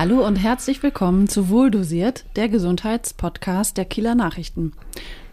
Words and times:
Hallo 0.00 0.26
und 0.26 0.36
herzlich 0.36 0.82
willkommen 0.82 1.28
zu 1.28 1.50
Wohldosiert, 1.50 2.24
der 2.34 2.48
Gesundheitspodcast 2.48 3.76
der 3.76 3.84
Kieler 3.84 4.14
Nachrichten. 4.14 4.72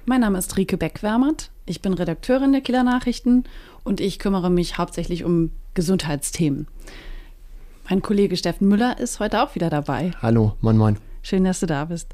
Mein 0.05 0.20
Name 0.20 0.38
ist 0.38 0.57
Rike 0.57 0.75
Beckwärmert, 0.75 1.51
ich 1.65 1.82
bin 1.82 1.93
Redakteurin 1.93 2.51
der 2.51 2.59
Kieler 2.59 2.83
Nachrichten 2.83 3.45
und 3.86 4.01
ich 4.01 4.19
kümmere 4.19 4.50
mich 4.50 4.77
hauptsächlich 4.77 5.23
um 5.23 5.51
Gesundheitsthemen. 5.73 6.68
Mein 7.89 8.01
Kollege 8.01 8.36
Steffen 8.36 8.68
Müller 8.68 9.00
ist 9.00 9.21
heute 9.21 9.41
auch 9.41 9.55
wieder 9.55 9.69
dabei. 9.69 10.11
Hallo, 10.21 10.57
moin 10.59 10.75
moin. 10.75 10.97
Schön, 11.21 11.45
dass 11.45 11.61
du 11.61 11.65
da 11.65 11.86
bist. 11.86 12.13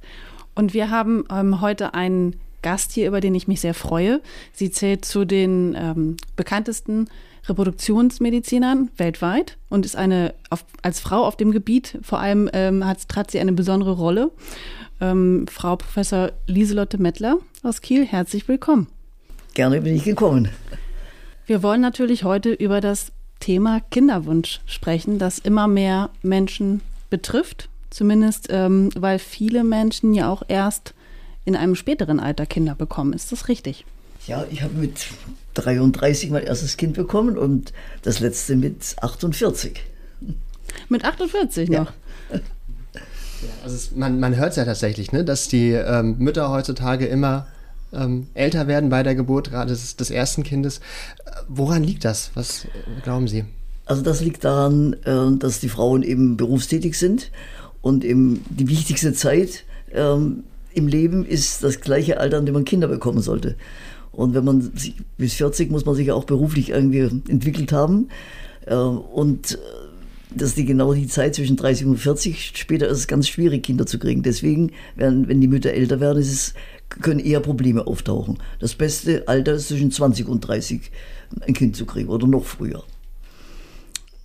Und 0.54 0.76
wir 0.76 0.92
haben 0.92 1.24
ähm, 1.32 1.60
heute 1.60 1.96
einen 1.96 2.36
Gast 2.62 2.92
hier, 2.92 3.08
über 3.08 3.20
den 3.20 3.34
ich 3.34 3.48
mich 3.48 3.62
sehr 3.62 3.74
freue. 3.74 4.22
Sie 4.52 4.70
zählt 4.70 5.06
zu 5.06 5.26
den 5.26 5.76
ähm, 5.76 6.18
bekanntesten 6.36 7.08
Reproduktionsmedizinern 7.48 8.90
weltweit 8.98 9.58
und 9.70 9.86
ist 9.86 9.96
eine, 9.96 10.34
auf, 10.50 10.66
als 10.82 11.00
Frau 11.00 11.26
auf 11.26 11.36
dem 11.36 11.52
Gebiet, 11.52 12.00
vor 12.02 12.20
allem 12.20 12.50
ähm, 12.54 12.86
hat, 12.86 13.00
hat 13.16 13.32
sie 13.32 13.40
eine 13.40 13.54
besondere 13.54 13.92
Rolle. 13.92 14.32
Ähm, 15.02 15.46
Frau 15.50 15.76
Professor 15.76 16.32
Lieselotte 16.48 16.98
Mettler 16.98 17.38
aus 17.64 17.82
Kiel, 17.82 18.06
herzlich 18.06 18.48
willkommen. 18.48 18.88
Gerne 19.54 19.82
bin 19.82 19.96
ich 19.96 20.04
gekommen. 20.04 20.50
Wir 21.46 21.62
wollen 21.62 21.82
natürlich 21.82 22.24
heute 22.24 22.54
über 22.54 22.80
das 22.80 23.12
Thema 23.40 23.82
Kinderwunsch 23.92 24.62
sprechen, 24.66 25.20
das 25.20 25.40
immer 25.40 25.68
mehr 25.68 26.10
Menschen 26.22 26.82
betrifft. 27.10 27.68
Zumindest, 27.90 28.48
ähm, 28.50 28.90
weil 28.96 29.20
viele 29.20 29.64
Menschen 29.64 30.14
ja 30.14 30.30
auch 30.30 30.44
erst 30.48 30.94
in 31.46 31.56
einem 31.56 31.76
späteren 31.76 32.20
Alter 32.20 32.46
Kinder 32.46 32.74
bekommen. 32.74 33.14
Ist 33.14 33.32
das 33.32 33.50
richtig? 33.50 33.86
Ja, 34.28 34.46
ich 34.50 34.62
habe 34.62 34.74
mit 34.76 35.08
33 35.56 36.30
mein 36.30 36.44
erstes 36.44 36.78
Kind 36.78 36.94
bekommen 36.96 37.38
und 37.38 37.74
das 38.04 38.20
letzte 38.20 38.56
mit 38.56 38.96
48. 39.02 39.82
Mit 40.90 41.04
48 41.04 41.70
noch? 41.70 41.92
Ja. 42.32 42.40
also 43.64 43.76
es, 43.76 43.92
man, 43.92 44.20
man 44.20 44.36
hört 44.36 44.52
es 44.52 44.56
ja 44.56 44.66
tatsächlich, 44.66 45.12
ne, 45.12 45.26
dass 45.26 45.50
die 45.50 45.72
ähm, 45.72 46.16
Mütter 46.20 46.50
heutzutage 46.50 47.06
immer 47.06 47.48
ähm, 47.92 48.28
älter 48.34 48.68
werden 48.68 48.90
bei 48.90 49.04
der 49.04 49.16
Geburt, 49.16 49.52
gerade 49.52 49.72
des, 49.72 49.98
des, 49.98 50.10
ersten 50.10 50.44
Kindes. 50.44 50.80
Woran 51.48 51.84
liegt 51.84 52.06
das? 52.06 52.32
Was 52.34 52.66
glauben 53.04 53.28
Sie? 53.28 53.46
Also 53.86 54.02
das 54.02 54.22
liegt 54.22 54.46
daran, 54.46 54.94
äh, 55.04 55.38
dass 55.38 55.60
die 55.60 55.70
Frauen 55.70 56.02
eben 56.02 56.38
berufstätig 56.38 56.98
sind 56.98 57.30
und 57.82 58.06
eben 58.06 58.44
die 58.50 58.70
wichtigste 58.70 59.14
Zeit 59.14 59.66
ähm, 59.94 60.44
im 60.74 60.88
Leben 60.88 61.26
ist 61.26 61.64
das 61.64 61.82
gleiche 61.82 62.20
Alter, 62.20 62.38
an 62.38 62.46
dem 62.46 62.54
man 62.54 62.66
Kinder 62.66 62.88
bekommen 62.88 63.22
sollte. 63.22 63.56
Und 64.14 64.34
wenn 64.34 64.46
man 64.46 64.62
sich, 64.76 64.96
bis 65.18 65.34
40 65.34 65.70
muss 65.72 65.86
man 65.86 65.96
sich 65.96 66.08
ja 66.08 66.14
auch 66.14 66.24
beruflich 66.24 66.70
irgendwie 66.70 67.00
entwickelt 67.00 67.74
haben. 67.74 68.08
Äh, 68.66 68.76
und 68.76 69.54
äh, 69.54 69.58
das 70.36 70.50
ist 70.50 70.58
die, 70.58 70.66
genau 70.66 70.94
die 70.94 71.08
Zeit 71.08 71.36
zwischen 71.36 71.58
30 71.58 71.88
und 71.88 71.98
40. 71.98 72.54
Später 72.56 72.88
ist 72.88 73.00
es 73.00 73.08
ganz 73.08 73.28
schwierig, 73.28 73.64
Kinder 73.64 73.86
zu 73.86 74.00
kriegen. 74.00 74.24
Deswegen, 74.24 74.72
wenn, 74.96 75.28
wenn 75.28 75.42
die 75.42 75.48
Mütter 75.48 75.72
älter 75.72 76.00
werden, 76.00 76.22
es, 76.22 76.54
können 77.02 77.20
eher 77.20 77.40
Probleme 77.40 77.88
auftauchen. 77.88 78.38
Das 78.60 78.76
beste 78.76 79.28
Alter 79.28 79.54
ist 79.54 79.68
zwischen 79.68 79.92
20 79.92 80.28
und 80.28 80.42
30, 80.42 80.92
ein 81.42 81.54
Kind 81.54 81.76
zu 81.76 81.86
kriegen 81.86 82.10
oder 82.10 82.28
noch 82.28 82.46
früher. 82.46 82.84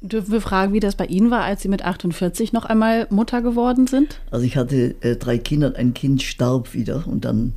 Dürfen 0.01 0.33
wir 0.33 0.41
fragen, 0.41 0.73
wie 0.75 0.81
das 0.81 0.95
bei 0.95 1.07
Ihnen 1.07 1.31
war, 1.31 1.43
als 1.43 1.63
Sie 1.63 1.69
mit 1.69 1.85
48 1.85 2.53
noch 2.53 2.65
einmal 2.65 3.09
Mutter 3.11 3.43
geworden 3.43 3.87
sind? 3.87 4.21
Also 4.31 4.45
ich 4.45 4.57
hatte 4.57 4.95
äh, 5.01 5.17
drei 5.17 5.39
Kinder, 5.39 5.75
ein 5.77 5.93
Kind 5.93 6.23
starb 6.23 6.73
wieder 6.73 7.05
und 7.07 7.25
dann 7.25 7.55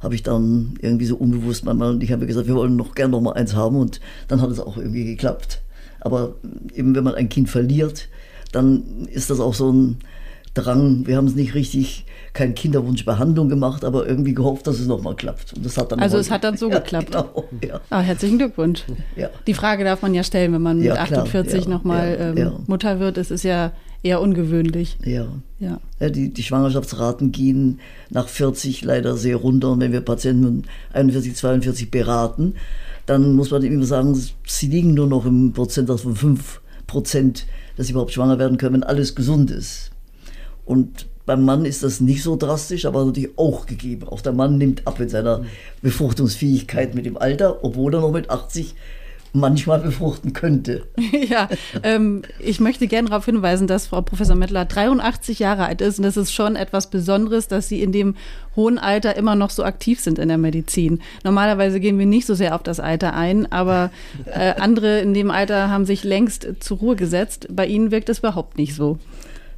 habe 0.00 0.14
ich 0.14 0.22
dann 0.22 0.74
irgendwie 0.80 1.06
so 1.06 1.16
unbewusst 1.16 1.64
mein 1.64 1.76
Mann 1.76 1.94
und 1.94 2.02
ich 2.02 2.12
habe 2.12 2.26
gesagt, 2.26 2.46
wir 2.46 2.54
wollen 2.54 2.76
noch 2.76 2.94
gern 2.94 3.10
noch 3.10 3.20
mal 3.20 3.32
eins 3.32 3.54
haben 3.54 3.76
und 3.76 4.00
dann 4.28 4.40
hat 4.40 4.50
es 4.50 4.60
auch 4.60 4.76
irgendwie 4.76 5.04
geklappt. 5.04 5.62
Aber 6.00 6.34
eben 6.74 6.94
wenn 6.94 7.04
man 7.04 7.14
ein 7.14 7.28
Kind 7.28 7.48
verliert, 7.48 8.08
dann 8.52 9.06
ist 9.12 9.30
das 9.30 9.40
auch 9.40 9.54
so 9.54 9.72
ein 9.72 9.98
Drang. 10.54 11.06
Wir 11.06 11.16
haben 11.16 11.26
es 11.26 11.34
nicht 11.34 11.54
richtig, 11.54 12.06
kein 12.32 12.54
Kinderwunschbehandlung 12.54 13.48
gemacht, 13.48 13.84
aber 13.84 14.06
irgendwie 14.06 14.34
gehofft, 14.34 14.66
dass 14.66 14.78
es 14.78 14.86
noch 14.86 15.02
mal 15.02 15.14
klappt. 15.14 15.52
Und 15.54 15.66
das 15.66 15.76
hat 15.76 15.92
dann 15.92 16.00
also 16.00 16.16
es 16.18 16.30
hat 16.30 16.44
dann 16.44 16.56
so 16.58 16.70
ja, 16.70 16.78
geklappt. 16.78 17.12
Genau, 17.12 17.44
ja. 17.66 17.80
ah, 17.90 18.00
herzlichen 18.00 18.38
Glückwunsch. 18.38 18.84
Ja. 19.16 19.28
Die 19.46 19.54
Frage 19.54 19.84
darf 19.84 20.02
man 20.02 20.14
ja 20.14 20.22
stellen, 20.22 20.52
wenn 20.52 20.62
man 20.62 20.78
mit 20.78 20.90
48 20.90 21.64
ja, 21.64 21.70
noch 21.70 21.84
mal 21.84 22.34
ähm, 22.36 22.52
Mutter 22.66 23.00
wird. 23.00 23.18
Es 23.18 23.30
ist 23.30 23.42
ja 23.42 23.72
eher 24.06 24.20
ungewöhnlich. 24.20 24.96
Ja. 25.04 25.26
ja. 25.58 25.80
ja 26.00 26.10
die, 26.10 26.32
die 26.32 26.42
Schwangerschaftsraten 26.42 27.32
gehen 27.32 27.80
nach 28.10 28.28
40 28.28 28.84
leider 28.84 29.16
sehr 29.16 29.36
runter. 29.36 29.72
Und 29.72 29.80
wenn 29.80 29.92
wir 29.92 30.00
Patienten 30.00 30.64
41, 30.92 31.34
42 31.34 31.90
beraten, 31.90 32.54
dann 33.06 33.34
muss 33.34 33.50
man 33.50 33.62
immer 33.62 33.84
sagen, 33.84 34.20
sie 34.46 34.66
liegen 34.68 34.94
nur 34.94 35.06
noch 35.06 35.26
im 35.26 35.52
Prozentsatz 35.52 36.02
von 36.02 36.16
5 36.16 36.60
Prozent, 36.86 37.46
dass 37.76 37.86
sie 37.86 37.92
überhaupt 37.92 38.12
schwanger 38.12 38.38
werden 38.38 38.58
können, 38.58 38.74
wenn 38.74 38.82
alles 38.84 39.14
gesund 39.14 39.50
ist. 39.50 39.90
Und 40.64 41.06
beim 41.26 41.44
Mann 41.44 41.64
ist 41.64 41.82
das 41.82 42.00
nicht 42.00 42.22
so 42.22 42.36
drastisch, 42.36 42.86
aber 42.86 43.04
natürlich 43.04 43.36
auch 43.36 43.66
gegeben. 43.66 44.08
Auch 44.08 44.20
der 44.20 44.32
Mann 44.32 44.58
nimmt 44.58 44.86
ab 44.86 45.00
in 45.00 45.08
seiner 45.08 45.44
Befruchtungsfähigkeit 45.82 46.94
mit 46.94 47.04
dem 47.04 47.18
Alter, 47.18 47.64
obwohl 47.64 47.94
er 47.94 48.00
noch 48.00 48.12
mit 48.12 48.30
80 48.30 48.74
manchmal 49.32 49.80
befruchten 49.80 50.32
könnte. 50.32 50.86
ja, 51.28 51.48
ähm, 51.82 52.22
ich 52.38 52.60
möchte 52.60 52.86
gerne 52.86 53.08
darauf 53.08 53.24
hinweisen, 53.24 53.66
dass 53.66 53.88
Frau 53.88 54.02
Professor 54.02 54.36
Mettler 54.36 54.64
83 54.64 55.38
Jahre 55.38 55.66
alt 55.66 55.80
ist 55.80 55.98
und 55.98 56.04
das 56.04 56.16
ist 56.16 56.32
schon 56.32 56.56
etwas 56.56 56.90
Besonderes, 56.90 57.48
dass 57.48 57.68
Sie 57.68 57.82
in 57.82 57.92
dem 57.92 58.14
hohen 58.54 58.78
Alter 58.78 59.16
immer 59.16 59.34
noch 59.34 59.50
so 59.50 59.64
aktiv 59.64 60.00
sind 60.00 60.18
in 60.18 60.28
der 60.28 60.38
Medizin. 60.38 61.00
Normalerweise 61.24 61.80
gehen 61.80 61.98
wir 61.98 62.06
nicht 62.06 62.26
so 62.26 62.34
sehr 62.34 62.54
auf 62.54 62.62
das 62.62 62.80
Alter 62.80 63.14
ein, 63.14 63.50
aber 63.52 63.90
äh, 64.24 64.54
andere 64.58 65.00
in 65.00 65.14
dem 65.14 65.30
Alter 65.30 65.70
haben 65.70 65.84
sich 65.84 66.04
längst 66.04 66.46
zur 66.60 66.78
Ruhe 66.78 66.96
gesetzt. 66.96 67.48
Bei 67.50 67.66
Ihnen 67.66 67.90
wirkt 67.90 68.08
es 68.08 68.20
überhaupt 68.20 68.58
nicht 68.58 68.74
so. 68.74 68.98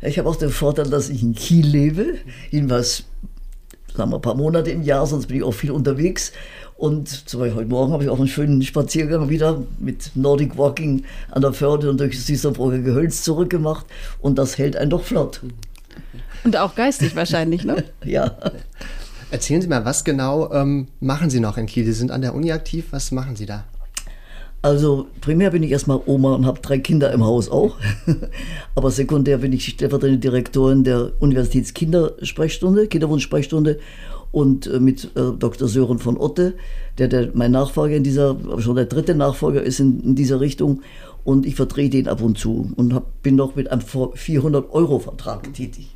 Ich 0.00 0.18
habe 0.18 0.28
auch 0.28 0.36
den 0.36 0.50
Vorteil, 0.50 0.88
dass 0.90 1.08
ich 1.08 1.22
in 1.22 1.34
Kiel 1.34 1.66
lebe, 1.66 2.14
jedenfalls 2.50 3.04
sagen 3.98 4.10
wir, 4.10 4.16
ein 4.16 4.22
paar 4.22 4.34
Monate 4.36 4.70
im 4.70 4.82
Jahr, 4.82 5.06
sonst 5.06 5.26
bin 5.26 5.38
ich 5.38 5.42
auch 5.42 5.52
viel 5.52 5.72
unterwegs. 5.72 6.32
Und 6.78 7.08
zum 7.28 7.40
Beispiel 7.40 7.56
heute 7.56 7.68
Morgen 7.68 7.92
habe 7.92 8.04
ich 8.04 8.08
auch 8.08 8.20
einen 8.20 8.28
schönen 8.28 8.62
Spaziergang 8.62 9.28
wieder 9.28 9.64
mit 9.80 10.12
Nordic 10.14 10.56
Walking 10.56 11.02
an 11.32 11.42
der 11.42 11.52
Förde 11.52 11.90
und 11.90 11.98
durch 11.98 12.14
das 12.14 12.26
Süßerbrocher 12.26 12.78
Gehölz 12.78 13.24
zurückgemacht. 13.24 13.84
Und 14.20 14.38
das 14.38 14.58
hält 14.58 14.76
einen 14.76 14.88
doch 14.88 15.02
flott. 15.02 15.40
Und 16.44 16.56
auch 16.56 16.76
geistig 16.76 17.16
wahrscheinlich, 17.16 17.64
ne? 17.64 17.82
ja. 18.04 18.30
Erzählen 19.32 19.60
Sie 19.60 19.66
mal, 19.66 19.84
was 19.84 20.04
genau 20.04 20.52
ähm, 20.52 20.86
machen 21.00 21.30
Sie 21.30 21.40
noch 21.40 21.58
in 21.58 21.66
Kiel? 21.66 21.84
Sie 21.84 21.92
sind 21.92 22.12
an 22.12 22.22
der 22.22 22.32
Uni 22.32 22.52
aktiv. 22.52 22.86
Was 22.92 23.10
machen 23.10 23.34
Sie 23.34 23.46
da? 23.46 23.64
Also 24.62 25.08
primär 25.20 25.50
bin 25.50 25.64
ich 25.64 25.72
erstmal 25.72 26.00
Oma 26.06 26.34
und 26.34 26.46
habe 26.46 26.60
drei 26.60 26.78
Kinder 26.78 27.12
im 27.12 27.24
Haus 27.24 27.48
auch. 27.48 27.76
Aber 28.76 28.92
sekundär 28.92 29.38
bin 29.38 29.52
ich 29.52 29.66
stellvertretende 29.66 30.20
Direktorin 30.20 30.84
der 30.84 31.10
Universitätskindersprechstunde, 31.18 32.86
Kinderwunschsprechstunde 32.86 33.80
und 34.32 34.66
äh, 34.66 34.80
mit 34.80 35.04
äh, 35.16 35.32
Dr. 35.38 35.68
Sören 35.68 35.98
von 35.98 36.16
Otte, 36.16 36.54
der, 36.98 37.08
der 37.08 37.30
mein 37.34 37.52
Nachfolger 37.52 37.96
in 37.96 38.04
dieser, 38.04 38.36
schon 38.58 38.76
der 38.76 38.86
dritte 38.86 39.14
Nachfolger 39.14 39.62
ist 39.62 39.80
in, 39.80 40.00
in 40.00 40.14
dieser 40.14 40.40
Richtung. 40.40 40.82
Und 41.24 41.44
ich 41.44 41.56
vertrete 41.56 41.98
ihn 41.98 42.08
ab 42.08 42.22
und 42.22 42.38
zu 42.38 42.72
und 42.76 42.94
hab, 42.94 43.22
bin 43.22 43.36
noch 43.36 43.54
mit 43.54 43.70
einem 43.70 43.82
400-Euro-Vertrag 43.82 45.52
tätig. 45.52 45.88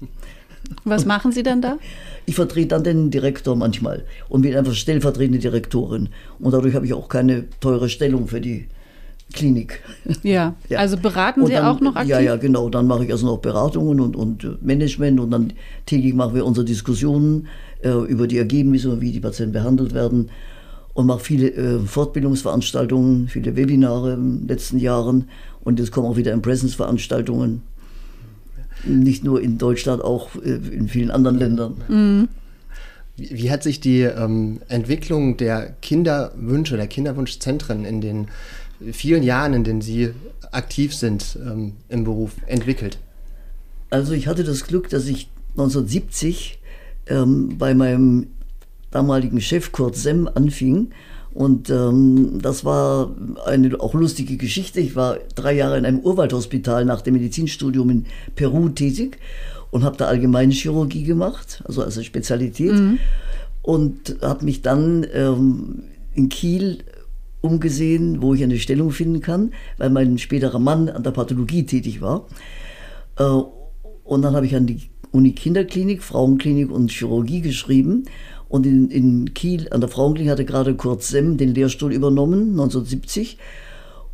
Was 0.84 1.06
machen 1.06 1.32
Sie 1.32 1.42
denn 1.42 1.62
da? 1.62 1.78
Ich 2.26 2.34
vertrete 2.34 2.68
dann 2.68 2.84
den 2.84 3.10
Direktor 3.10 3.56
manchmal 3.56 4.04
und 4.28 4.42
bin 4.42 4.54
einfach 4.54 4.74
stellvertretende 4.74 5.38
Direktorin. 5.38 6.10
Und 6.38 6.52
dadurch 6.52 6.74
habe 6.74 6.86
ich 6.86 6.92
auch 6.92 7.08
keine 7.08 7.44
teure 7.60 7.88
Stellung 7.88 8.28
für 8.28 8.40
die 8.40 8.68
Klinik. 9.32 9.82
Ja, 10.22 10.54
ja. 10.68 10.78
also 10.78 10.96
beraten 10.96 11.46
Sie 11.46 11.52
dann, 11.52 11.64
auch 11.64 11.80
noch 11.80 11.96
aktiv? 11.96 12.10
Ja, 12.10 12.20
ja, 12.20 12.36
genau. 12.36 12.68
Dann 12.68 12.86
mache 12.86 13.04
ich 13.04 13.12
also 13.12 13.26
noch 13.26 13.38
Beratungen 13.38 14.00
und, 14.00 14.16
und 14.16 14.62
Management 14.62 15.20
und 15.20 15.30
dann 15.30 15.52
täglich 15.86 16.14
machen 16.14 16.34
wir 16.34 16.44
unsere 16.44 16.64
Diskussionen 16.64 17.46
äh, 17.46 17.48
über 17.90 18.26
die 18.26 18.38
Ergebnisse 18.38 18.90
und 18.90 19.00
wie 19.00 19.12
die 19.12 19.20
Patienten 19.20 19.52
behandelt 19.52 19.94
werden 19.94 20.30
und 20.94 21.06
mache 21.06 21.20
viele 21.20 21.50
äh, 21.50 21.78
Fortbildungsveranstaltungen, 21.80 23.28
viele 23.28 23.56
Webinare 23.56 24.14
in 24.14 24.40
den 24.40 24.48
letzten 24.48 24.78
Jahren 24.78 25.28
und 25.62 25.78
jetzt 25.78 25.90
kommen 25.90 26.06
auch 26.06 26.16
wieder 26.16 26.32
Impressensveranstaltungen. 26.32 27.62
Nicht 28.84 29.24
nur 29.24 29.40
in 29.40 29.58
Deutschland, 29.58 30.02
auch 30.02 30.34
äh, 30.36 30.54
in 30.54 30.88
vielen 30.88 31.10
anderen 31.10 31.38
Ländern. 31.38 31.76
Mhm. 31.88 32.28
Wie, 33.16 33.30
wie, 33.30 33.50
hat 33.50 33.62
sich 33.62 33.80
die 33.80 34.00
ähm, 34.00 34.60
Entwicklung 34.68 35.36
der 35.36 35.74
Kinderwünsche, 35.80 36.76
der 36.76 36.86
Kinderwunschzentren 36.86 37.84
in 37.84 38.00
den 38.00 38.28
vielen 38.92 39.22
Jahren, 39.22 39.54
in 39.54 39.64
denen 39.64 39.82
Sie 39.82 40.10
aktiv 40.50 40.94
sind 40.94 41.38
ähm, 41.44 41.74
im 41.88 42.04
Beruf, 42.04 42.32
entwickelt? 42.46 42.98
Also 43.90 44.14
ich 44.14 44.26
hatte 44.26 44.44
das 44.44 44.66
Glück, 44.66 44.88
dass 44.88 45.06
ich 45.06 45.28
1970 45.52 46.58
ähm, 47.06 47.56
bei 47.58 47.74
meinem 47.74 48.28
damaligen 48.90 49.40
Chef 49.40 49.72
Kurt 49.72 49.96
Semm 49.96 50.28
anfing. 50.32 50.90
Und 51.34 51.70
ähm, 51.70 52.40
das 52.42 52.64
war 52.64 53.14
eine 53.46 53.80
auch 53.80 53.94
lustige 53.94 54.36
Geschichte. 54.36 54.80
Ich 54.80 54.96
war 54.96 55.16
drei 55.34 55.54
Jahre 55.54 55.78
in 55.78 55.86
einem 55.86 56.00
Urwaldhospital 56.00 56.84
nach 56.84 57.00
dem 57.00 57.14
Medizinstudium 57.14 57.88
in 57.88 58.06
Peru 58.34 58.68
tätig 58.68 59.18
und 59.70 59.82
habe 59.82 59.96
da 59.96 60.06
allgemeine 60.06 60.52
Chirurgie 60.52 61.04
gemacht, 61.04 61.62
also 61.64 61.82
als 61.82 62.04
Spezialität. 62.04 62.72
Mhm. 62.72 62.98
Und 63.62 64.16
habe 64.20 64.44
mich 64.44 64.60
dann 64.60 65.06
ähm, 65.14 65.84
in 66.14 66.28
Kiel 66.28 66.78
umgesehen, 67.40 68.20
wo 68.20 68.34
ich 68.34 68.42
eine 68.42 68.58
Stellung 68.58 68.90
finden 68.90 69.20
kann, 69.20 69.52
weil 69.78 69.88
mein 69.88 70.18
späterer 70.18 70.58
Mann 70.58 70.88
an 70.88 71.02
der 71.02 71.12
Pathologie 71.12 71.64
tätig 71.64 72.00
war. 72.02 72.26
Äh, 73.18 73.24
Und 74.04 74.22
dann 74.22 74.34
habe 74.36 74.44
ich 74.46 74.54
an 74.54 74.66
die 74.66 74.80
Uni 75.12 75.32
Kinderklinik, 75.32 76.02
Frauenklinik 76.02 76.70
und 76.70 76.90
Chirurgie 76.90 77.40
geschrieben. 77.40 78.04
Und 78.48 78.66
in, 78.66 78.90
in 78.90 79.34
Kiel 79.34 79.68
an 79.70 79.80
der 79.80 79.88
Frauenklinik 79.88 80.30
hatte 80.30 80.44
gerade 80.44 80.74
Kurt 80.74 81.02
Semm 81.02 81.36
den 81.36 81.54
Lehrstuhl 81.54 81.92
übernommen, 81.92 82.50
1970. 82.50 83.38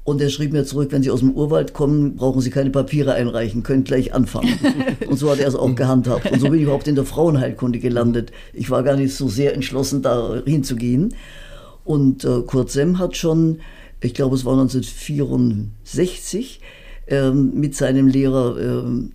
Und 0.05 0.23
er 0.23 0.31
schrieb 0.31 0.53
mir 0.53 0.65
zurück, 0.65 0.89
wenn 0.91 1.03
Sie 1.03 1.11
aus 1.11 1.21
dem 1.21 1.33
Urwald 1.33 1.75
kommen, 1.75 2.17
brauchen 2.17 2.41
Sie 2.41 2.51
keine 2.51 2.71
Papiere 2.71 3.13
einreichen, 3.13 3.63
können 3.63 3.85
gleich 3.85 4.15
anfangen. 4.15 4.59
Und 5.07 5.19
so 5.19 5.31
hat 5.31 5.39
er 5.39 5.49
es 5.49 5.55
auch 5.55 5.75
gehandhabt. 5.75 6.33
Und 6.33 6.41
so 6.41 6.49
bin 6.49 6.55
ich 6.55 6.63
überhaupt 6.63 6.89
in 6.89 6.95
der 6.95 7.05
Frauenheilkunde 7.05 7.79
gelandet. 7.79 8.33
Ich 8.53 8.71
war 8.71 8.83
gar 8.83 8.97
nicht 8.97 9.15
so 9.15 9.29
sehr 9.29 9.55
entschlossen, 9.55 10.03
da 10.03 10.43
hinzugehen. 10.47 11.15
Und 11.85 12.25
äh, 12.25 12.41
Kurt 12.47 12.71
Semm 12.71 12.99
hat 12.99 13.17
schon, 13.17 13.61
ich 14.01 14.15
glaube 14.15 14.35
es 14.35 14.45
war 14.45 14.55
1964, 14.55 16.61
äh, 17.07 17.31
mit 17.31 17.75
seinem 17.75 18.07
Lehrer 18.07 18.59
äh, 18.59 19.09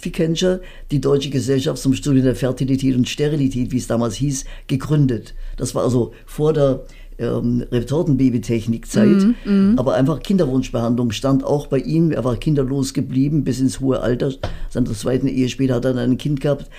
Fickencher 0.00 0.60
die 0.90 1.00
Deutsche 1.00 1.30
Gesellschaft 1.30 1.82
zum 1.82 1.94
Studium 1.94 2.24
der 2.24 2.36
Fertilität 2.36 2.96
und 2.96 3.08
Sterilität, 3.08 3.72
wie 3.72 3.78
es 3.78 3.86
damals 3.86 4.14
hieß, 4.16 4.44
gegründet. 4.66 5.34
Das 5.56 5.74
war 5.74 5.84
also 5.84 6.12
vor 6.26 6.52
der 6.52 6.84
ähm, 7.18 7.64
Retortenbabytechnikzeit, 7.70 9.26
mm, 9.44 9.72
mm. 9.74 9.78
aber 9.78 9.94
einfach 9.94 10.22
Kinderwunschbehandlung 10.22 11.10
stand 11.10 11.44
auch 11.44 11.66
bei 11.66 11.78
ihm. 11.78 12.12
Er 12.12 12.24
war 12.24 12.36
kinderlos 12.36 12.94
geblieben 12.94 13.44
bis 13.44 13.60
ins 13.60 13.80
hohe 13.80 14.00
Alter. 14.00 14.32
Seiner 14.70 14.92
zweiten 14.92 15.28
Ehe 15.28 15.48
später 15.48 15.74
hat 15.74 15.84
er 15.84 15.92
dann 15.92 16.12
ein 16.12 16.18
Kind 16.18 16.40
gehabt. 16.40 16.70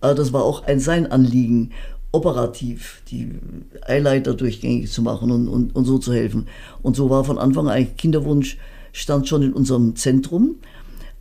Aber 0.00 0.14
das 0.14 0.32
war 0.32 0.44
auch 0.44 0.64
ein 0.64 0.80
sein 0.80 1.10
Anliegen, 1.10 1.72
operativ 2.12 3.02
die 3.10 3.30
Eileiter 3.86 4.34
durchgängig 4.34 4.90
zu 4.90 5.02
machen 5.02 5.30
und, 5.30 5.48
und, 5.48 5.76
und 5.76 5.84
so 5.84 5.98
zu 5.98 6.12
helfen. 6.12 6.46
Und 6.82 6.96
so 6.96 7.10
war 7.10 7.24
von 7.24 7.38
Anfang 7.38 7.66
an 7.66 7.74
eigentlich 7.74 7.96
Kinderwunsch 7.96 8.58
stand 8.92 9.28
schon 9.28 9.42
in 9.42 9.52
unserem 9.52 9.96
Zentrum. 9.96 10.56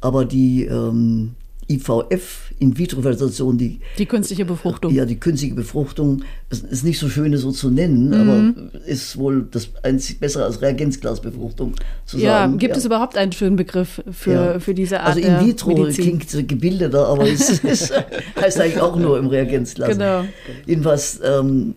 Aber 0.01 0.25
die 0.25 0.63
ähm, 0.63 1.31
IVF, 1.69 2.51
In-vitro-Fertilisation, 2.57 3.57
die... 3.57 3.79
Die 3.97 4.07
künstliche 4.07 4.43
Befruchtung. 4.43 4.91
Ja, 4.91 5.05
die 5.05 5.19
künstliche 5.19 5.53
Befruchtung, 5.53 6.23
ist, 6.49 6.65
ist 6.65 6.83
nicht 6.83 6.97
so 6.97 7.09
schön, 7.09 7.35
so 7.37 7.51
zu 7.51 7.69
nennen, 7.69 8.09
mhm. 8.09 8.13
aber 8.13 8.87
ist 8.87 9.17
wohl 9.17 9.47
das 9.51 9.69
einzig 9.83 10.19
bessere 10.19 10.45
als 10.45 10.61
Reagenzglasbefruchtung 10.61 11.75
zu 12.05 12.17
ja, 12.17 12.39
sagen. 12.39 12.57
Gibt 12.57 12.73
ja. 12.73 12.79
es 12.79 12.85
überhaupt 12.85 13.17
einen 13.17 13.31
schönen 13.31 13.55
Begriff 13.55 14.01
für, 14.11 14.31
ja. 14.31 14.59
für 14.59 14.73
diese 14.73 15.01
Art 15.01 15.15
Also 15.15 15.19
In-vitro 15.19 15.87
klingt 15.93 16.47
gebildeter, 16.47 17.07
aber 17.07 17.29
es, 17.29 17.63
es 17.63 17.93
heißt 18.35 18.59
eigentlich 18.59 18.81
auch 18.81 18.95
nur 18.95 19.19
im 19.19 19.27
Reagenzglas. 19.27 19.89
Genau. 19.89 20.25
Jedenfalls, 20.65 21.19
ähm, 21.23 21.75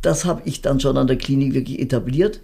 das 0.00 0.24
habe 0.24 0.42
ich 0.44 0.62
dann 0.62 0.78
schon 0.78 0.96
an 0.96 1.08
der 1.08 1.16
Klinik 1.16 1.54
wirklich 1.54 1.80
etabliert 1.80 2.40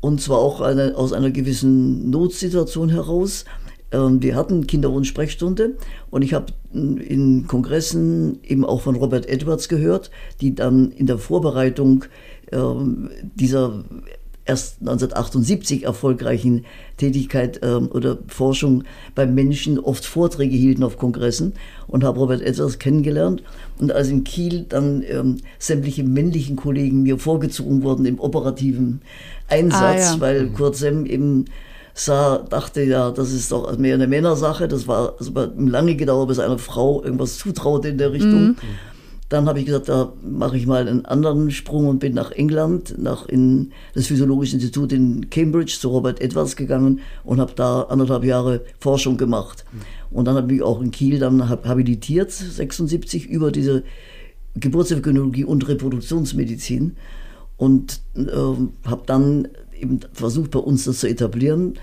und 0.00 0.20
zwar 0.20 0.38
auch 0.38 0.60
eine, 0.60 0.96
aus 0.96 1.12
einer 1.12 1.30
gewissen 1.30 2.10
Notsituation 2.10 2.88
heraus. 2.88 3.44
Ähm, 3.92 4.22
wir 4.22 4.36
hatten 4.36 4.66
Kinderwunsch-Sprechstunde 4.66 5.76
und 6.10 6.22
ich 6.22 6.34
habe 6.34 6.52
in 6.72 7.46
Kongressen 7.46 8.40
eben 8.42 8.64
auch 8.64 8.82
von 8.82 8.96
Robert 8.96 9.28
Edwards 9.28 9.68
gehört, 9.68 10.10
die 10.40 10.54
dann 10.54 10.90
in 10.92 11.06
der 11.06 11.18
Vorbereitung 11.18 12.04
ähm, 12.52 13.10
dieser 13.34 13.84
erst 14.48 14.80
1978 14.80 15.84
erfolgreichen 15.84 16.64
Tätigkeit 16.96 17.60
ähm, 17.62 17.90
oder 17.92 18.18
Forschung 18.28 18.84
beim 19.14 19.34
Menschen 19.34 19.78
oft 19.78 20.06
Vorträge 20.06 20.56
hielten 20.56 20.82
auf 20.82 20.96
Kongressen 20.96 21.52
und 21.86 22.02
habe 22.02 22.18
Robert 22.18 22.40
Edwards 22.40 22.78
kennengelernt. 22.78 23.42
Und 23.78 23.92
als 23.92 24.08
in 24.08 24.24
Kiel 24.24 24.64
dann 24.68 25.04
ähm, 25.06 25.36
sämtliche 25.58 26.02
männlichen 26.02 26.56
Kollegen 26.56 27.02
mir 27.02 27.18
vorgezogen 27.18 27.82
wurden 27.82 28.06
im 28.06 28.18
operativen 28.18 29.02
Einsatz, 29.48 29.82
ah, 29.82 30.14
ja. 30.14 30.20
weil 30.20 30.48
Kurt 30.48 30.76
Semm 30.76 31.04
eben 31.04 31.44
sah, 32.00 32.38
dachte 32.38 32.82
ja, 32.82 33.10
das 33.10 33.32
ist 33.32 33.52
doch 33.52 33.76
mehr 33.78 33.94
eine 33.94 34.06
Männersache. 34.06 34.68
Das 34.68 34.86
war 34.86 35.14
also 35.18 35.32
lange 35.56 35.96
gedauert, 35.96 36.28
bis 36.28 36.38
eine 36.38 36.58
Frau 36.58 37.02
irgendwas 37.02 37.38
zutraute 37.38 37.88
in 37.88 37.98
der 37.98 38.12
Richtung. 38.12 38.48
Mhm. 38.48 38.56
Dann 39.28 39.46
habe 39.46 39.60
ich 39.60 39.66
gesagt, 39.66 39.90
da 39.90 40.12
mache 40.22 40.56
ich 40.56 40.66
mal 40.66 40.88
einen 40.88 41.04
anderen 41.04 41.50
Sprung 41.50 41.86
und 41.86 41.98
bin 41.98 42.14
nach 42.14 42.30
England, 42.30 42.94
nach 42.96 43.26
in 43.26 43.72
das 43.94 44.06
Physiologische 44.06 44.54
Institut 44.54 44.90
in 44.90 45.28
Cambridge 45.28 45.76
zu 45.78 45.90
Robert 45.90 46.22
Edwards 46.22 46.56
gegangen 46.56 47.00
und 47.24 47.38
habe 47.38 47.52
da 47.54 47.82
anderthalb 47.82 48.24
Jahre 48.24 48.62
Forschung 48.80 49.18
gemacht. 49.18 49.66
Und 50.10 50.24
dann 50.24 50.36
habe 50.36 50.54
ich 50.54 50.62
auch 50.62 50.80
in 50.80 50.92
Kiel 50.92 51.18
dann 51.18 51.46
habilitiert, 51.46 52.30
76, 52.30 53.26
über 53.26 53.52
diese 53.52 53.82
Geburtshilfegynäkologie 54.56 55.44
und 55.44 55.68
Reproduktionsmedizin 55.68 56.96
und 57.58 58.00
äh, 58.16 58.88
habe 58.88 59.02
dann 59.04 59.48
eben 59.80 60.00
versucht, 60.12 60.50
bei 60.52 60.58
uns 60.58 60.84
das 60.84 61.00
zu 61.00 61.08
etablieren, 61.08 61.74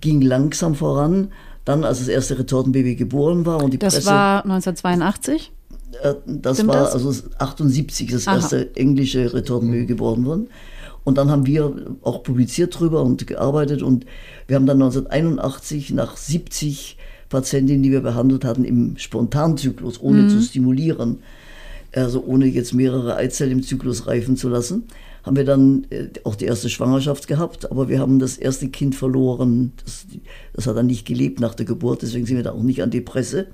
ging 0.00 0.20
langsam 0.20 0.74
voran. 0.74 1.28
Dann, 1.64 1.84
als 1.84 1.98
das 1.98 2.08
erste 2.08 2.38
Retortenbaby 2.38 2.94
geboren 2.94 3.44
war 3.44 3.62
und 3.62 3.72
die 3.72 3.78
das 3.78 3.94
Presse. 3.94 4.06
Das 4.06 4.14
war 4.14 4.44
1982? 4.44 5.52
Äh, 6.02 6.14
das 6.26 6.58
Stimmt 6.58 6.70
war 6.70 6.84
das? 6.84 6.92
also 6.92 7.12
78 7.38 8.10
das 8.12 8.28
Aha. 8.28 8.36
erste 8.36 8.76
englische 8.76 9.34
Retortenbaby 9.34 9.82
mhm. 9.82 9.86
geboren 9.88 10.24
worden. 10.24 10.48
Und 11.04 11.18
dann 11.18 11.30
haben 11.30 11.46
wir 11.46 11.72
auch 12.02 12.24
publiziert 12.24 12.78
drüber 12.78 13.02
und 13.02 13.26
gearbeitet 13.26 13.82
und 13.82 14.06
wir 14.48 14.56
haben 14.56 14.66
dann 14.66 14.82
1981 14.82 15.92
nach 15.92 16.16
70 16.16 16.98
Patientinnen, 17.28 17.82
die 17.82 17.92
wir 17.92 18.00
behandelt 18.00 18.44
hatten, 18.44 18.64
im 18.64 18.96
Spontanzyklus, 18.96 20.00
ohne 20.00 20.22
mhm. 20.22 20.30
zu 20.30 20.42
stimulieren, 20.42 21.20
also 21.94 22.24
ohne 22.24 22.46
jetzt 22.46 22.74
mehrere 22.74 23.16
Eizellen 23.16 23.52
im 23.52 23.62
Zyklus 23.62 24.08
reifen 24.08 24.36
zu 24.36 24.48
lassen, 24.48 24.84
haben 25.26 25.36
wir 25.36 25.44
dann 25.44 25.86
äh, 25.90 26.06
auch 26.22 26.36
die 26.36 26.44
erste 26.44 26.70
Schwangerschaft 26.70 27.26
gehabt, 27.26 27.70
aber 27.70 27.88
wir 27.88 27.98
haben 27.98 28.20
das 28.20 28.38
erste 28.38 28.68
Kind 28.68 28.94
verloren. 28.94 29.72
Das, 29.84 30.06
das 30.52 30.68
hat 30.68 30.76
dann 30.76 30.86
nicht 30.86 31.04
gelebt 31.04 31.40
nach 31.40 31.56
der 31.56 31.66
Geburt, 31.66 32.02
deswegen 32.02 32.26
sind 32.26 32.36
wir 32.36 32.44
da 32.44 32.52
auch 32.52 32.62
nicht 32.62 32.80
an 32.80 32.90
die 32.90 33.00
Presse. 33.00 33.48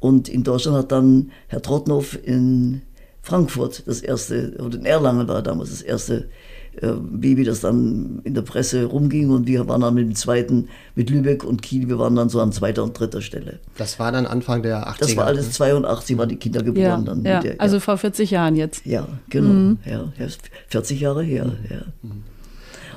Und 0.00 0.28
in 0.28 0.42
Deutschland 0.42 0.76
hat 0.76 0.90
dann 0.92 1.30
Herr 1.46 1.62
Trotnow 1.62 2.18
in 2.24 2.82
Frankfurt 3.22 3.84
das 3.86 4.00
erste, 4.00 4.56
oder 4.58 4.76
in 4.76 4.86
Erlangen 4.86 5.28
war 5.28 5.40
damals 5.40 5.70
das 5.70 5.82
erste 5.82 6.28
äh, 6.80 6.92
Baby, 6.92 7.44
das 7.44 7.60
dann 7.60 8.20
in 8.24 8.34
der 8.34 8.42
Presse 8.42 8.84
rumging 8.84 9.30
und 9.30 9.46
wir 9.46 9.66
waren 9.68 9.80
dann 9.80 9.94
mit 9.94 10.04
dem 10.04 10.14
zweiten, 10.14 10.68
mit 10.94 11.10
Lübeck 11.10 11.44
und 11.44 11.62
Kiel, 11.62 11.88
wir 11.88 11.98
waren 11.98 12.14
dann 12.14 12.28
so 12.28 12.40
an 12.40 12.52
zweiter 12.52 12.84
und 12.84 12.98
dritter 12.98 13.20
Stelle. 13.20 13.58
Das 13.76 13.98
war 13.98 14.12
dann 14.12 14.26
Anfang 14.26 14.62
der 14.62 14.88
80er? 14.88 14.98
Das 15.00 15.16
war 15.16 15.26
alles 15.26 15.52
82, 15.52 16.18
waren 16.18 16.28
die 16.28 16.36
Kinder 16.36 16.62
geboren 16.62 16.84
ja, 16.84 17.00
dann. 17.00 17.24
Ja, 17.24 17.40
der, 17.40 17.52
ja. 17.52 17.58
Also 17.58 17.80
vor 17.80 17.98
40 17.98 18.30
Jahren 18.30 18.56
jetzt. 18.56 18.86
Ja, 18.86 19.08
genau. 19.28 19.48
Mhm. 19.48 19.78
Ja, 19.84 20.12
40 20.68 21.00
Jahre 21.00 21.22
her. 21.22 21.52
Ja. 21.68 21.82
Mhm. 22.02 22.22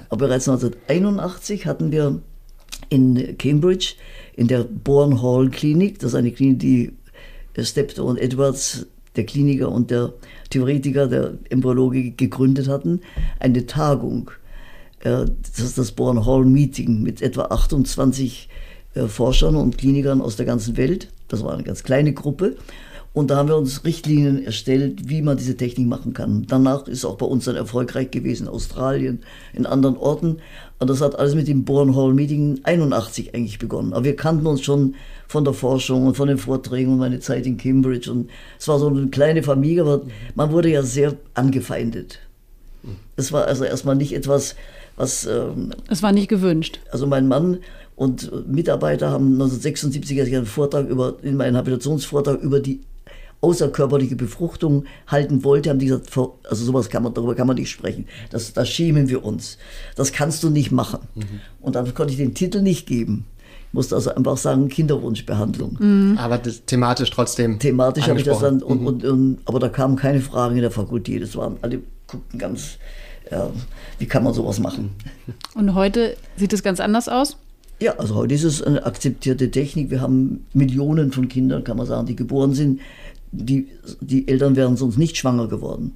Aber 0.09 0.27
bereits 0.27 0.47
1981 0.47 1.65
hatten 1.65 1.91
wir 1.91 2.19
in 2.89 3.37
Cambridge 3.37 3.93
in 4.35 4.47
der 4.47 4.63
Bourne 4.63 5.21
Hall 5.21 5.49
Klinik, 5.49 5.99
das 5.99 6.09
ist 6.11 6.15
eine 6.15 6.31
Klinik, 6.31 6.59
die 6.59 6.93
Steptoe 7.57 8.03
und 8.03 8.17
Edwards 8.17 8.87
der 9.15 9.25
Kliniker 9.25 9.71
und 9.71 9.91
der 9.91 10.13
Theoretiker, 10.49 11.07
der 11.07 11.33
Embryologe 11.49 12.11
gegründet 12.11 12.67
hatten, 12.67 13.01
eine 13.39 13.65
Tagung. 13.65 14.31
Äh, 14.99 15.25
das 15.41 15.59
ist 15.59 15.77
das 15.77 15.91
Born 15.91 16.25
Hall 16.25 16.45
Meeting 16.45 17.01
mit 17.01 17.21
etwa 17.21 17.43
28 17.45 18.49
äh, 18.93 19.07
Forschern 19.07 19.55
und 19.55 19.77
Klinikern 19.77 20.21
aus 20.21 20.35
der 20.35 20.45
ganzen 20.45 20.77
Welt. 20.77 21.09
Das 21.27 21.43
war 21.43 21.53
eine 21.53 21.63
ganz 21.63 21.83
kleine 21.83 22.13
Gruppe. 22.13 22.55
Und 23.13 23.29
da 23.29 23.35
haben 23.35 23.49
wir 23.49 23.57
uns 23.57 23.83
Richtlinien 23.83 24.45
erstellt, 24.45 25.09
wie 25.09 25.21
man 25.21 25.35
diese 25.35 25.57
Technik 25.57 25.87
machen 25.87 26.13
kann. 26.13 26.45
Danach 26.47 26.87
ist 26.87 27.03
auch 27.03 27.17
bei 27.17 27.25
uns 27.25 27.43
dann 27.43 27.57
erfolgreich 27.57 28.09
gewesen, 28.09 28.43
in 28.43 28.53
Australien, 28.53 29.19
in 29.53 29.65
anderen 29.65 29.97
Orten. 29.97 30.37
Und 30.79 30.89
das 30.89 31.01
hat 31.01 31.19
alles 31.19 31.35
mit 31.35 31.49
dem 31.49 31.65
Born 31.65 31.93
Hall 31.93 32.13
Meeting 32.13 32.61
81 32.63 33.35
eigentlich 33.35 33.59
begonnen. 33.59 33.91
Aber 33.91 34.05
wir 34.05 34.15
kannten 34.15 34.47
uns 34.47 34.61
schon 34.61 34.95
von 35.31 35.45
der 35.45 35.53
Forschung 35.53 36.07
und 36.07 36.17
von 36.17 36.27
den 36.27 36.37
Vorträgen 36.37 36.91
und 36.91 36.99
meine 36.99 37.21
Zeit 37.21 37.45
in 37.45 37.55
Cambridge. 37.55 38.11
Und 38.11 38.29
es 38.59 38.67
war 38.67 38.79
so 38.79 38.87
eine 38.87 39.07
kleine 39.07 39.43
Familie, 39.43 39.83
aber 39.83 40.01
man 40.35 40.51
wurde 40.51 40.69
ja 40.69 40.83
sehr 40.83 41.15
angefeindet. 41.35 42.19
Es 43.15 43.31
war 43.31 43.45
also 43.45 43.63
erstmal 43.63 43.95
nicht 43.95 44.13
etwas, 44.13 44.55
was. 44.97 45.25
Ähm, 45.25 45.71
es 45.87 46.03
war 46.03 46.11
nicht 46.11 46.27
gewünscht. 46.27 46.81
Also 46.91 47.07
mein 47.07 47.29
Mann 47.29 47.59
und 47.95 48.45
Mitarbeiter 48.51 49.09
haben 49.09 49.33
1976 49.33 50.35
einen 50.35 50.45
Vortrag 50.45 50.89
über, 50.89 51.15
in 51.21 51.37
meinen 51.37 51.55
Habilitationsvortrag 51.55 52.41
über 52.41 52.59
die 52.59 52.81
außerkörperliche 53.39 54.17
Befruchtung 54.17 54.83
halten 55.07 55.45
wollte, 55.45 55.69
haben 55.69 55.79
die 55.79 55.87
gesagt, 55.87 56.11
also 56.43 56.65
sowas 56.65 56.89
kann 56.89 57.03
man, 57.03 57.13
darüber 57.13 57.35
kann 57.35 57.47
man 57.47 57.55
nicht 57.55 57.71
sprechen. 57.71 58.05
Das, 58.31 58.51
da 58.51 58.65
schämen 58.65 59.07
wir 59.07 59.23
uns. 59.23 59.57
Das 59.95 60.11
kannst 60.11 60.43
du 60.43 60.49
nicht 60.49 60.71
machen. 60.71 60.99
Mhm. 61.15 61.39
Und 61.61 61.75
dann 61.75 61.93
konnte 61.93 62.11
ich 62.11 62.17
den 62.17 62.33
Titel 62.33 62.61
nicht 62.61 62.85
geben. 62.85 63.25
Ich 63.71 63.73
musste 63.73 63.95
also 63.95 64.13
einfach 64.13 64.37
sagen, 64.37 64.67
Kinderwunschbehandlung. 64.67 65.77
Mhm. 65.79 66.17
Aber 66.17 66.37
das, 66.37 66.65
thematisch 66.65 67.09
trotzdem. 67.09 67.57
Thematisch 67.57 68.07
habe 68.07 68.19
ich 68.19 68.25
das 68.25 68.39
dann, 68.39 68.61
und, 68.61 68.81
mhm. 68.81 68.87
und, 68.87 69.05
und, 69.05 69.37
aber 69.45 69.59
da 69.59 69.69
kamen 69.69 69.95
keine 69.95 70.19
Fragen 70.19 70.55
in 70.55 70.61
der 70.61 70.71
Fakultät. 70.71 71.21
Es 71.21 71.35
waren 71.35 71.57
alle 71.61 71.79
guckten 72.07 72.37
ganz, 72.37 72.77
ja, 73.31 73.49
wie 73.97 74.05
kann 74.05 74.23
man 74.23 74.33
sowas 74.33 74.59
machen? 74.59 74.91
Und 75.55 75.73
heute 75.73 76.17
sieht 76.35 76.51
es 76.51 76.63
ganz 76.63 76.81
anders 76.81 77.07
aus? 77.07 77.37
Ja, 77.79 77.93
also 77.97 78.15
heute 78.15 78.35
ist 78.35 78.43
es 78.43 78.61
eine 78.61 78.85
akzeptierte 78.85 79.49
Technik. 79.49 79.89
Wir 79.89 80.01
haben 80.01 80.45
Millionen 80.53 81.13
von 81.13 81.29
Kindern, 81.29 81.63
kann 81.63 81.77
man 81.77 81.87
sagen, 81.87 82.05
die 82.05 82.17
geboren 82.17 82.53
sind 82.53 82.81
die, 83.31 83.67
die 84.01 84.27
Eltern 84.27 84.55
wären 84.55 84.77
sonst 84.77 84.97
nicht 84.97 85.17
schwanger 85.17 85.47
geworden. 85.47 85.95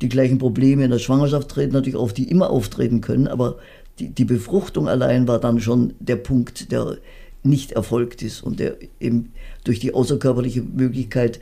Die 0.00 0.08
gleichen 0.08 0.38
Probleme 0.38 0.84
in 0.84 0.90
der 0.90 0.98
Schwangerschaft 0.98 1.48
treten 1.48 1.72
natürlich 1.72 1.96
auf, 1.96 2.12
die 2.12 2.28
immer 2.28 2.50
auftreten 2.50 3.00
können, 3.00 3.28
aber 3.28 3.56
die, 3.98 4.08
die 4.08 4.24
Befruchtung 4.24 4.88
allein 4.88 5.28
war 5.28 5.38
dann 5.38 5.60
schon 5.60 5.94
der 6.00 6.16
Punkt, 6.16 6.72
der 6.72 6.98
nicht 7.42 7.72
erfolgt 7.72 8.22
ist 8.22 8.42
und 8.42 8.60
der 8.60 8.76
eben 9.00 9.32
durch 9.64 9.80
die 9.80 9.94
außerkörperliche 9.94 10.62
Möglichkeit 10.62 11.40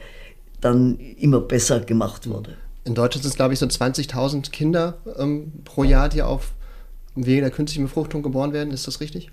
dann 0.61 0.99
immer 1.19 1.41
besser 1.41 1.81
gemacht 1.81 2.29
wurde. 2.29 2.57
In 2.85 2.95
Deutschland 2.95 3.23
sind 3.23 3.31
es, 3.31 3.37
glaube 3.37 3.53
ich, 3.53 3.59
so 3.59 3.67
20.000 3.67 4.51
Kinder 4.51 4.99
ähm, 5.19 5.53
pro 5.65 5.85
Jahr, 5.85 6.09
die 6.09 6.23
auf 6.23 6.55
Wege 7.15 7.43
der 7.43 7.51
künstlichen 7.51 7.85
Befruchtung 7.85 8.23
geboren 8.23 8.53
werden. 8.53 8.73
Ist 8.73 8.87
das 8.87 9.01
richtig? 9.01 9.31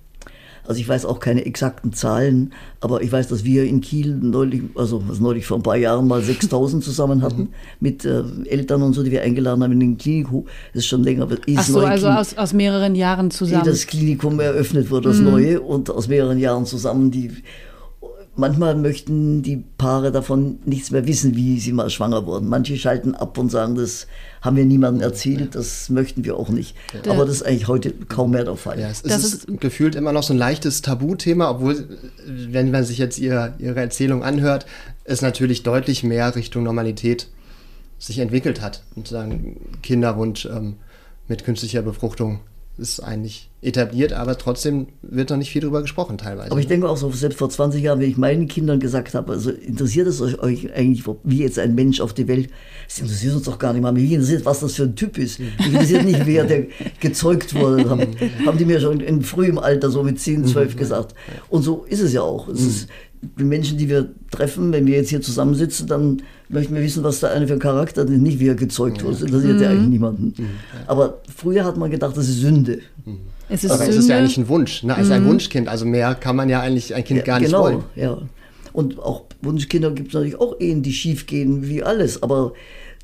Also 0.67 0.81
ich 0.81 0.87
weiß 0.87 1.05
auch 1.05 1.19
keine 1.19 1.45
exakten 1.45 1.93
Zahlen, 1.93 2.53
aber 2.81 3.01
ich 3.01 3.11
weiß, 3.11 3.29
dass 3.29 3.43
wir 3.43 3.63
in 3.63 3.81
Kiel 3.81 4.15
neulich, 4.15 4.63
also 4.75 5.01
neulich 5.19 5.45
vor 5.45 5.57
ein 5.57 5.63
paar 5.63 5.77
Jahren 5.77 6.07
mal 6.07 6.21
6000 6.21 6.83
zusammen 6.83 7.21
hatten 7.21 7.43
mhm. 7.43 7.49
mit 7.79 8.05
äh, 8.05 8.23
Eltern 8.45 8.81
und 8.81 8.93
so, 8.93 9.03
die 9.03 9.11
wir 9.11 9.21
eingeladen 9.21 9.63
haben 9.63 9.71
in 9.71 9.79
den 9.79 9.97
Klinikum. 9.97 10.45
Das 10.73 10.83
ist 10.83 10.87
schon 10.87 11.03
länger. 11.03 11.23
Aber 11.23 11.37
Ach 11.55 11.63
so, 11.63 11.79
also 11.79 12.07
aus, 12.07 12.37
aus 12.37 12.53
mehreren 12.53 12.95
Jahren 12.95 13.31
zusammen. 13.31 13.63
Das 13.65 13.87
Klinikum 13.87 14.39
eröffnet 14.39 14.91
wurde, 14.91 15.09
das 15.09 15.19
mhm. 15.19 15.25
neue 15.25 15.61
und 15.61 15.89
aus 15.89 16.07
mehreren 16.07 16.37
Jahren 16.37 16.65
zusammen 16.65 17.11
die 17.11 17.31
Manchmal 18.39 18.75
möchten 18.75 19.41
die 19.41 19.63
Paare 19.77 20.11
davon 20.11 20.59
nichts 20.63 20.91
mehr 20.91 21.07
wissen, 21.07 21.35
wie 21.35 21.59
sie 21.59 21.73
mal 21.73 21.89
schwanger 21.89 22.27
wurden. 22.27 22.47
Manche 22.47 22.77
schalten 22.77 23.15
ab 23.15 23.37
und 23.39 23.49
sagen, 23.49 23.75
das 23.75 24.05
haben 24.41 24.55
wir 24.55 24.65
niemandem 24.65 25.01
erzählt, 25.01 25.55
das 25.55 25.89
möchten 25.89 26.23
wir 26.23 26.37
auch 26.37 26.49
nicht. 26.49 26.75
Ja. 26.93 27.11
Aber 27.11 27.25
das 27.25 27.37
ist 27.37 27.43
eigentlich 27.43 27.67
heute 27.67 27.91
kaum 27.91 28.31
mehr 28.31 28.43
der 28.43 28.55
Fall. 28.55 28.79
Ja, 28.79 28.89
es, 28.89 29.01
es 29.01 29.23
ist, 29.23 29.45
ist 29.45 29.59
gefühlt 29.59 29.95
immer 29.95 30.11
noch 30.11 30.21
so 30.21 30.33
ein 30.33 30.37
leichtes 30.37 30.83
Tabuthema, 30.83 31.49
obwohl, 31.49 31.97
wenn 32.27 32.69
man 32.69 32.83
sich 32.83 32.99
jetzt 32.99 33.17
ihr, 33.17 33.55
ihre 33.57 33.79
Erzählung 33.79 34.23
anhört, 34.23 34.67
es 35.03 35.23
natürlich 35.23 35.63
deutlich 35.63 36.03
mehr 36.03 36.35
Richtung 36.35 36.61
Normalität 36.63 37.29
sich 37.97 38.19
entwickelt 38.19 38.61
hat. 38.61 38.83
Und 38.95 39.07
sagen, 39.07 39.59
Kinderwunsch 39.81 40.45
ähm, 40.45 40.75
mit 41.27 41.43
künstlicher 41.43 41.81
Befruchtung 41.81 42.39
ist 42.77 42.99
eigentlich 42.99 43.49
etabliert, 43.61 44.13
aber 44.13 44.37
trotzdem 44.37 44.87
wird 45.01 45.31
noch 45.31 45.37
nicht 45.37 45.49
viel 45.49 45.61
darüber 45.61 45.81
gesprochen 45.81 46.17
teilweise. 46.17 46.51
Aber 46.51 46.59
ich 46.59 46.67
denke 46.67 46.87
auch 46.87 46.95
so, 46.95 47.11
selbst 47.11 47.39
vor 47.39 47.49
20 47.49 47.81
Jahren, 47.81 47.99
wenn 47.99 48.09
ich 48.09 48.17
meinen 48.17 48.47
Kindern 48.47 48.79
gesagt 48.79 49.15
habe, 49.15 49.33
also 49.33 49.49
interessiert 49.49 50.07
es 50.07 50.21
euch, 50.21 50.39
euch 50.39 50.73
eigentlich, 50.75 51.03
wie 51.23 51.39
jetzt 51.39 51.57
ein 51.57 51.73
Mensch 51.73 51.99
auf 51.99 52.13
die 52.13 52.27
Welt, 52.27 52.49
es 52.87 52.99
interessiert 52.99 53.33
uns 53.33 53.45
doch 53.45 53.57
gar 53.57 53.73
nicht 53.73 53.81
mal, 53.81 53.91
mich 53.91 54.11
interessiert, 54.11 54.45
was 54.45 54.59
das 54.59 54.75
für 54.75 54.83
ein 54.83 54.95
Typ 54.95 55.17
ist. 55.17 55.39
Mich 55.39 55.49
interessiert 55.59 56.05
nicht, 56.05 56.25
wer 56.25 56.45
der 56.45 56.67
gezeugt 56.99 57.55
wurde, 57.55 57.89
haben, 57.89 58.15
haben 58.45 58.57
die 58.59 58.65
mir 58.65 58.79
schon 58.79 58.99
in 58.99 59.23
frühem 59.23 59.57
Alter, 59.57 59.89
so 59.89 60.03
mit 60.03 60.19
10, 60.19 60.45
12 60.45 60.73
mhm. 60.73 60.77
gesagt. 60.77 61.15
Und 61.49 61.63
so 61.63 61.83
ist 61.89 62.01
es 62.01 62.13
ja 62.13 62.21
auch. 62.21 62.47
Es 62.47 62.61
ist, 62.61 62.89
die 63.21 63.43
Menschen, 63.43 63.77
die 63.77 63.89
wir 63.89 64.09
treffen, 64.31 64.71
wenn 64.71 64.85
wir 64.85 64.95
jetzt 64.95 65.09
hier 65.09 65.21
zusammensitzen, 65.21 65.87
dann 65.87 66.21
möchten 66.49 66.75
wir 66.75 66.81
wissen, 66.81 67.03
was 67.03 67.19
der 67.19 67.31
eine 67.31 67.47
für 67.47 67.53
ein 67.53 67.59
Charakter 67.59 68.01
hat, 68.01 68.09
nicht 68.09 68.39
wie 68.39 68.47
er 68.47 68.55
gezeugt 68.55 69.03
wurde. 69.03 69.13
Das 69.13 69.23
interessiert 69.23 69.57
mhm. 69.57 69.61
ja 69.61 69.69
eigentlich 69.69 69.89
niemanden. 69.89 70.33
Mhm. 70.37 70.49
Aber 70.85 71.21
früher 71.35 71.65
hat 71.65 71.77
man 71.77 71.89
gedacht, 71.91 72.15
das 72.15 72.29
ist 72.29 72.39
Sünde. 72.39 72.79
Mhm. 73.05 73.17
Es 73.49 73.63
ist, 73.63 73.71
Aber 73.71 73.87
es 73.87 73.95
ist 73.95 74.09
ja 74.09 74.17
eigentlich 74.17 74.37
ein 74.37 74.49
Wunsch. 74.49 74.83
Ne? 74.83 74.95
Es 74.97 75.07
ist 75.07 75.11
ein 75.11 75.23
mhm. 75.23 75.29
Wunschkind. 75.29 75.67
Also 75.67 75.85
mehr 75.85 76.15
kann 76.15 76.35
man 76.35 76.49
ja 76.49 76.61
eigentlich 76.61 76.93
ein 76.93 77.03
Kind 77.03 77.19
ja, 77.19 77.25
gar 77.25 77.39
nicht 77.39 77.49
genau, 77.49 77.63
wollen. 77.63 77.83
Ja. 77.95 78.17
Und 78.73 78.99
auch 78.99 79.23
Wunschkinder 79.41 79.91
gibt 79.91 80.09
es 80.09 80.13
natürlich 80.13 80.39
auch 80.39 80.59
Ehen, 80.59 80.83
die 80.83 80.93
schief 80.93 81.25
gehen, 81.25 81.67
wie 81.67 81.81
alles. 81.81 82.21
Aber 82.21 82.53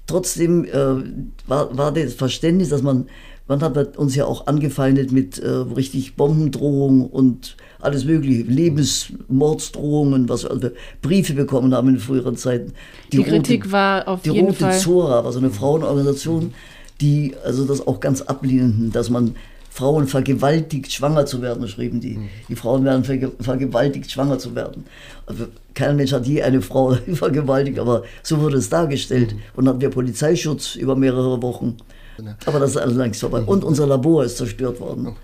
trotzdem 0.05 0.65
äh, 0.65 0.69
war, 1.47 1.75
war 1.77 1.93
das 1.93 2.13
Verständnis, 2.13 2.69
dass 2.69 2.81
man, 2.81 3.07
man 3.47 3.61
hat 3.61 3.97
uns 3.97 4.15
ja 4.15 4.25
auch 4.25 4.47
angefeindet 4.47 5.11
mit 5.11 5.37
äh, 5.39 5.47
richtig 5.49 6.15
Bombendrohungen 6.15 7.05
und 7.05 7.57
alles 7.79 8.05
mögliche, 8.05 8.43
Lebensmordsdrohungen, 8.43 10.29
was 10.29 10.43
wir 10.43 10.51
also 10.51 10.69
Briefe 11.01 11.33
bekommen 11.33 11.73
haben 11.73 11.89
in 11.89 11.99
früheren 11.99 12.37
Zeiten. 12.37 12.73
Die, 13.11 13.17
die 13.17 13.23
Kritik 13.23 13.65
Rote, 13.65 13.71
war 13.73 14.07
auf 14.07 14.21
die 14.21 14.31
jeden 14.31 14.47
Rote 14.47 14.59
Fall. 14.59 14.79
Zora 14.79 15.25
war 15.25 15.31
so 15.31 15.39
eine 15.39 15.49
Frauenorganisation, 15.49 16.53
die 17.01 17.35
also 17.43 17.65
das 17.65 17.85
auch 17.85 17.99
ganz 17.99 18.21
ablehnten, 18.21 18.91
dass 18.91 19.09
man 19.09 19.35
Frauen 19.69 20.07
vergewaltigt, 20.07 20.93
schwanger 20.93 21.25
zu 21.25 21.41
werden, 21.41 21.67
schrieben 21.67 21.99
die. 21.99 22.17
Mhm. 22.17 22.29
Die 22.47 22.55
Frauen 22.55 22.85
werden 22.85 23.03
vergewaltigt, 23.39 24.11
schwanger 24.11 24.37
zu 24.37 24.55
werden. 24.55 24.85
Also 25.25 25.47
kein 25.73 25.95
Mensch 25.95 26.13
hat 26.13 26.27
je 26.27 26.43
eine 26.43 26.61
Frau 26.61 26.95
vergewaltigt, 27.13 27.79
aber 27.79 28.03
so 28.21 28.39
wurde 28.39 28.57
es 28.57 28.69
dargestellt. 28.69 29.33
Mhm. 29.33 29.39
Und 29.55 29.65
dann 29.65 29.73
hatten 29.73 29.81
wir 29.81 29.89
Polizeischutz 29.89 30.75
über 30.75 30.95
mehrere 30.95 31.41
Wochen. 31.41 31.77
Aber 32.45 32.59
das 32.59 32.71
ist 32.71 32.77
alles 32.77 32.95
längst 32.95 33.21
vorbei. 33.21 33.41
Mhm. 33.41 33.47
Und 33.47 33.63
unser 33.63 33.87
Labor 33.87 34.23
ist 34.23 34.37
zerstört 34.37 34.79
worden. 34.79 35.15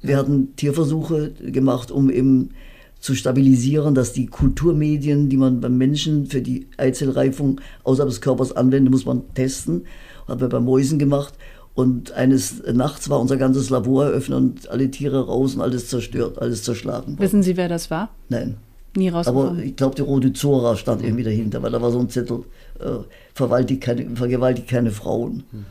Wir 0.00 0.16
hatten 0.16 0.56
Tierversuche 0.56 1.30
gemacht, 1.30 1.90
um 1.90 2.10
eben 2.10 2.50
zu 2.98 3.14
stabilisieren, 3.14 3.94
dass 3.94 4.12
die 4.12 4.26
Kulturmedien, 4.26 5.28
die 5.28 5.36
man 5.36 5.60
beim 5.60 5.76
Menschen 5.76 6.26
für 6.26 6.40
die 6.40 6.68
Eizellreifung 6.76 7.60
außerhalb 7.82 8.08
des 8.08 8.20
Körpers 8.20 8.52
anwendet, 8.52 8.92
muss 8.92 9.04
man 9.04 9.22
testen. 9.34 9.86
Haben 10.28 10.40
wir 10.40 10.48
bei 10.48 10.60
Mäusen 10.60 10.98
gemacht. 10.98 11.34
Und 11.74 12.12
eines 12.12 12.62
Nachts 12.72 13.08
war 13.08 13.18
unser 13.18 13.36
ganzes 13.36 13.70
Labor 13.70 14.04
eröffnet 14.04 14.38
und 14.38 14.70
alle 14.70 14.90
Tiere 14.90 15.26
raus 15.26 15.54
und 15.54 15.62
alles 15.62 15.88
zerstört, 15.88 16.38
alles 16.40 16.62
zerschlagen. 16.62 17.18
Wissen 17.18 17.42
Sie, 17.42 17.56
wer 17.56 17.68
das 17.68 17.90
war? 17.90 18.10
Nein. 18.28 18.56
Nie 18.94 19.08
rausgekommen. 19.08 19.48
Aber 19.48 19.62
ich 19.62 19.74
glaube, 19.74 19.94
die 19.94 20.02
Rote 20.02 20.32
Zora 20.34 20.76
stand 20.76 21.02
irgendwie 21.02 21.24
dahinter, 21.24 21.62
weil 21.62 21.72
da 21.72 21.80
war 21.80 21.90
so 21.90 21.98
ein 21.98 22.10
Zettel, 22.10 22.44
äh, 22.78 22.98
vergewaltigt 23.32 23.80
keine, 23.80 24.14
vergewaltigt 24.14 24.68
keine 24.68 24.90
Frauen. 24.90 25.44
Hm. 25.50 25.64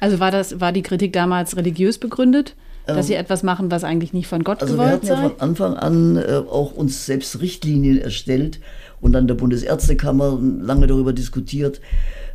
Also 0.00 0.20
war 0.20 0.30
das, 0.30 0.60
war 0.60 0.72
die 0.72 0.82
Kritik 0.82 1.12
damals 1.12 1.56
religiös 1.56 1.98
begründet? 1.98 2.54
Dass 2.86 2.98
ähm, 2.98 3.02
sie 3.02 3.14
etwas 3.14 3.42
machen, 3.42 3.70
was 3.70 3.82
eigentlich 3.82 4.12
nicht 4.12 4.28
von 4.28 4.44
Gott 4.44 4.62
also 4.62 4.74
gewollt 4.74 5.04
sei? 5.04 5.10
Also 5.10 5.10
wir 5.10 5.16
hatten 5.16 5.24
ja 5.24 5.38
von 5.38 5.48
Anfang 5.48 5.74
an 5.74 6.16
äh, 6.16 6.42
auch 6.48 6.72
uns 6.72 7.06
selbst 7.06 7.40
Richtlinien 7.40 7.98
erstellt 7.98 8.60
und 9.00 9.12
dann 9.12 9.26
der 9.26 9.34
Bundesärztekammer 9.34 10.38
lange 10.60 10.86
darüber 10.86 11.12
diskutiert. 11.12 11.80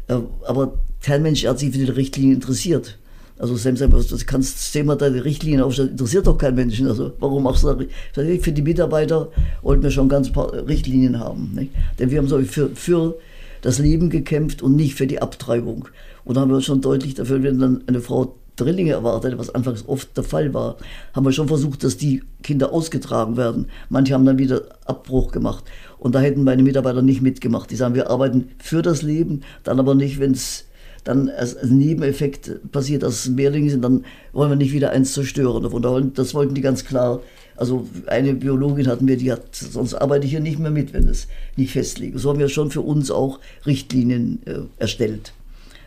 Äh, 0.08 0.16
aber 0.46 0.74
kein 1.02 1.22
Mensch 1.22 1.46
hat 1.46 1.60
sich 1.60 1.72
für 1.72 1.78
die 1.78 1.86
Richtlinien 1.86 2.36
interessiert. 2.36 2.98
Also 3.42 3.56
selbst 3.56 3.82
du 3.82 4.18
kannst 4.28 4.58
das 4.58 4.72
Thema 4.72 4.96
deine 4.96 5.26
Richtlinien 5.26 5.62
aufstellen, 5.62 5.90
interessiert 5.90 6.28
doch 6.28 6.38
kein 6.38 6.54
Menschen. 6.54 6.88
Also 6.88 7.14
warum 7.20 7.42
machst 7.42 7.64
du 7.64 7.74
da? 7.74 7.86
Für 8.14 8.52
die 8.52 8.62
Mitarbeiter 8.62 9.30
wollten 9.64 9.82
wir 9.82 9.90
schon 9.90 10.10
ganz 10.10 10.32
paar 10.32 10.54
Richtlinien 10.68 11.20
haben. 11.20 11.52
Nicht? 11.56 11.72
Denn 11.98 12.12
wir 12.12 12.20
haben 12.20 12.28
so 12.28 12.40
für, 12.44 12.70
für 12.76 13.16
das 13.62 13.80
Leben 13.80 14.12
gekämpft 14.12 14.62
und 14.62 14.76
nicht 14.76 14.94
für 14.94 15.08
die 15.08 15.24
Abtreibung. 15.24 15.88
Und 16.24 16.36
da 16.36 16.42
haben 16.42 16.52
wir 16.52 16.62
schon 16.62 16.82
deutlich 16.82 17.14
dafür, 17.16 17.44
wenn 17.44 17.60
dann 17.60 17.84
eine 17.88 18.02
Frau 18.02 18.36
Drillinge 18.56 18.92
erwartet, 18.92 19.38
was 19.38 19.54
anfangs 19.54 19.88
oft 19.88 20.16
der 20.16 20.24
Fall 20.24 20.54
war, 20.54 20.78
haben 21.14 21.26
wir 21.26 21.32
schon 21.32 21.48
versucht, 21.48 21.84
dass 21.84 21.98
die 21.98 22.22
Kinder 22.44 22.72
ausgetragen 22.74 23.38
werden. 23.38 23.68
Manche 23.90 24.14
haben 24.14 24.26
dann 24.26 24.38
wieder 24.38 24.64
Abbruch 24.86 25.32
gemacht. 25.32 25.64
Und 25.98 26.16
da 26.16 26.20
hätten 26.20 26.44
meine 26.44 26.64
Mitarbeiter 26.64 27.02
nicht 27.02 27.22
mitgemacht. 27.22 27.72
Die 27.72 27.76
sagen, 27.76 27.96
wir 27.96 28.10
arbeiten 28.10 28.50
für 28.60 28.82
das 28.82 29.02
Leben, 29.02 29.42
dann 29.64 29.80
aber 29.80 29.96
nicht, 29.96 30.20
wenn 30.20 30.32
es 30.32 30.66
dann 31.04 31.30
als, 31.30 31.58
Nebeneffekt 31.64 32.72
passiert, 32.72 33.04
dass 33.04 33.26
es 33.26 33.30
Mehrlinge 33.30 33.72
sind, 33.72 33.84
dann 33.84 34.06
wollen 34.34 34.52
wir 34.52 34.56
nicht 34.56 34.74
wieder 34.74 34.92
eins 34.92 35.14
zerstören. 35.14 35.66
Und 35.66 36.18
das 36.18 36.34
wollten 36.34 36.54
die 36.54 36.62
ganz 36.62 36.86
klar. 36.86 37.22
Also 37.56 37.88
eine 38.08 38.34
Biologin 38.34 38.88
hatten 38.88 39.08
wir, 39.08 39.18
die 39.18 39.32
hat, 39.32 39.56
sonst 39.56 39.94
arbeite 39.94 40.26
ich 40.26 40.32
hier 40.32 40.40
nicht 40.40 40.60
mehr 40.60 40.72
mit, 40.72 40.94
wenn 40.94 41.08
es 41.08 41.28
nicht 41.58 41.72
festlegt. 41.72 42.20
So 42.20 42.30
haben 42.30 42.40
wir 42.40 42.50
schon 42.50 42.72
für 42.72 42.82
uns 42.82 43.12
auch 43.12 43.40
Richtlinien 43.66 44.40
äh, 44.46 44.62
erstellt 44.78 45.34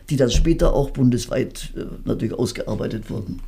die 0.09 0.17
dann 0.17 0.31
später 0.31 0.73
auch 0.73 0.91
bundesweit 0.91 1.71
äh, 1.75 1.85
natürlich 2.05 2.33
ausgearbeitet 2.33 3.09
wurden. 3.09 3.41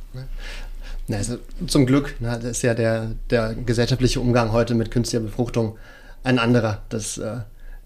Ja, 1.08 1.16
also 1.16 1.38
zum 1.66 1.86
Glück, 1.86 2.16
das 2.20 2.44
ist 2.44 2.62
ja 2.62 2.74
der, 2.74 3.12
der 3.30 3.54
gesellschaftliche 3.54 4.20
Umgang 4.20 4.52
heute 4.52 4.74
mit 4.74 4.90
künstlicher 4.90 5.24
Befruchtung 5.24 5.76
ein 6.22 6.38
anderer, 6.38 6.82
dass 6.88 7.18
äh, 7.18 7.38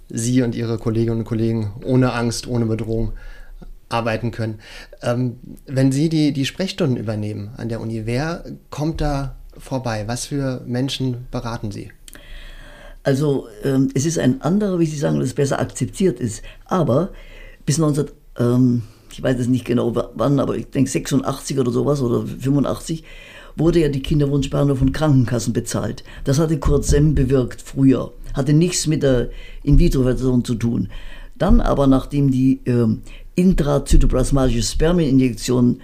Sie 0.09 0.43
und 0.43 0.55
Ihre 0.55 0.79
Kolleginnen 0.79 1.21
und 1.21 1.25
Kollegen 1.25 1.73
ohne 1.85 2.13
Angst, 2.13 2.47
ohne 2.47 2.67
Bedrohung 2.67 3.13
arbeiten 3.89 4.31
können. 4.31 4.59
Ähm, 5.03 5.37
wenn 5.67 5.93
Sie 5.93 6.09
die, 6.09 6.33
die 6.33 6.47
Sprechstunden 6.47 6.97
übernehmen 6.97 7.51
an 7.57 7.69
der 7.69 7.81
Uni, 7.81 8.07
wer 8.07 8.45
kommt 8.71 9.01
da 9.01 9.37
vorbei? 9.57 10.05
Was 10.07 10.27
für 10.27 10.63
Menschen 10.67 11.27
beraten 11.31 11.71
Sie? 11.71 11.93
Also 13.05 13.49
ähm, 13.65 13.91
es 13.95 14.07
ist 14.07 14.19
ein 14.19 14.43
anderer, 14.43 14.79
wie 14.79 14.87
Sie 14.87 14.97
sagen, 14.97 15.21
das 15.21 15.35
besser 15.35 15.61
akzeptiert 15.61 16.21
ist. 16.21 16.43
Aber 16.65 17.11
bis 17.67 17.79
19 17.79 18.07
ähm, 18.39 18.83
ich 19.13 19.23
weiß 19.23 19.39
es 19.39 19.49
nicht 19.49 19.65
genau 19.65 19.95
wann, 20.15 20.41
aber 20.41 20.57
ich 20.57 20.69
denke 20.71 20.91
86 20.91 21.59
oder 21.59 21.71
sowas 21.71 22.01
oder 22.01 22.27
85, 22.27 23.05
wurde 23.57 23.81
ja 23.81 23.89
die 23.89 24.03
Kinderwunschbehandlung 24.03 24.79
von 24.79 24.93
Krankenkassen 24.93 25.53
bezahlt. 25.53 26.05
Das 26.25 26.39
hatte 26.39 26.59
Kurt 26.59 26.85
Semm 26.85 27.15
bewirkt 27.15 27.61
früher. 27.61 28.13
Hatte 28.33 28.55
nichts 28.55 28.87
mit 28.87 29.03
der 29.03 29.29
In-vitro-Version 29.63 30.45
zu 30.45 30.55
tun. 30.55 30.89
Dann 31.37 31.61
aber, 31.61 31.87
nachdem 31.87 32.31
die 32.31 32.61
äh, 32.65 32.87
intrazytoplasmatische 33.35 34.63
Spermieninjektion 34.63 35.81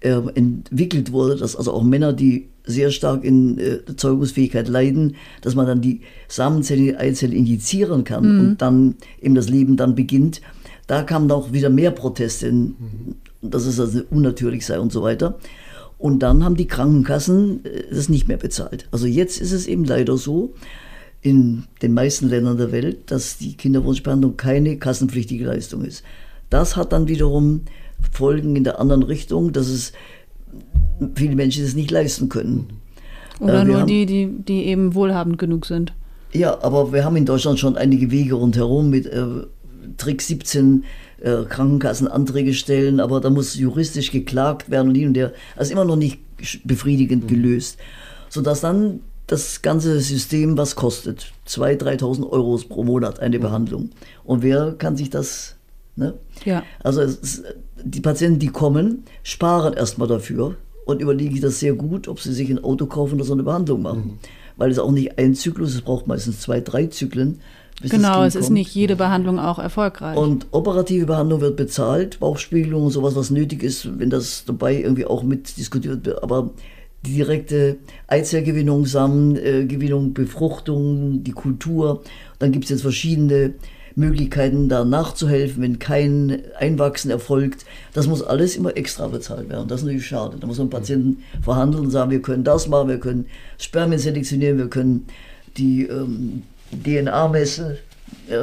äh, 0.00 0.10
entwickelt 0.34 1.10
wurde, 1.10 1.36
dass 1.36 1.56
also 1.56 1.72
auch 1.72 1.82
Männer, 1.82 2.12
die 2.12 2.48
sehr 2.64 2.90
stark 2.90 3.24
in 3.24 3.58
äh, 3.58 3.78
Zeugungsfähigkeit 3.96 4.68
leiden, 4.68 5.16
dass 5.40 5.54
man 5.54 5.66
dann 5.66 5.80
die 5.80 6.02
Samenzelle, 6.28 6.80
die 6.80 6.96
Eizelle 6.96 7.34
injizieren 7.34 8.04
kann 8.04 8.34
mhm. 8.34 8.40
und 8.40 8.62
dann 8.62 8.94
eben 9.20 9.34
das 9.34 9.48
Leben 9.48 9.76
dann 9.76 9.94
beginnt, 9.94 10.40
da 10.88 11.02
kamen 11.04 11.30
auch 11.30 11.52
wieder 11.52 11.70
mehr 11.70 11.92
Proteste, 11.92 12.50
mhm. 12.50 12.74
dass 13.42 13.64
es 13.66 13.78
also 13.78 14.00
unnatürlich 14.10 14.66
sei 14.66 14.80
und 14.80 14.90
so 14.92 15.02
weiter. 15.02 15.38
Und 15.98 16.20
dann 16.20 16.44
haben 16.44 16.56
die 16.56 16.66
Krankenkassen 16.68 17.60
das 17.90 18.08
nicht 18.08 18.26
mehr 18.28 18.36
bezahlt. 18.36 18.88
Also 18.90 19.06
jetzt 19.06 19.40
ist 19.40 19.52
es 19.52 19.66
eben 19.66 19.84
leider 19.84 20.16
so, 20.16 20.54
in 21.20 21.64
den 21.82 21.94
meisten 21.94 22.28
Ländern 22.28 22.56
der 22.56 22.70
Welt, 22.70 23.10
dass 23.10 23.38
die 23.38 23.56
Kinderwunschbehandlung 23.56 24.36
keine 24.36 24.76
kassenpflichtige 24.78 25.44
Leistung 25.46 25.84
ist. 25.84 26.04
Das 26.50 26.76
hat 26.76 26.92
dann 26.92 27.08
wiederum 27.08 27.62
Folgen 28.12 28.54
in 28.54 28.62
der 28.62 28.78
anderen 28.80 29.02
Richtung, 29.02 29.52
dass 29.52 29.66
es 29.68 29.92
viele 31.16 31.34
Menschen 31.34 31.64
das 31.64 31.74
nicht 31.74 31.90
leisten 31.90 32.28
können. 32.28 32.68
Oder 33.40 33.62
Äh, 33.62 33.64
nur 33.64 33.80
haben- 33.80 33.86
die, 33.88 34.06
die, 34.06 34.28
die 34.46 34.66
eben 34.66 34.94
wohlhabend 34.94 35.38
genug 35.38 35.66
sind. 35.66 35.92
Ja, 36.32 36.62
aber 36.62 36.92
wir 36.92 37.04
haben 37.04 37.16
in 37.16 37.24
Deutschland 37.26 37.58
schon 37.58 37.76
einige 37.76 38.10
Wege 38.12 38.34
rundherum 38.34 38.90
mit 38.90 39.06
äh, 39.06 39.24
Trick 39.96 40.22
17 40.22 40.84
äh, 41.20 41.44
Krankenkassenanträge 41.48 42.54
stellen, 42.54 43.00
aber 43.00 43.20
da 43.20 43.30
muss 43.30 43.54
juristisch 43.54 44.10
geklagt 44.10 44.70
werden 44.70 44.88
und 44.88 44.94
hin 44.94 45.08
und 45.08 45.16
her. 45.16 45.32
Also 45.56 45.72
immer 45.72 45.84
noch 45.84 45.96
nicht 45.96 46.20
befriedigend 46.64 47.28
gelöst. 47.28 47.78
Sodass 48.28 48.60
dann 48.60 49.00
das 49.26 49.62
ganze 49.62 50.00
System 50.00 50.56
was 50.56 50.74
kostet. 50.74 51.32
2.000, 51.46 52.00
3.000 52.00 52.30
Euro 52.30 52.58
pro 52.68 52.84
Monat 52.84 53.20
eine 53.20 53.38
Behandlung. 53.38 53.90
Und 54.24 54.42
wer 54.42 54.74
kann 54.78 54.96
sich 54.96 55.10
das... 55.10 55.56
Ne? 55.96 56.14
Ja. 56.44 56.62
Also 56.82 57.02
es 57.02 57.42
die 57.84 58.00
Patienten, 58.00 58.38
die 58.38 58.48
kommen, 58.48 59.04
sparen 59.22 59.74
erstmal 59.74 60.08
dafür 60.08 60.56
und 60.84 61.00
überlegen 61.00 61.40
das 61.40 61.60
sehr 61.60 61.74
gut, 61.74 62.08
ob 62.08 62.20
sie 62.20 62.32
sich 62.32 62.50
ein 62.50 62.62
Auto 62.62 62.86
kaufen 62.86 63.16
oder 63.16 63.24
so 63.24 63.34
eine 63.34 63.42
Behandlung 63.42 63.82
machen. 63.82 64.18
Weil 64.56 64.70
es 64.70 64.78
auch 64.78 64.90
nicht 64.90 65.18
ein 65.18 65.34
Zyklus, 65.34 65.74
es 65.74 65.82
braucht 65.82 66.06
meistens 66.06 66.40
zwei, 66.40 66.60
drei 66.60 66.86
Zyklen. 66.86 67.40
Genau, 67.82 68.24
es 68.24 68.34
ist 68.34 68.50
nicht 68.50 68.74
jede 68.74 68.96
Behandlung 68.96 69.38
auch 69.38 69.58
erfolgreich. 69.58 70.16
Und 70.16 70.46
operative 70.50 71.06
Behandlung 71.06 71.40
wird 71.40 71.56
bezahlt, 71.56 72.18
Bauchspiegelung 72.18 72.84
und 72.84 72.90
sowas, 72.90 73.14
was 73.14 73.30
nötig 73.30 73.62
ist, 73.62 73.98
wenn 73.98 74.10
das 74.10 74.44
dabei 74.46 74.74
irgendwie 74.74 75.06
auch 75.06 75.22
mit 75.22 75.56
diskutiert 75.56 76.04
wird. 76.04 76.22
Aber 76.22 76.50
die 77.06 77.14
direkte 77.14 77.76
Eizellgewinnung, 78.08 78.86
Samengewinnung, 78.86 80.12
Befruchtung, 80.12 81.22
die 81.22 81.32
Kultur, 81.32 82.02
dann 82.40 82.50
gibt 82.50 82.64
es 82.64 82.70
jetzt 82.70 82.82
verschiedene 82.82 83.54
Möglichkeiten, 83.94 84.68
da 84.68 84.84
nachzuhelfen, 84.84 85.62
wenn 85.62 85.78
kein 85.78 86.42
Einwachsen 86.58 87.10
erfolgt. 87.10 87.64
Das 87.94 88.06
muss 88.06 88.22
alles 88.22 88.56
immer 88.56 88.76
extra 88.76 89.08
bezahlt 89.08 89.48
werden. 89.48 89.68
Das 89.68 89.80
ist 89.80 89.86
natürlich 89.86 90.06
schade. 90.06 90.36
Da 90.40 90.46
muss 90.46 90.58
man 90.58 90.70
Patienten 90.70 91.22
verhandeln 91.42 91.84
und 91.84 91.90
sagen, 91.90 92.10
wir 92.10 92.22
können 92.22 92.44
das 92.44 92.68
machen, 92.68 92.88
wir 92.88 93.00
können 93.00 93.26
Spermien 93.58 94.00
selektionieren, 94.00 94.58
wir 94.58 94.68
können 94.68 95.06
die 95.56 95.84
ähm, 95.84 96.44
DNA 96.72 97.28
messen 97.28 97.76
äh, 98.28 98.36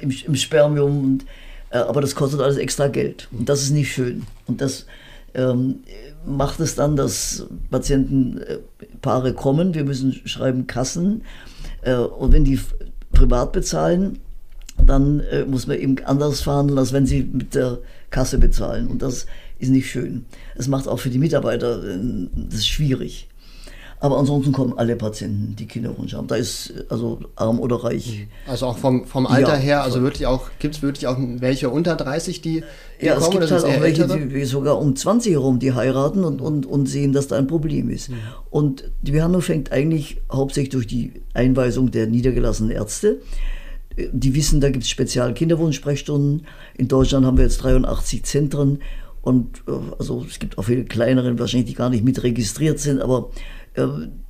im, 0.00 0.10
im 0.10 0.36
Spermium. 0.36 1.04
Und, 1.04 1.24
äh, 1.70 1.78
aber 1.78 2.00
das 2.00 2.14
kostet 2.14 2.40
alles 2.40 2.56
extra 2.56 2.88
Geld. 2.88 3.28
Und 3.32 3.48
das 3.48 3.62
ist 3.62 3.70
nicht 3.70 3.92
schön. 3.92 4.24
Und 4.46 4.60
das 4.60 4.86
ähm, 5.34 5.80
macht 6.26 6.60
es 6.60 6.74
dann, 6.74 6.96
dass 6.96 7.46
Patientenpaare 7.70 9.34
kommen. 9.34 9.74
Wir 9.74 9.84
müssen 9.84 10.12
schreiben 10.24 10.66
Kassen. 10.66 11.22
Äh, 11.82 11.94
und 11.94 12.32
wenn 12.32 12.44
die 12.44 12.60
privat 13.12 13.52
bezahlen, 13.52 14.18
dann 14.86 15.20
äh, 15.20 15.44
muss 15.44 15.66
man 15.66 15.78
eben 15.78 15.96
anders 16.04 16.40
verhandeln, 16.40 16.78
als 16.78 16.92
wenn 16.92 17.06
sie 17.06 17.22
mit 17.22 17.54
der 17.54 17.78
Kasse 18.10 18.38
bezahlen. 18.38 18.86
Und 18.88 19.02
das 19.02 19.26
ist 19.58 19.70
nicht 19.70 19.90
schön. 19.90 20.24
Es 20.56 20.68
macht 20.68 20.88
auch 20.88 20.98
für 20.98 21.10
die 21.10 21.18
Mitarbeiter 21.18 21.82
äh, 21.84 21.98
das 22.34 22.60
ist 22.60 22.68
schwierig. 22.68 23.28
Aber 24.02 24.16
ansonsten 24.18 24.50
kommen 24.52 24.72
alle 24.78 24.96
Patienten, 24.96 25.54
die 25.56 25.66
Kinderwunsch 25.66 26.14
haben. 26.14 26.26
Da 26.26 26.36
ist 26.36 26.72
also 26.88 27.20
arm 27.36 27.60
oder 27.60 27.76
reich. 27.84 28.26
Also 28.46 28.66
auch 28.66 28.78
vom, 28.78 29.04
vom 29.04 29.26
Alter 29.26 29.56
Ja. 29.56 29.60
her, 29.60 29.82
also 29.82 30.00
wirklich 30.00 30.26
auch, 30.26 30.48
gibt 30.58 30.74
es 30.76 30.82
wirklich 30.82 31.06
auch 31.06 31.18
welche 31.18 31.68
unter 31.68 31.96
30, 31.96 32.40
die, 32.40 32.64
die 33.00 33.04
Ja, 33.04 33.14
es 33.16 33.24
kommen? 33.24 33.32
gibt 33.40 33.44
oder 33.44 33.52
halt 33.52 33.60
sind's 33.60 33.76
auch 33.76 33.82
welche, 33.82 34.28
die, 34.28 34.44
sogar 34.46 34.78
um 34.80 34.96
20 34.96 35.32
herum, 35.32 35.58
die 35.58 35.74
heiraten 35.74 36.24
und, 36.24 36.40
und, 36.40 36.64
und 36.64 36.86
sehen, 36.86 37.12
dass 37.12 37.28
da 37.28 37.36
ein 37.36 37.46
Problem 37.46 37.90
ist. 37.90 38.10
Und 38.48 38.90
die 39.02 39.12
Behandlung 39.12 39.42
fängt 39.42 39.70
eigentlich 39.70 40.16
hauptsächlich 40.32 40.70
durch 40.70 40.86
die 40.86 41.12
Einweisung 41.34 41.90
der 41.90 42.06
niedergelassenen 42.06 42.72
Ärzte. 42.72 43.20
Die 44.12 44.34
wissen, 44.34 44.62
da 44.62 44.70
gibt 44.70 44.84
es 44.84 44.88
spezial 44.90 45.34
Kinderwunschsprechstunden. 45.34 46.46
In 46.78 46.88
Deutschland 46.88 47.26
haben 47.26 47.36
wir 47.36 47.44
jetzt 47.44 47.58
83 47.62 48.22
Zentren 48.22 48.78
und 49.20 49.58
äh, 49.68 49.72
also 49.98 50.24
es 50.26 50.38
gibt 50.38 50.56
auch 50.56 50.62
viele 50.62 50.84
kleinere, 50.84 51.38
wahrscheinlich 51.38 51.68
die 51.68 51.74
gar 51.76 51.90
nicht 51.90 52.02
mit 52.04 52.22
registriert 52.22 52.78
sind, 52.78 53.02
aber 53.02 53.28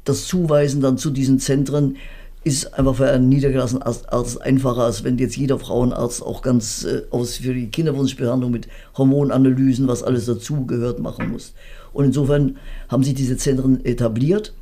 das 0.05 0.27
Zuweisen 0.27 0.81
dann 0.81 0.99
zu 0.99 1.11
diesen 1.11 1.39
Zentren 1.39 1.97
ist 2.43 2.79
einfach 2.79 2.95
für 2.95 3.11
einen 3.11 3.29
niedergelassenen 3.29 3.83
Arzt, 3.83 4.41
einfacher, 4.41 4.85
als 4.85 5.05
wenn 5.05 5.19
jetzt 5.19 5.37
jeder 5.37 5.59
Frauenarzt 5.59 6.23
auch 6.23 6.41
ganz 6.41 6.85
äh, 6.85 7.03
aus 7.11 7.37
für 7.37 7.53
die 7.53 7.69
Kinderwunschbehandlung 7.69 8.51
mit 8.51 8.67
Hormonanalysen, 8.97 9.89
was 9.89 10.03
alles 10.03 10.25
dazugehört, 10.25 11.01
machen 11.01 11.31
muss. 11.31 11.53
Und 11.93 12.07
insofern 12.07 12.57
haben 12.89 13.05
sich 13.05 13.15
diese 13.15 13.37
Zentren 13.37 13.85
etabliert. 13.85 14.55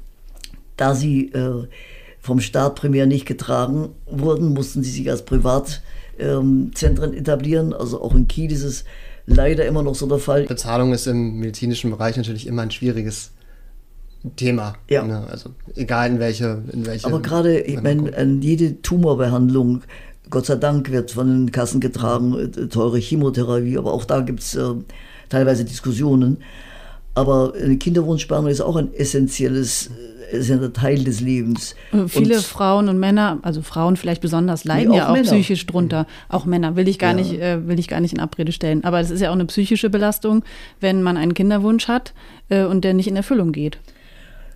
Da 0.76 0.94
sie 0.94 1.30
äh, 1.32 1.66
vom 2.20 2.40
Staat 2.40 2.74
primär 2.74 3.06
nicht 3.06 3.26
getragen 3.26 3.90
wurden, 4.06 4.54
mussten 4.54 4.82
sie 4.82 4.90
sich 4.90 5.08
als 5.08 5.24
Privatzentren 5.24 7.14
etablieren. 7.14 7.72
Also 7.72 8.00
auch 8.02 8.14
in 8.14 8.26
Kiel 8.26 8.50
ist 8.50 8.64
es 8.64 8.84
leider 9.26 9.66
immer 9.66 9.84
noch 9.84 9.94
so 9.94 10.06
der 10.06 10.18
Fall. 10.18 10.46
Bezahlung 10.46 10.92
ist 10.92 11.06
im 11.06 11.38
medizinischen 11.38 11.90
Bereich 11.90 12.16
natürlich 12.16 12.48
immer 12.48 12.62
ein 12.62 12.72
schwieriges 12.72 13.30
Thema. 14.36 14.74
Ja. 14.88 15.04
Ne? 15.04 15.26
Also 15.30 15.50
egal 15.76 16.10
in 16.10 16.18
welche, 16.18 16.62
in 16.72 16.86
welche. 16.86 17.06
Aber 17.06 17.20
gerade, 17.20 17.60
ich 17.60 17.80
meine, 17.80 18.10
jede 18.40 18.82
Tumorbehandlung, 18.82 19.82
Gott 20.30 20.46
sei 20.46 20.56
Dank, 20.56 20.90
wird 20.90 21.12
von 21.12 21.28
den 21.46 21.52
Kassen 21.52 21.80
getragen, 21.80 22.34
äh, 22.36 22.66
teure 22.68 22.98
Chemotherapie, 22.98 23.78
aber 23.78 23.92
auch 23.92 24.04
da 24.04 24.20
gibt 24.20 24.40
es 24.40 24.54
äh, 24.54 24.62
teilweise 25.28 25.64
Diskussionen. 25.64 26.38
Aber 27.14 27.52
eine 27.60 27.76
Kinderwunschbehandlung 27.78 28.52
ist 28.52 28.60
auch 28.60 28.76
ein 28.76 28.92
essentielles, 28.94 29.90
äh, 30.30 30.36
essentieller 30.36 30.72
Teil 30.72 31.02
des 31.04 31.20
Lebens. 31.20 31.74
Äh, 31.92 32.06
Viele 32.06 32.36
Und- 32.36 32.44
Frauen 32.44 32.88
und 32.88 32.98
Männer, 32.98 33.38
also 33.42 33.62
Frauen 33.62 33.96
vielleicht 33.96 34.20
besonders, 34.20 34.64
leiden 34.64 34.92
auch 34.92 34.96
ja 34.96 35.08
auch 35.08 35.12
Männer. 35.14 35.24
psychisch 35.24 35.64
drunter. 35.66 36.06
Auch 36.28 36.44
Männer 36.44 36.76
will 36.76 36.86
ich 36.88 36.98
gar 36.98 37.10
Ja. 37.10 37.16
nicht, 37.16 37.40
äh, 37.40 37.66
will 37.66 37.78
ich 37.78 37.88
gar 37.88 38.00
nicht 38.00 38.12
in 38.12 38.20
Abrede 38.20 38.52
stellen. 38.52 38.84
Aber 38.84 39.00
es 39.00 39.10
ist 39.10 39.20
ja 39.20 39.30
auch 39.30 39.34
eine 39.34 39.46
psychische 39.46 39.90
Belastung, 39.90 40.44
wenn 40.80 41.02
man 41.02 41.16
einen 41.16 41.34
Kinderwunsch 41.34 41.88
hat 41.88 42.12
äh, 42.50 42.64
und 42.64 42.84
der 42.84 42.94
nicht 42.94 43.06
in 43.08 43.16
Erfüllung 43.16 43.52
geht. 43.52 43.78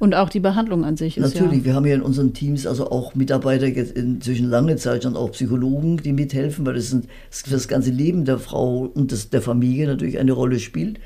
Und 0.02 0.16
auch 0.16 0.30
die 0.30 0.40
Behandlung 0.40 0.84
an 0.84 0.96
sich 0.96 1.16
ist 1.16 1.32
Natürlich, 1.32 1.60
ja. 1.60 1.64
wir 1.66 1.74
haben 1.76 1.86
ja 1.86 1.94
in 1.94 2.02
unseren 2.02 2.34
Teams 2.34 2.66
also 2.66 2.90
auch 2.90 3.14
Mitarbeiter, 3.14 3.68
jetzt 3.68 3.96
inzwischen 3.96 4.50
lange 4.50 4.74
Zeit 4.74 5.04
schon 5.04 5.14
auch 5.14 5.30
Psychologen, 5.30 5.98
die 5.98 6.12
mithelfen, 6.12 6.66
weil 6.66 6.74
das, 6.74 6.90
sind, 6.90 7.06
das 7.30 7.42
für 7.42 7.50
das 7.50 7.68
ganze 7.68 7.90
Leben 7.90 8.24
der 8.24 8.40
Frau 8.40 8.90
und 8.92 9.12
des, 9.12 9.30
der 9.30 9.42
Familie 9.42 9.86
natürlich 9.86 10.18
eine 10.18 10.32
Rolle 10.32 10.58
spielt. 10.58 10.98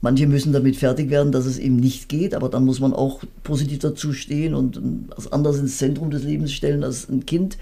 Manche 0.00 0.26
müssen 0.26 0.52
damit 0.52 0.74
fertig 0.74 1.08
werden, 1.08 1.30
dass 1.30 1.46
es 1.46 1.56
eben 1.60 1.76
nicht 1.76 2.08
geht, 2.08 2.34
aber 2.34 2.48
dann 2.48 2.64
muss 2.64 2.80
man 2.80 2.94
auch 2.94 3.22
positiv 3.44 3.78
dazu 3.78 4.12
stehen 4.12 4.54
und 4.54 4.80
was 5.14 5.30
anderes 5.30 5.60
ins 5.60 5.78
Zentrum 5.78 6.10
des 6.10 6.24
Lebens 6.24 6.52
stellen 6.52 6.82
als 6.82 7.08
ein 7.08 7.26
Kind, 7.26 7.58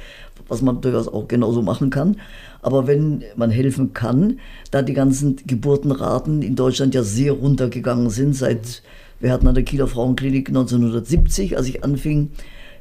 was 0.48 0.62
man 0.62 0.80
durchaus 0.80 1.08
auch 1.08 1.28
genauso 1.28 1.60
machen 1.60 1.90
kann. 1.90 2.16
Aber 2.62 2.86
wenn 2.86 3.22
man 3.36 3.50
helfen 3.50 3.92
kann, 3.92 4.38
da 4.70 4.80
die 4.80 4.94
ganzen 4.94 5.36
Geburtenraten 5.46 6.40
in 6.40 6.56
Deutschland 6.56 6.94
ja 6.94 7.02
sehr 7.02 7.32
runtergegangen 7.32 8.08
sind, 8.08 8.34
seit, 8.34 8.82
wir 9.20 9.32
hatten 9.32 9.46
an 9.48 9.54
der 9.54 9.64
Kieler 9.64 9.86
Frauenklinik 9.86 10.48
1970, 10.48 11.56
als 11.56 11.68
ich 11.68 11.84
anfing, 11.84 12.30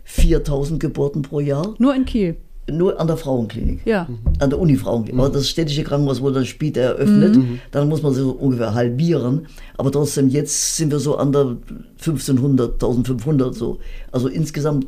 4000 0.04 0.80
Geburten 0.80 1.22
pro 1.22 1.40
Jahr, 1.40 1.76
Nur 1.80 1.94
in 1.96 2.06
Kiel. 2.06 2.38
nur 2.70 3.00
an 3.00 3.08
der 3.08 3.18
Frauenklinik 3.18 3.80
Ja. 3.86 4.08
an 4.40 4.50
der 4.50 4.60
Uni-Frauenklinik. 4.60 5.20
Aber 5.22 5.30
das 5.34 5.50
städtische 5.50 5.84
Krankenhaus 5.84 6.22
wurde 6.22 6.36
dann 6.36 6.46
später 6.46 6.82
eröffnet. 6.82 7.38
Dann 7.72 7.88
muss 7.90 8.02
man 8.04 8.14
so 8.14 8.32
ungefähr 8.32 8.74
halbieren. 8.74 9.48
Aber 9.78 9.92
trotzdem, 9.92 10.28
jetzt 10.30 10.76
sind 10.78 10.92
wir 10.92 11.00
so 11.00 11.18
an 11.18 11.32
der 11.32 11.58
1500, 11.98 12.74
1500 12.74 13.54
so. 13.56 13.80
Also 14.12 14.28
insgesamt 14.28 14.88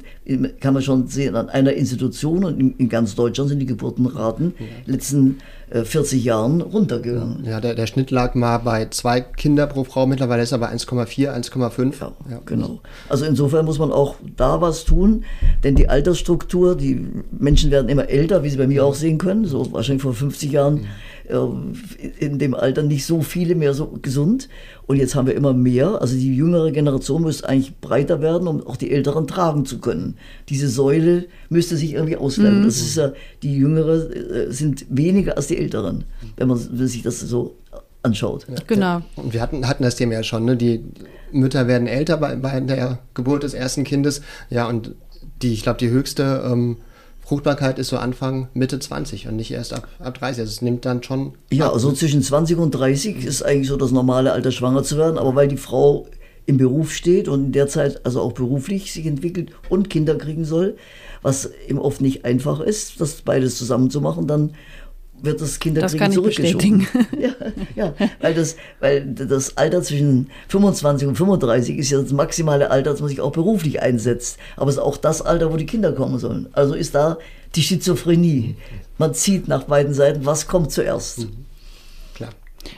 kann 0.60 0.74
man 0.74 0.84
schon 0.84 1.08
sehen, 1.08 1.36
an 1.36 1.50
einer 1.50 1.74
Institution 1.74 2.44
und 2.46 2.60
in, 2.60 2.72
in 2.78 2.90
ganz 2.90 3.16
Deutschland 3.16 3.50
sind 3.50 3.60
die 3.60 3.66
Geburtenraten 3.66 4.54
den 4.86 4.94
letzten 4.94 5.38
40 5.72 6.24
Jahren 6.24 6.62
runtergegangen. 6.62 7.44
ja, 7.46 7.60
der, 7.62 7.76
der 7.76 7.88
Schnitt 7.88 8.12
lag 8.12 8.34
mal 8.36 8.58
bei 8.58 8.88
zwei 8.90 9.22
Kinder 9.22 9.68
pro 9.68 9.84
Frau, 9.84 10.08
mittlerweile 10.08 10.44
ist 10.44 10.52
er 10.52 10.58
bei 10.58 10.70
1,4, 10.70 11.30
1,5. 11.30 11.94
Ja, 12.30 12.40
genau. 12.46 12.80
Also 13.08 13.26
insofern 13.26 13.66
muss 13.66 13.80
man 13.80 13.92
auch 13.92 14.16
da 14.36 14.62
was 14.62 14.86
tun, 14.86 15.26
denn 15.64 15.76
die 15.76 15.90
Altersstruktur, 15.90 16.76
die 16.76 17.08
Menschen 17.32 17.72
werden 17.72 17.90
immer 17.90 18.10
älter, 18.10 18.44
wie 18.44 18.50
Sie 18.50 18.58
bei 18.58 18.68
mir 18.68 18.86
auch 18.86 18.96
sehen 18.96 19.18
können, 19.18 19.46
so 19.46 19.72
wahrscheinlich 19.72 20.04
vor 20.04 20.14
50 20.14 20.52
Jahren 20.52 20.78
äh, 20.78 20.82
in 21.30 22.40
dem 22.40 22.56
Alter 22.56 22.82
nicht 22.82 23.06
so 23.06 23.22
viele 23.22 23.56
mehr 23.56 23.74
so 23.74 24.00
gesund 24.02 24.50
und 24.88 24.98
jetzt 24.98 25.14
haben 25.14 25.28
wir 25.28 25.36
immer 25.36 25.54
mehr, 25.54 26.02
also 26.02 26.16
die 26.16 26.36
jüngere 26.36 26.72
Generation 26.72 27.22
müsste 27.22 27.48
eigentlich 27.48 27.78
breiter 27.80 28.22
werden, 28.22 28.48
um 28.48 28.66
auch 28.66 28.78
die 28.78 28.92
Älteren 28.92 29.28
tragen 29.28 29.66
zu 29.66 29.80
können. 29.80 30.18
Diese 30.50 30.68
Säule 30.68 31.26
müsste 31.50 31.78
sich 31.78 31.94
irgendwie 31.94 32.18
ausfärben. 32.18 32.64
Das 32.64 32.78
ist 32.78 32.98
ja, 32.98 33.14
die 33.44 33.56
Jüngere 33.56 34.10
äh, 34.12 34.52
sind 34.52 34.86
weniger 34.90 35.38
als 35.38 35.48
die 35.48 35.58
Älteren, 35.58 36.06
wenn 36.38 36.48
man 36.48 36.60
wenn 36.72 36.88
sich 36.88 37.04
das 37.04 37.20
so 37.20 37.56
anschaut. 38.02 38.48
Genau. 38.68 39.02
Und 39.16 39.34
wir 39.34 39.42
hatten, 39.42 39.68
hatten 39.68 39.84
das 39.84 39.96
Thema 39.96 40.14
ja 40.14 40.24
schon, 40.24 40.46
ne? 40.46 40.58
die 40.58 40.84
Mütter 41.32 41.68
werden 41.68 41.88
älter 41.88 42.18
bei, 42.18 42.36
bei 42.36 42.60
der 42.60 43.00
Geburt 43.14 43.44
des 43.44 43.54
ersten 43.54 43.84
Kindes. 43.84 44.22
Ja, 44.50 44.68
und 44.68 44.96
die, 45.42 45.54
ich 45.54 45.64
glaube, 45.64 45.80
die 45.80 45.90
höchste 45.90 46.44
ähm, 46.46 46.78
Fruchtbarkeit 47.30 47.78
ist 47.78 47.90
so 47.90 47.98
Anfang, 47.98 48.48
Mitte 48.56 48.80
20 48.80 49.28
und 49.28 49.36
nicht 49.36 49.52
erst 49.52 49.72
ab, 49.72 49.88
ab 50.00 50.18
30. 50.18 50.42
Also 50.42 50.50
es 50.50 50.64
nimmt 50.64 50.84
dann 50.84 51.04
schon. 51.04 51.34
Ja, 51.52 51.68
ab. 51.68 51.74
also 51.74 51.92
zwischen 51.92 52.24
20 52.24 52.58
und 52.58 52.72
30 52.72 53.24
ist 53.24 53.44
eigentlich 53.44 53.68
so 53.68 53.78
das 53.78 53.92
normale 53.92 54.32
Alter, 54.32 54.52
schwanger 54.52 54.82
zu 54.82 54.98
werden. 54.98 55.20
Aber 55.20 55.36
weil 55.36 55.48
die 55.48 55.58
Frau 55.58 56.08
im 56.48 56.58
Beruf 56.58 56.92
steht 56.92 57.28
und 57.28 57.46
in 57.46 57.52
der 57.52 57.68
Zeit 57.68 58.04
also 58.04 58.20
auch 58.22 58.32
beruflich 58.32 58.92
sich 58.92 59.06
entwickelt 59.06 59.52
und 59.70 59.92
Kinder 59.92 60.16
kriegen 60.16 60.44
soll, 60.44 60.76
was 61.22 61.52
eben 61.68 61.78
oft 61.78 62.02
nicht 62.02 62.26
einfach 62.26 62.62
ist, 62.62 63.00
das 63.00 63.22
beides 63.22 63.60
zusammen 63.60 63.92
zu 63.92 64.02
machen, 64.02 64.26
dann 64.26 64.56
wird 65.22 65.42
das 65.42 65.60
Kinderkriegen 65.60 66.00
das 66.00 66.00
kann 66.00 66.12
zurückgeschoben. 66.12 66.88
ja, 67.20 67.32
ja, 67.76 67.94
weil 68.22 68.34
das, 68.34 68.56
weil 68.80 69.06
das 69.06 69.58
Alter 69.58 69.82
zwischen 69.82 70.30
25 70.48 71.08
und 71.08 71.16
35 71.16 71.78
ist 71.78 71.90
ja 71.92 72.02
das 72.02 72.12
maximale 72.12 72.72
Alter, 72.72 72.92
das 72.92 73.00
man 73.00 73.10
sich 73.10 73.22
auch 73.22 73.32
beruflich 73.32 73.82
einsetzt. 73.82 74.38
Aber 74.56 74.70
es 74.70 74.76
ist 74.76 74.82
auch 74.82 74.98
das 74.98 75.22
Alter, 75.22 75.52
wo 75.52 75.58
die 75.58 75.66
Kinder 75.66 75.92
kommen 75.92 76.20
sollen. 76.20 76.48
Also 76.54 76.74
ist 76.74 76.96
da 76.96 77.18
die 77.56 77.64
Schizophrenie. 77.64 78.56
Man 78.98 79.14
zieht 79.14 79.48
nach 79.48 79.64
beiden 79.64 79.94
Seiten, 79.94 80.26
was 80.26 80.48
kommt 80.48 80.72
zuerst. 80.72 81.20
Mhm. 81.20 81.46
Klar. 82.16 82.32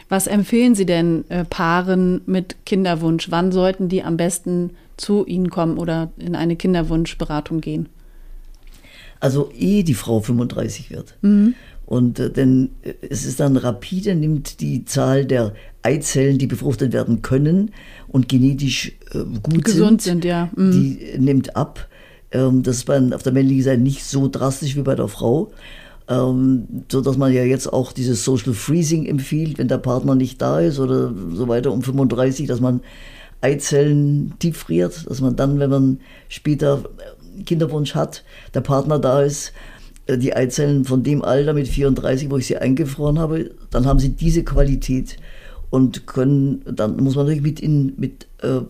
Was 0.09 0.27
empfehlen 0.27 0.75
Sie 0.75 0.85
denn 0.85 1.25
äh, 1.29 1.45
Paaren 1.45 2.21
mit 2.25 2.65
Kinderwunsch? 2.65 3.31
Wann 3.31 3.51
sollten 3.51 3.89
die 3.89 4.03
am 4.03 4.17
besten 4.17 4.71
zu 4.97 5.25
Ihnen 5.25 5.49
kommen 5.49 5.77
oder 5.77 6.11
in 6.17 6.35
eine 6.35 6.55
Kinderwunschberatung 6.55 7.61
gehen? 7.61 7.89
Also 9.19 9.51
ehe 9.57 9.83
die 9.83 9.93
Frau 9.93 10.19
35 10.19 10.89
wird. 10.89 11.15
Mhm. 11.21 11.53
Und 11.91 12.19
äh, 12.21 12.31
denn 12.31 12.69
äh, 12.83 12.93
es 13.09 13.25
ist 13.25 13.41
dann 13.41 13.57
rapide, 13.57 14.15
nimmt 14.15 14.61
die 14.61 14.85
Zahl 14.85 15.25
der 15.25 15.53
Eizellen, 15.83 16.37
die 16.37 16.47
befruchtet 16.47 16.93
werden 16.93 17.21
können 17.21 17.71
und 18.07 18.29
genetisch 18.29 18.93
äh, 19.13 19.25
gut 19.43 19.65
Gesund 19.65 20.01
sind, 20.01 20.23
sind 20.23 20.25
ja. 20.25 20.49
Mhm. 20.55 20.71
die 20.71 21.19
nimmt 21.19 21.57
ab. 21.57 21.89
Ähm, 22.31 22.63
das 22.63 22.77
ist 22.77 22.85
bei, 22.85 22.97
auf 23.13 23.23
der 23.23 23.33
männlichen 23.33 23.63
Seite 23.63 23.81
nicht 23.81 24.05
so 24.05 24.29
drastisch 24.29 24.77
wie 24.77 24.83
bei 24.83 24.95
der 24.95 25.09
Frau. 25.09 25.51
Ähm, 26.07 26.85
so 26.89 27.01
dass 27.01 27.17
man 27.17 27.33
ja 27.33 27.43
jetzt 27.43 27.67
auch 27.67 27.91
dieses 27.91 28.23
Social 28.23 28.53
Freezing 28.53 29.05
empfiehlt, 29.05 29.57
wenn 29.57 29.67
der 29.67 29.77
Partner 29.77 30.15
nicht 30.15 30.41
da 30.41 30.61
ist 30.61 30.79
oder 30.79 31.13
so 31.33 31.49
weiter 31.49 31.73
um 31.73 31.81
35, 31.81 32.47
dass 32.47 32.61
man 32.61 32.79
Eizellen 33.41 34.35
tiefriert, 34.39 35.09
dass 35.09 35.19
man 35.19 35.35
dann, 35.35 35.59
wenn 35.59 35.69
man 35.69 35.99
später 36.29 36.83
Kinderwunsch 37.45 37.95
hat, 37.95 38.23
der 38.53 38.61
Partner 38.61 38.97
da 38.97 39.23
ist, 39.23 39.51
die 40.09 40.33
Eizellen 40.33 40.85
von 40.85 41.03
dem 41.03 41.21
Alter 41.21 41.53
mit 41.53 41.67
34, 41.67 42.29
wo 42.29 42.37
ich 42.37 42.47
sie 42.47 42.57
eingefroren 42.57 43.19
habe, 43.19 43.51
dann 43.69 43.85
haben 43.85 43.99
sie 43.99 44.09
diese 44.09 44.43
Qualität 44.43 45.17
und 45.69 46.05
können, 46.05 46.63
dann 46.65 46.97
muss 46.97 47.15
man 47.15 47.25
natürlich 47.25 47.43
mit, 47.43 47.59
in, 47.59 47.93
mit 47.97 48.27
äh, 48.41 48.61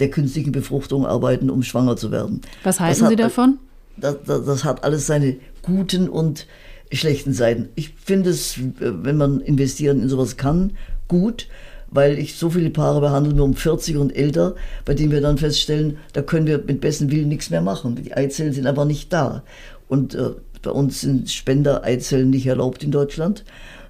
der 0.00 0.10
künstlichen 0.10 0.52
Befruchtung 0.52 1.06
arbeiten, 1.06 1.50
um 1.50 1.62
schwanger 1.62 1.96
zu 1.96 2.10
werden. 2.10 2.40
Was 2.64 2.80
halten 2.80 3.02
hat, 3.02 3.10
Sie 3.10 3.16
davon? 3.16 3.58
Das, 3.96 4.16
das, 4.26 4.44
das, 4.44 4.64
hat 4.64 4.84
alles 4.84 5.06
seine 5.06 5.36
guten 5.62 6.08
und 6.08 6.46
schlechten 6.92 7.32
Seiten. 7.32 7.68
Ich 7.74 7.90
finde 7.90 8.30
es, 8.30 8.58
wenn 8.78 9.16
man 9.16 9.40
investieren 9.40 10.02
in 10.02 10.08
sowas 10.08 10.36
kann, 10.36 10.76
gut, 11.08 11.48
weil 11.90 12.18
ich 12.18 12.36
so 12.36 12.50
viele 12.50 12.70
Paare 12.70 13.00
behandle, 13.00 13.42
um 13.42 13.54
40 13.54 13.96
und 13.96 14.14
älter, 14.14 14.54
bei 14.84 14.94
denen 14.94 15.12
wir 15.12 15.20
dann 15.20 15.38
feststellen, 15.38 15.98
da 16.12 16.22
können 16.22 16.46
wir 16.46 16.58
mit 16.58 16.80
besten 16.80 17.10
Willen 17.10 17.28
nichts 17.28 17.50
mehr 17.50 17.62
machen. 17.62 17.96
Die 17.96 18.14
Eizellen 18.14 18.52
sind 18.52 18.66
einfach 18.66 18.84
nicht 18.84 19.12
da. 19.12 19.42
Und 19.88 20.14
äh, 20.14 20.30
bei 20.62 20.70
uns 20.70 21.00
sind 21.00 21.30
Spender-Eizellen 21.30 22.30
nicht 22.30 22.46
erlaubt 22.46 22.82
in 22.82 22.90
Deutschland. 22.90 23.44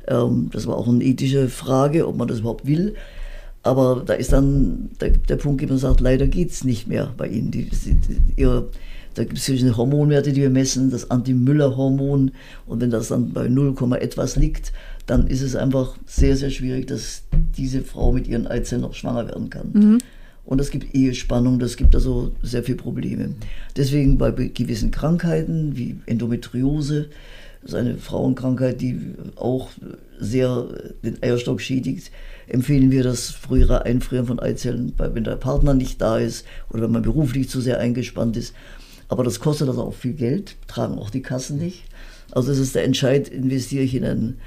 Ähm, 0.06 0.50
das 0.52 0.66
war 0.66 0.76
auch 0.76 0.88
eine 0.88 1.04
ethische 1.04 1.48
Frage, 1.48 2.06
ob 2.06 2.16
man 2.16 2.28
das 2.28 2.40
überhaupt 2.40 2.66
will. 2.66 2.94
Aber 3.62 4.02
da 4.06 4.14
ist 4.14 4.32
dann 4.32 4.90
der, 5.00 5.10
der 5.10 5.36
Punkt, 5.36 5.62
wo 5.62 5.66
man 5.66 5.78
sagt, 5.78 6.00
leider 6.00 6.28
geht 6.28 6.52
es 6.52 6.62
nicht 6.62 6.86
mehr 6.86 7.12
bei 7.16 7.26
ihnen. 7.26 7.50
Die, 7.50 7.68
die, 7.68 7.94
die, 7.94 8.40
ihre, 8.40 8.68
da 9.14 9.24
gibt 9.24 9.38
es 9.38 9.44
verschiedene 9.44 9.76
Hormonwerte, 9.76 10.32
die 10.32 10.42
wir 10.42 10.50
messen, 10.50 10.90
das 10.90 11.10
Anti-Müller-Hormon. 11.10 12.30
Und 12.66 12.80
wenn 12.80 12.90
das 12.90 13.08
dann 13.08 13.32
bei 13.32 13.48
0, 13.48 13.74
etwas 13.98 14.36
liegt, 14.36 14.72
dann 15.06 15.26
ist 15.26 15.42
es 15.42 15.56
einfach 15.56 15.96
sehr, 16.06 16.36
sehr 16.36 16.50
schwierig, 16.50 16.86
dass 16.86 17.22
diese 17.56 17.82
Frau 17.82 18.12
mit 18.12 18.28
ihren 18.28 18.46
Eizellen 18.46 18.82
noch 18.82 18.94
schwanger 18.94 19.26
werden 19.26 19.50
kann. 19.50 19.70
Mhm. 19.72 19.98
Und 20.46 20.60
es 20.60 20.70
gibt 20.70 20.94
Ehespannung, 20.94 21.58
das 21.58 21.76
gibt 21.76 21.94
also 21.94 22.32
sehr 22.40 22.62
viele 22.62 22.78
Probleme. 22.78 23.34
Deswegen 23.76 24.16
bei 24.16 24.30
gewissen 24.30 24.92
Krankheiten 24.92 25.76
wie 25.76 25.98
Endometriose, 26.06 27.08
das 27.62 27.72
ist 27.72 27.74
eine 27.74 27.98
Frauenkrankheit, 27.98 28.80
die 28.80 28.96
auch 29.34 29.70
sehr 30.20 30.68
den 31.02 31.20
Eierstock 31.20 31.60
schädigt, 31.60 32.12
empfehlen 32.46 32.92
wir 32.92 33.02
das 33.02 33.30
frühere 33.30 33.84
Einfrieren 33.84 34.26
von 34.26 34.38
Eizellen, 34.38 34.92
wenn 34.96 35.24
der 35.24 35.34
Partner 35.34 35.74
nicht 35.74 36.00
da 36.00 36.18
ist 36.18 36.46
oder 36.70 36.84
wenn 36.84 36.92
man 36.92 37.02
beruflich 37.02 37.48
zu 37.48 37.60
sehr 37.60 37.80
eingespannt 37.80 38.36
ist. 38.36 38.54
Aber 39.08 39.24
das 39.24 39.40
kostet 39.40 39.68
also 39.68 39.82
auch 39.82 39.94
viel 39.94 40.14
Geld, 40.14 40.54
tragen 40.68 40.96
auch 40.96 41.10
die 41.10 41.22
Kassen 41.22 41.58
nicht. 41.58 41.82
Also 42.30 42.50
das 42.50 42.58
ist 42.58 42.76
der 42.76 42.84
Entscheid, 42.84 43.28
investiere 43.28 43.82
ich 43.82 43.96
in 43.96 44.04
ein 44.04 44.38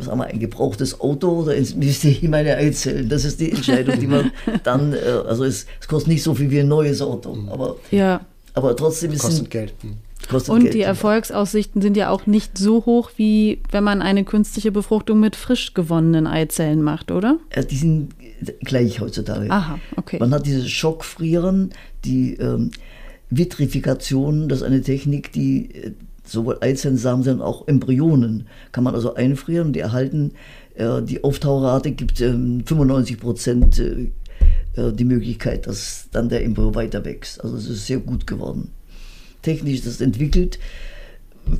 sagen 0.00 0.18
wir, 0.18 0.26
ein 0.26 0.38
gebrauchtes 0.38 1.00
Auto 1.00 1.28
oder 1.42 1.54
investiere 1.54 2.12
ich 2.12 2.22
in 2.22 2.30
meine 2.30 2.56
Eizellen? 2.56 3.08
Das 3.08 3.24
ist 3.24 3.40
die 3.40 3.52
Entscheidung, 3.52 3.98
die 3.98 4.06
man 4.06 4.32
dann, 4.64 4.92
äh, 4.92 4.96
also 5.26 5.44
es, 5.44 5.66
es, 5.80 5.88
kostet 5.88 6.08
nicht 6.08 6.22
so 6.22 6.34
viel 6.34 6.50
wie 6.50 6.60
ein 6.60 6.68
neues 6.68 7.02
Auto, 7.02 7.34
mhm. 7.34 7.48
aber, 7.48 7.76
ja. 7.90 8.20
aber 8.54 8.76
trotzdem 8.76 9.12
ist 9.12 9.24
es. 9.24 9.30
Kostet 9.30 9.50
Geld. 9.50 9.74
Mhm. 9.82 9.96
Kostet 10.28 10.54
und 10.54 10.62
Geld, 10.62 10.74
die 10.74 10.82
Erfolgsaussichten 10.82 11.80
sind 11.80 11.96
ja 11.96 12.10
auch 12.10 12.26
nicht 12.26 12.58
so 12.58 12.84
hoch, 12.84 13.10
wie 13.16 13.60
wenn 13.70 13.84
man 13.84 14.02
eine 14.02 14.24
künstliche 14.24 14.72
Befruchtung 14.72 15.20
mit 15.20 15.36
frisch 15.36 15.74
gewonnenen 15.74 16.26
Eizellen 16.26 16.82
macht, 16.82 17.10
oder? 17.10 17.38
Ja, 17.54 17.62
die 17.62 17.76
sind 17.76 18.10
gleich 18.60 19.00
heutzutage. 19.00 19.50
Aha, 19.50 19.78
okay. 19.96 20.18
Man 20.18 20.32
hat 20.32 20.46
dieses 20.46 20.68
Schockfrieren, 20.68 21.70
die 22.04 22.34
ähm, 22.34 22.72
Vitrifikation, 23.30 24.48
das 24.48 24.58
ist 24.58 24.64
eine 24.64 24.82
Technik, 24.82 25.32
die 25.32 25.74
äh, 25.74 25.92
sowohl 26.28 26.58
Eizellensamen 26.60 27.24
sind 27.24 27.40
auch 27.40 27.66
Embryonen. 27.66 28.46
Kann 28.72 28.84
man 28.84 28.94
also 28.94 29.14
einfrieren 29.14 29.68
und 29.68 29.72
die 29.74 29.80
erhalten, 29.80 30.32
äh, 30.74 31.02
die 31.02 31.24
Auftaurate 31.24 31.90
gibt 31.92 32.20
ähm, 32.20 32.62
95 32.64 33.18
Prozent 33.18 33.78
äh, 33.78 34.10
äh, 34.76 34.92
die 34.92 35.04
Möglichkeit, 35.04 35.66
dass 35.66 36.08
dann 36.12 36.28
der 36.28 36.44
Embryo 36.44 36.74
weiter 36.74 37.04
wächst. 37.04 37.42
Also 37.42 37.56
es 37.56 37.68
ist 37.68 37.86
sehr 37.86 37.98
gut 37.98 38.26
geworden. 38.26 38.70
Technisch 39.42 39.74
ist 39.74 39.86
das 39.86 40.00
entwickelt. 40.00 40.58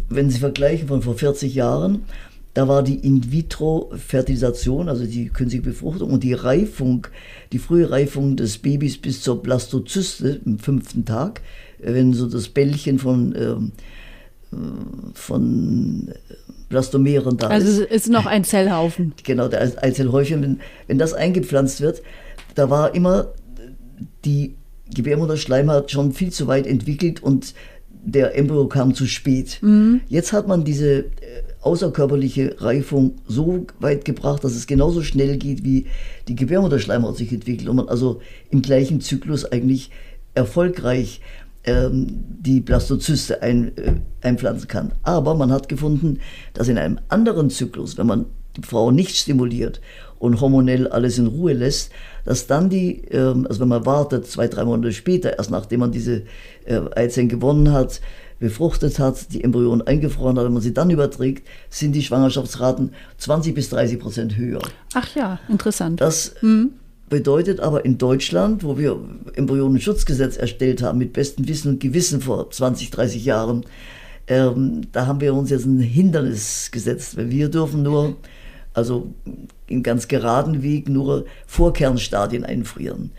Wenn 0.09 0.31
Sie 0.31 0.39
vergleichen 0.39 0.89
von 0.89 1.03
vor 1.03 1.15
40 1.17 1.55
Jahren, 1.55 2.05
da 2.55 2.67
war 2.67 2.83
die 2.83 2.97
In-vitro-Fertilisation, 2.97 4.89
also 4.89 5.07
die 5.07 5.29
künstliche 5.29 5.65
Befruchtung 5.65 6.11
und 6.11 6.25
die 6.25 6.33
Reifung, 6.33 7.07
die 7.53 7.59
frühe 7.59 7.91
Reifung 7.91 8.37
des 8.37 8.59
Babys 8.59 8.99
bis 8.99 9.23
zur 9.23 9.43
Blastozyste 9.43 10.41
im 10.45 10.59
fünften 10.59 11.05
Tag, 11.05 11.41
äh, 11.81 11.95
wenn 11.95 12.13
so 12.13 12.29
das 12.29 12.49
Bällchen 12.49 12.99
von 12.99 13.35
ähm, 13.37 13.73
von 15.15 16.09
Blastomeren 16.69 17.37
da 17.37 17.49
also 17.49 17.67
ist. 17.67 17.73
Also 17.75 17.85
es 17.85 18.07
ist 18.07 18.13
noch 18.13 18.27
ein 18.27 18.45
Zellhaufen. 18.45 19.15
Genau, 19.25 19.49
der 19.49 19.83
Einzelhäufchen. 19.83 20.43
Wenn, 20.43 20.61
wenn 20.87 20.99
das 20.99 21.15
eingepflanzt 21.15 21.81
wird, 21.81 22.03
da 22.55 22.71
war 22.71 22.95
immer 22.95 23.29
die 24.25 24.55
Gebärmutterschleimhaut 24.95 25.91
schon 25.91 26.13
viel 26.13 26.31
zu 26.31 26.47
weit 26.47 26.67
entwickelt 26.67 27.23
und 27.23 27.55
der 27.91 28.37
Embryo 28.37 28.67
kam 28.69 28.95
zu 28.95 29.07
spät. 29.07 29.59
Mhm. 29.61 30.01
Jetzt 30.09 30.33
hat 30.33 30.49
man 30.49 30.65
diese 30.65 30.99
äh, 31.01 31.05
außerkörperliche 31.61 32.57
Reifung 32.59 33.17
so 33.27 33.67
weit 33.81 34.05
gebracht, 34.05 34.45
dass 34.45 34.55
es 34.55 34.67
genauso 34.67 35.03
schnell 35.03 35.37
geht, 35.37 35.65
wie 35.65 35.87
die 36.27 36.37
Gebärmutterschleimhaut 36.37 37.17
sich 37.17 37.33
entwickelt 37.33 37.69
und 37.69 37.77
man 37.77 37.89
also 37.89 38.21
im 38.51 38.63
gleichen 38.63 39.01
Zyklus 39.01 39.45
eigentlich 39.45 39.91
erfolgreich 40.35 41.21
die 41.93 42.61
Blastozyste 42.61 43.43
ein, 43.43 43.77
äh, 43.77 43.95
einpflanzen 44.23 44.69
kann. 44.69 44.93
Aber 45.03 45.35
man 45.35 45.53
hat 45.53 45.69
gefunden, 45.69 46.21
dass 46.55 46.69
in 46.69 46.79
einem 46.79 46.99
anderen 47.09 47.51
Zyklus, 47.51 47.99
wenn 47.99 48.07
man 48.07 48.27
die 48.57 48.63
Frau 48.63 48.91
nicht 48.91 49.17
stimuliert 49.17 49.81
und 50.19 50.41
hormonell 50.41 50.89
alles 50.89 51.19
in 51.19 51.27
Ruhe 51.27 51.53
lässt, 51.53 51.91
dass 52.25 52.47
dann 52.47 52.69
die, 52.71 53.03
ähm, 53.11 53.47
also 53.49 53.61
wenn 53.61 53.69
man 53.69 53.87
wartet, 53.87 54.27
zwei, 54.27 54.49
drei 54.49 54.65
Monate 54.65 54.93
später, 54.93 55.39
erst 55.39 55.51
nachdem 55.51 55.81
man 55.81 55.93
diese 55.93 56.23
äh, 56.65 56.81
Eizellen 56.97 57.29
gewonnen 57.29 57.73
hat, 57.73 58.01
befruchtet 58.39 58.99
hat, 58.99 59.33
die 59.33 59.43
Embryonen 59.43 59.87
eingefroren 59.87 60.39
hat, 60.39 60.45
wenn 60.45 60.53
man 60.53 60.63
sie 60.63 60.75
dann 60.75 60.91
überträgt, 60.91 61.47
sind 61.71 61.93
die 61.93 62.03
Schwangerschaftsraten 62.03 62.93
20 63.19 63.55
bis 63.55 63.71
30 63.71 63.99
Prozent 63.99 64.37
höher. 64.37 64.61
Ach 64.95 65.15
ja, 65.17 65.41
interessant. 65.49 66.01
Das 66.01 66.35
mhm 66.41 66.71
bedeutet 67.09 67.61
aber 67.61 67.85
in 67.85 67.99
Deutschland, 67.99 68.65
wo 68.65 68.79
wir 68.79 68.99
Embryonenschutzgesetz 69.35 70.37
erstellt 70.37 70.83
haben, 70.83 70.99
mit 70.99 71.13
bestem 71.13 71.49
Wissen 71.49 71.73
und 71.73 71.81
Gewissen 71.81 72.21
vor 72.21 72.51
20, 72.51 72.91
30 72.91 73.25
Jahren, 73.25 73.65
ähm, 74.27 74.83
da 74.93 75.07
haben 75.07 75.21
wir 75.21 75.35
uns 75.35 75.51
jetzt 75.51 75.65
ein 75.65 75.81
Hindernis 75.81 76.71
gesetzt, 76.71 77.17
weil 77.17 77.31
wir 77.31 77.49
dürfen 77.49 77.83
nur, 77.83 78.17
also 78.75 79.13
in 79.67 79.83
ganz 79.83 80.09
geraden 80.09 80.63
Weg, 80.63 80.89
nur 80.89 81.25
Vorkernstadien 81.47 82.45
einfrieren. 82.45 83.11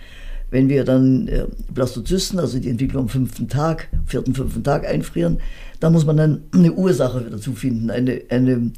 Wenn 0.52 0.70
wir 0.70 0.84
dann 0.84 1.28
äh, 1.28 1.46
Blastozysten, 1.74 2.40
also 2.40 2.60
die 2.60 2.70
Entwicklung 2.70 3.04
am 3.04 3.10
fünften 3.10 3.48
Tag, 3.48 3.88
vierten, 4.06 4.34
fünften 4.34 4.64
Tag 4.64 4.88
einfrieren, 4.88 5.40
dann 5.80 5.94
muss 5.94 6.06
man 6.06 6.18
dann 6.18 6.44
eine 6.52 6.74
Ursache 6.74 7.22
dazu 7.30 7.54
finden, 7.54 7.90
eine, 7.90 8.22
eine 8.30 8.72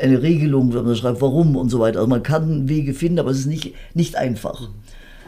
eine 0.00 0.22
Regelung, 0.22 0.74
wenn 0.74 0.84
man 0.84 0.96
schreibt, 0.96 1.20
warum 1.20 1.56
und 1.56 1.70
so 1.70 1.78
weiter. 1.78 1.98
Also 1.98 2.08
man 2.08 2.22
kann 2.22 2.68
Wege 2.68 2.94
finden, 2.94 3.18
aber 3.18 3.30
es 3.30 3.40
ist 3.40 3.46
nicht, 3.46 3.74
nicht 3.94 4.16
einfach. 4.16 4.68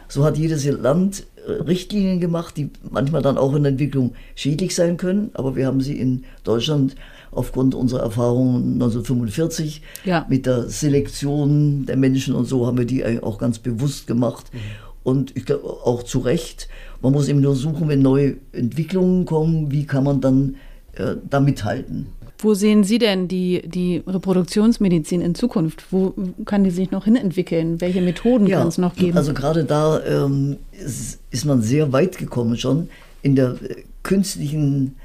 So 0.09 0.23
hat 0.23 0.37
jedes 0.37 0.65
Land 0.65 1.25
äh, 1.47 1.51
Richtlinien 1.51 2.19
gemacht, 2.19 2.57
die 2.57 2.69
manchmal 2.89 3.21
dann 3.21 3.37
auch 3.37 3.55
in 3.55 3.63
der 3.63 3.71
Entwicklung 3.73 4.13
schädlich 4.35 4.75
sein 4.75 4.97
können, 4.97 5.31
aber 5.33 5.55
wir 5.55 5.67
haben 5.67 5.81
sie 5.81 5.97
in 5.97 6.23
Deutschland 6.43 6.95
aufgrund 7.31 7.75
unserer 7.75 8.01
Erfahrungen 8.01 8.73
1945 8.73 9.81
ja. 10.05 10.25
mit 10.29 10.45
der 10.45 10.69
Selektion 10.69 11.85
der 11.85 11.97
Menschen 11.97 12.35
und 12.35 12.45
so 12.45 12.65
haben 12.65 12.77
wir 12.77 12.85
die 12.85 13.21
auch 13.21 13.37
ganz 13.37 13.59
bewusst 13.59 14.07
gemacht. 14.07 14.47
Mhm. 14.53 14.59
Und 15.03 15.37
ich 15.37 15.45
glaube 15.45 15.63
auch 15.65 16.03
zu 16.03 16.19
Recht. 16.19 16.67
Man 17.01 17.13
muss 17.13 17.29
eben 17.29 17.39
nur 17.39 17.55
suchen, 17.55 17.87
wenn 17.87 18.01
neue 18.01 18.37
Entwicklungen 18.51 19.25
kommen, 19.25 19.71
wie 19.71 19.85
kann 19.85 20.03
man 20.03 20.19
dann 20.19 20.55
äh, 20.95 21.15
da 21.29 21.39
mithalten. 21.39 22.07
Wo 22.39 22.53
sehen 22.53 22.83
Sie 22.83 22.99
denn 22.99 23.27
die, 23.27 23.63
die 23.65 24.03
Reproduktionsmedizin 24.05 25.21
in 25.21 25.33
Zukunft? 25.33 25.85
Wo 25.91 26.13
kann 26.45 26.63
die 26.63 26.69
sich 26.69 26.91
noch 26.91 27.05
hinentwickeln? 27.05 27.81
Welche 27.81 28.01
Methoden 28.01 28.45
ja, 28.45 28.59
kann 28.59 28.67
es 28.67 28.77
noch 28.77 28.95
geben? 28.95 29.17
Also 29.17 29.33
gerade 29.33 29.63
da 29.63 29.99
ähm, 30.05 30.57
ist, 30.71 31.19
ist, 31.31 31.45
man 31.45 31.61
sehr 31.63 31.91
weit 31.93 32.17
gekommen 32.17 32.57
schon 32.57 32.89
in 33.23 33.35
der 33.35 33.55
äh, 33.63 33.83
künstlichen, 34.03 34.95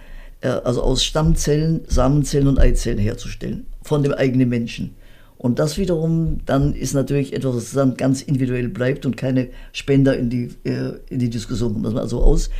äh, 0.42 0.48
also 0.48 0.82
aus 0.82 1.04
Stammzellen, 1.04 1.80
Samenzellen 1.86 2.48
und 2.48 2.58
Eizellen 2.58 2.98
herzustellen 2.98 3.66
von 3.82 4.02
dem 4.02 4.12
eigenen 4.12 4.50
Menschen. 4.50 4.94
Und 5.38 5.58
das 5.58 5.78
wiederum 5.78 6.40
dann 6.44 6.74
ist 6.74 6.94
natürlich 6.94 7.32
etwas, 7.32 7.56
was 7.56 7.72
dann 7.72 7.96
ganz 7.96 8.22
individuell 8.22 8.68
bleibt 8.68 9.06
und 9.06 9.16
keine 9.16 9.48
Spender 9.72 10.16
in 10.16 10.28
die, 10.30 10.50
äh, 10.64 10.92
in 11.08 11.18
die 11.18 11.30
Diskussion 11.30 11.82
kommt. 11.82 11.96
Also 11.96 12.22
aus 12.22 12.50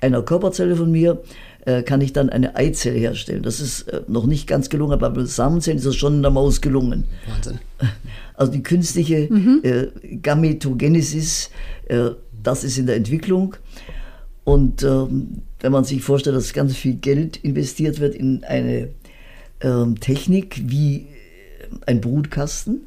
einer 0.00 0.22
Körperzelle 0.22 0.74
von 0.74 0.90
mir 0.90 1.22
äh, 1.64 1.82
kann 1.82 2.00
ich 2.00 2.12
dann 2.12 2.28
eine 2.28 2.56
Eizelle 2.56 2.98
herstellen. 2.98 3.42
Das 3.42 3.60
ist 3.60 3.82
äh, 3.82 4.02
noch 4.08 4.26
nicht 4.26 4.46
ganz 4.46 4.68
gelungen, 4.68 4.92
aber 4.92 5.10
bei 5.10 5.24
Samenzellen 5.24 5.78
ist 5.78 5.86
das 5.86 5.96
schon 5.96 6.16
in 6.16 6.22
der 6.22 6.30
Maus 6.30 6.60
gelungen. 6.60 7.04
Wahnsinn. 7.28 7.58
Also 8.34 8.50
die 8.50 8.62
künstliche 8.62 9.28
mhm. 9.30 9.60
äh, 9.62 10.16
Gametogenesis, 10.16 11.50
äh, 11.84 12.10
das 12.42 12.64
ist 12.64 12.78
in 12.78 12.86
der 12.86 12.96
Entwicklung. 12.96 13.54
Und 14.42 14.82
ähm, 14.82 15.42
wenn 15.60 15.70
man 15.70 15.84
sich 15.84 16.02
vorstellt, 16.02 16.34
dass 16.34 16.52
ganz 16.52 16.74
viel 16.74 16.94
Geld 16.94 17.36
investiert 17.36 18.00
wird 18.00 18.16
in 18.16 18.42
eine 18.42 18.88
ähm, 19.60 20.00
Technik 20.00 20.62
wie 20.66 21.06
ein 21.86 22.00
Brutkasten, 22.00 22.80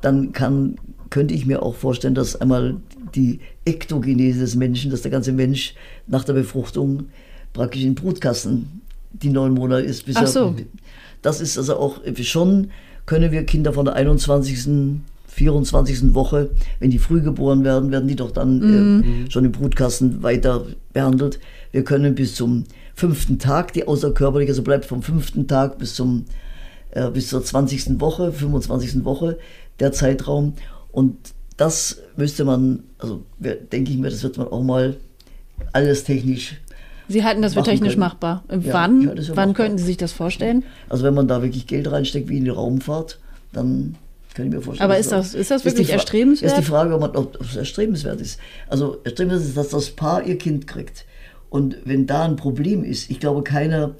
dann 0.00 0.32
kann, 0.32 0.76
könnte 1.10 1.34
ich 1.34 1.44
mir 1.44 1.62
auch 1.62 1.74
vorstellen, 1.74 2.14
dass 2.14 2.40
einmal 2.40 2.76
die 3.14 3.40
Ektogenese 3.64 4.40
des 4.40 4.54
Menschen, 4.54 4.90
dass 4.90 5.02
der 5.02 5.10
ganze 5.10 5.32
Mensch 5.32 5.74
nach 6.06 6.24
der 6.24 6.32
Befruchtung 6.32 7.06
praktisch 7.56 7.82
in 7.82 7.94
Brutkasten 7.94 8.82
die 9.12 9.30
neun 9.30 9.54
Monate 9.54 9.84
ist. 9.84 10.04
Bis 10.06 10.16
Ach 10.16 10.26
so. 10.26 10.54
das 11.22 11.40
ist 11.40 11.58
also 11.58 11.76
auch 11.76 12.00
schon, 12.22 12.70
können 13.06 13.32
wir 13.32 13.44
Kinder 13.44 13.72
von 13.72 13.86
der 13.86 13.94
21. 13.94 15.00
24. 15.28 16.14
Woche, 16.14 16.48
wenn 16.80 16.90
die 16.90 16.98
früh 16.98 17.20
geboren 17.20 17.62
werden, 17.62 17.90
werden 17.90 18.08
die 18.08 18.16
doch 18.16 18.30
dann 18.30 18.58
mhm. 18.58 19.26
äh, 19.26 19.30
schon 19.30 19.44
im 19.44 19.52
Brutkasten 19.52 20.22
weiter 20.22 20.64
behandelt. 20.94 21.40
Wir 21.72 21.84
können 21.84 22.14
bis 22.14 22.34
zum 22.34 22.64
fünften 22.94 23.38
Tag 23.38 23.74
die 23.74 23.86
außerkörperliche, 23.86 24.52
also 24.52 24.62
bleibt 24.62 24.86
vom 24.86 25.02
fünften 25.02 25.46
Tag 25.46 25.78
bis 25.78 25.94
zum 25.94 26.24
äh, 26.92 27.10
bis 27.10 27.28
zur 27.28 27.44
20. 27.44 28.00
Woche, 28.00 28.32
25. 28.32 29.04
Woche 29.04 29.38
der 29.78 29.92
Zeitraum. 29.92 30.54
Und 30.90 31.16
das 31.58 31.98
müsste 32.16 32.46
man, 32.46 32.84
also 32.98 33.22
denke 33.38 33.92
ich 33.92 33.98
mir, 33.98 34.08
das 34.08 34.22
wird 34.22 34.38
man 34.38 34.48
auch 34.48 34.62
mal 34.62 34.96
alles 35.72 36.04
technisch. 36.04 36.56
Sie 37.08 37.24
halten 37.24 37.42
das 37.42 37.54
für 37.54 37.62
technisch 37.62 37.90
können. 37.94 38.00
machbar. 38.00 38.42
Ja, 38.50 38.58
wann, 38.72 39.12
wann 39.34 39.54
könnten 39.54 39.78
Sie 39.78 39.84
sich 39.84 39.96
das 39.96 40.12
vorstellen? 40.12 40.64
Also 40.88 41.04
wenn 41.04 41.14
man 41.14 41.28
da 41.28 41.42
wirklich 41.42 41.66
Geld 41.66 41.90
reinsteckt, 41.90 42.28
wie 42.28 42.38
in 42.38 42.44
die 42.44 42.50
Raumfahrt, 42.50 43.18
dann 43.52 43.94
kann 44.34 44.46
ich 44.46 44.52
mir 44.52 44.60
vorstellen. 44.60 44.90
Aber 44.90 44.98
ist 44.98 45.12
das, 45.12 45.34
ist 45.34 45.50
das 45.50 45.64
wirklich 45.64 45.88
ist 45.88 45.94
erstrebenswert? 45.94 46.52
Ist 46.52 46.58
die 46.58 46.64
Frage, 46.64 46.94
ob, 46.94 47.00
man, 47.00 47.16
ob 47.16 47.40
es 47.40 47.56
erstrebenswert 47.56 48.20
ist. 48.20 48.38
Also 48.68 48.98
erstrebenswert 49.04 49.48
ist, 49.48 49.56
dass 49.56 49.68
das 49.68 49.90
Paar 49.90 50.24
ihr 50.24 50.36
Kind 50.36 50.66
kriegt. 50.66 51.04
Und 51.48 51.76
wenn 51.84 52.06
da 52.06 52.24
ein 52.24 52.36
Problem 52.36 52.84
ist, 52.84 53.10
ich 53.10 53.20
glaube, 53.20 53.42
keiner 53.42 53.94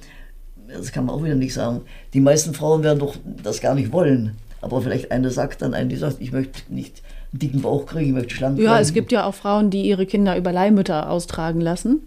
das 0.68 0.92
kann 0.92 1.06
man 1.06 1.14
auch 1.14 1.24
wieder 1.24 1.34
nicht 1.34 1.54
sagen. 1.54 1.82
Die 2.12 2.20
meisten 2.20 2.54
Frauen 2.54 2.82
werden 2.82 2.98
doch 2.98 3.16
das 3.42 3.60
gar 3.60 3.74
nicht 3.74 3.92
wollen. 3.92 4.36
Aber 4.60 4.82
vielleicht 4.82 5.12
eine 5.12 5.30
sagt 5.30 5.62
dann 5.62 5.74
eine, 5.74 5.88
die 5.88 5.96
sagt, 5.96 6.16
ich 6.20 6.32
möchte 6.32 6.62
nicht 6.72 7.02
einen 7.32 7.38
dicken 7.38 7.60
Bauch 7.62 7.86
kriegen, 7.86 8.08
ich 8.08 8.14
möchte 8.14 8.34
schlank 8.34 8.58
Ja, 8.58 8.70
bleiben. 8.70 8.82
es 8.82 8.92
gibt 8.92 9.12
ja 9.12 9.24
auch 9.26 9.34
Frauen, 9.34 9.70
die 9.70 9.82
ihre 9.82 10.06
Kinder 10.06 10.36
über 10.36 10.52
Leihmütter 10.52 11.10
austragen 11.10 11.60
lassen. 11.60 12.00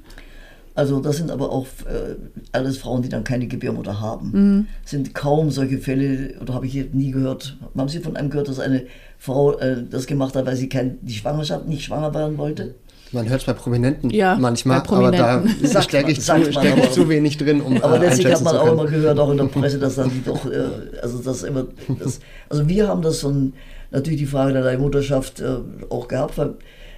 Also 0.79 1.01
das 1.01 1.17
sind 1.17 1.29
aber 1.29 1.51
auch 1.51 1.65
äh, 1.89 2.15
alles 2.53 2.77
Frauen, 2.77 3.01
die 3.01 3.09
dann 3.09 3.25
keine 3.25 3.47
Gebärmutter 3.47 3.99
haben. 3.99 4.31
Mhm. 4.31 4.67
Sind 4.85 5.13
kaum 5.13 5.51
solche 5.51 5.77
Fälle, 5.77 6.35
oder 6.39 6.53
habe 6.53 6.67
ich 6.67 6.73
jetzt 6.73 6.95
nie 6.95 7.11
gehört, 7.11 7.57
haben 7.77 7.89
Sie 7.89 7.99
von 7.99 8.15
einem 8.15 8.29
gehört, 8.29 8.47
dass 8.47 8.61
eine 8.61 8.85
Frau 9.17 9.57
äh, 9.57 9.83
das 9.83 10.07
gemacht 10.07 10.37
hat, 10.37 10.45
weil 10.45 10.55
sie 10.55 10.69
kein, 10.69 10.97
die 11.01 11.15
Schwangerschaft 11.15 11.67
nicht 11.67 11.83
schwanger 11.83 12.13
werden 12.13 12.37
wollte? 12.37 12.75
Man 13.11 13.27
hört 13.27 13.41
es 13.41 13.45
bei 13.45 13.51
Prominenten 13.51 14.09
ja, 14.09 14.37
manchmal, 14.39 14.79
bei 14.79 14.87
Prominenten. 14.87 15.21
aber 15.21 15.69
da 15.73 15.81
stecke 15.81 16.11
ich, 16.11 16.21
zu, 16.21 16.49
steck 16.49 16.77
ich 16.77 16.91
zu 16.91 17.09
wenig 17.09 17.35
drin, 17.35 17.59
um 17.59 17.75
Aber 17.83 17.99
deswegen 17.99 18.31
hat 18.31 18.41
man 18.41 18.55
auch 18.55 18.71
immer 18.71 18.85
gehört, 18.85 19.19
auch 19.19 19.31
in 19.31 19.37
der 19.37 19.45
Presse, 19.45 19.79
dass 19.79 19.95
dann 19.95 20.09
doch, 20.23 20.49
äh, 20.49 20.97
also 21.01 21.17
das 21.17 21.43
immer, 21.43 21.65
das, 21.99 22.21
also 22.47 22.69
wir 22.69 22.87
haben 22.87 23.01
das 23.01 23.19
schon, 23.19 23.51
natürlich 23.91 24.19
die 24.19 24.27
Frage 24.27 24.53
der 24.53 24.61
Leihmutterschaft 24.61 25.41
äh, 25.41 25.57
auch 25.89 26.07
gehabt, 26.07 26.37
weil 26.37 26.53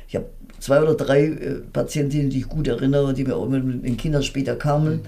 ich 0.07 0.15
habe 0.17 0.27
zwei 0.61 0.81
oder 0.81 0.93
drei 0.93 1.25
äh, 1.25 1.55
Patientinnen, 1.73 2.29
die 2.29 2.39
ich 2.39 2.47
gut 2.47 2.67
erinnere, 2.67 3.13
die 3.13 3.25
mir 3.25 3.35
auch 3.35 3.49
mit 3.49 3.83
den 3.83 3.97
Kindern 3.97 4.23
später 4.23 4.55
kamen, 4.55 5.01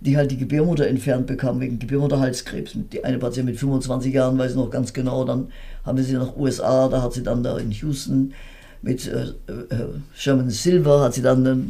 die 0.00 0.16
halt 0.16 0.30
die 0.30 0.36
Gebärmutter 0.36 0.86
entfernt 0.86 1.26
bekamen 1.26 1.60
wegen 1.60 1.78
Gebärmutterhalskrebs. 1.78 2.72
Die 2.92 3.04
eine 3.04 3.18
Patientin 3.18 3.52
mit 3.52 3.60
25 3.60 4.12
Jahren, 4.12 4.36
weiß 4.36 4.50
ich 4.50 4.56
noch 4.56 4.70
ganz 4.70 4.92
genau, 4.92 5.24
dann 5.24 5.48
haben 5.86 5.96
wir 5.96 6.04
sie 6.04 6.14
nach 6.14 6.36
USA, 6.36 6.88
da 6.88 7.00
hat 7.00 7.14
sie 7.14 7.22
dann 7.22 7.42
da 7.42 7.56
in 7.56 7.70
Houston 7.70 8.34
mit 8.82 9.06
äh, 9.06 9.28
äh, 9.48 9.88
Sherman 10.14 10.50
Silver 10.50 11.00
hat 11.00 11.14
sie 11.14 11.22
dann 11.22 11.46
eine 11.46 11.64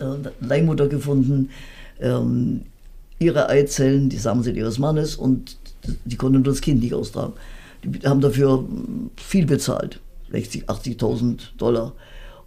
äh, 0.00 0.44
Leihmutter 0.44 0.88
gefunden, 0.88 1.50
ähm, 2.00 2.62
ihre 3.20 3.48
Eizellen, 3.48 4.08
die 4.08 4.18
Samenzellen 4.18 4.56
ihres 4.56 4.80
Mannes 4.80 5.14
und 5.14 5.56
die 6.04 6.16
konnten 6.16 6.42
das 6.42 6.60
Kind 6.60 6.82
nicht 6.82 6.94
austragen. 6.94 7.34
Die 7.84 8.06
haben 8.06 8.20
dafür 8.20 8.64
viel 9.16 9.46
bezahlt, 9.46 10.00
60, 10.32 10.68
80.000 10.68 11.56
Dollar. 11.58 11.92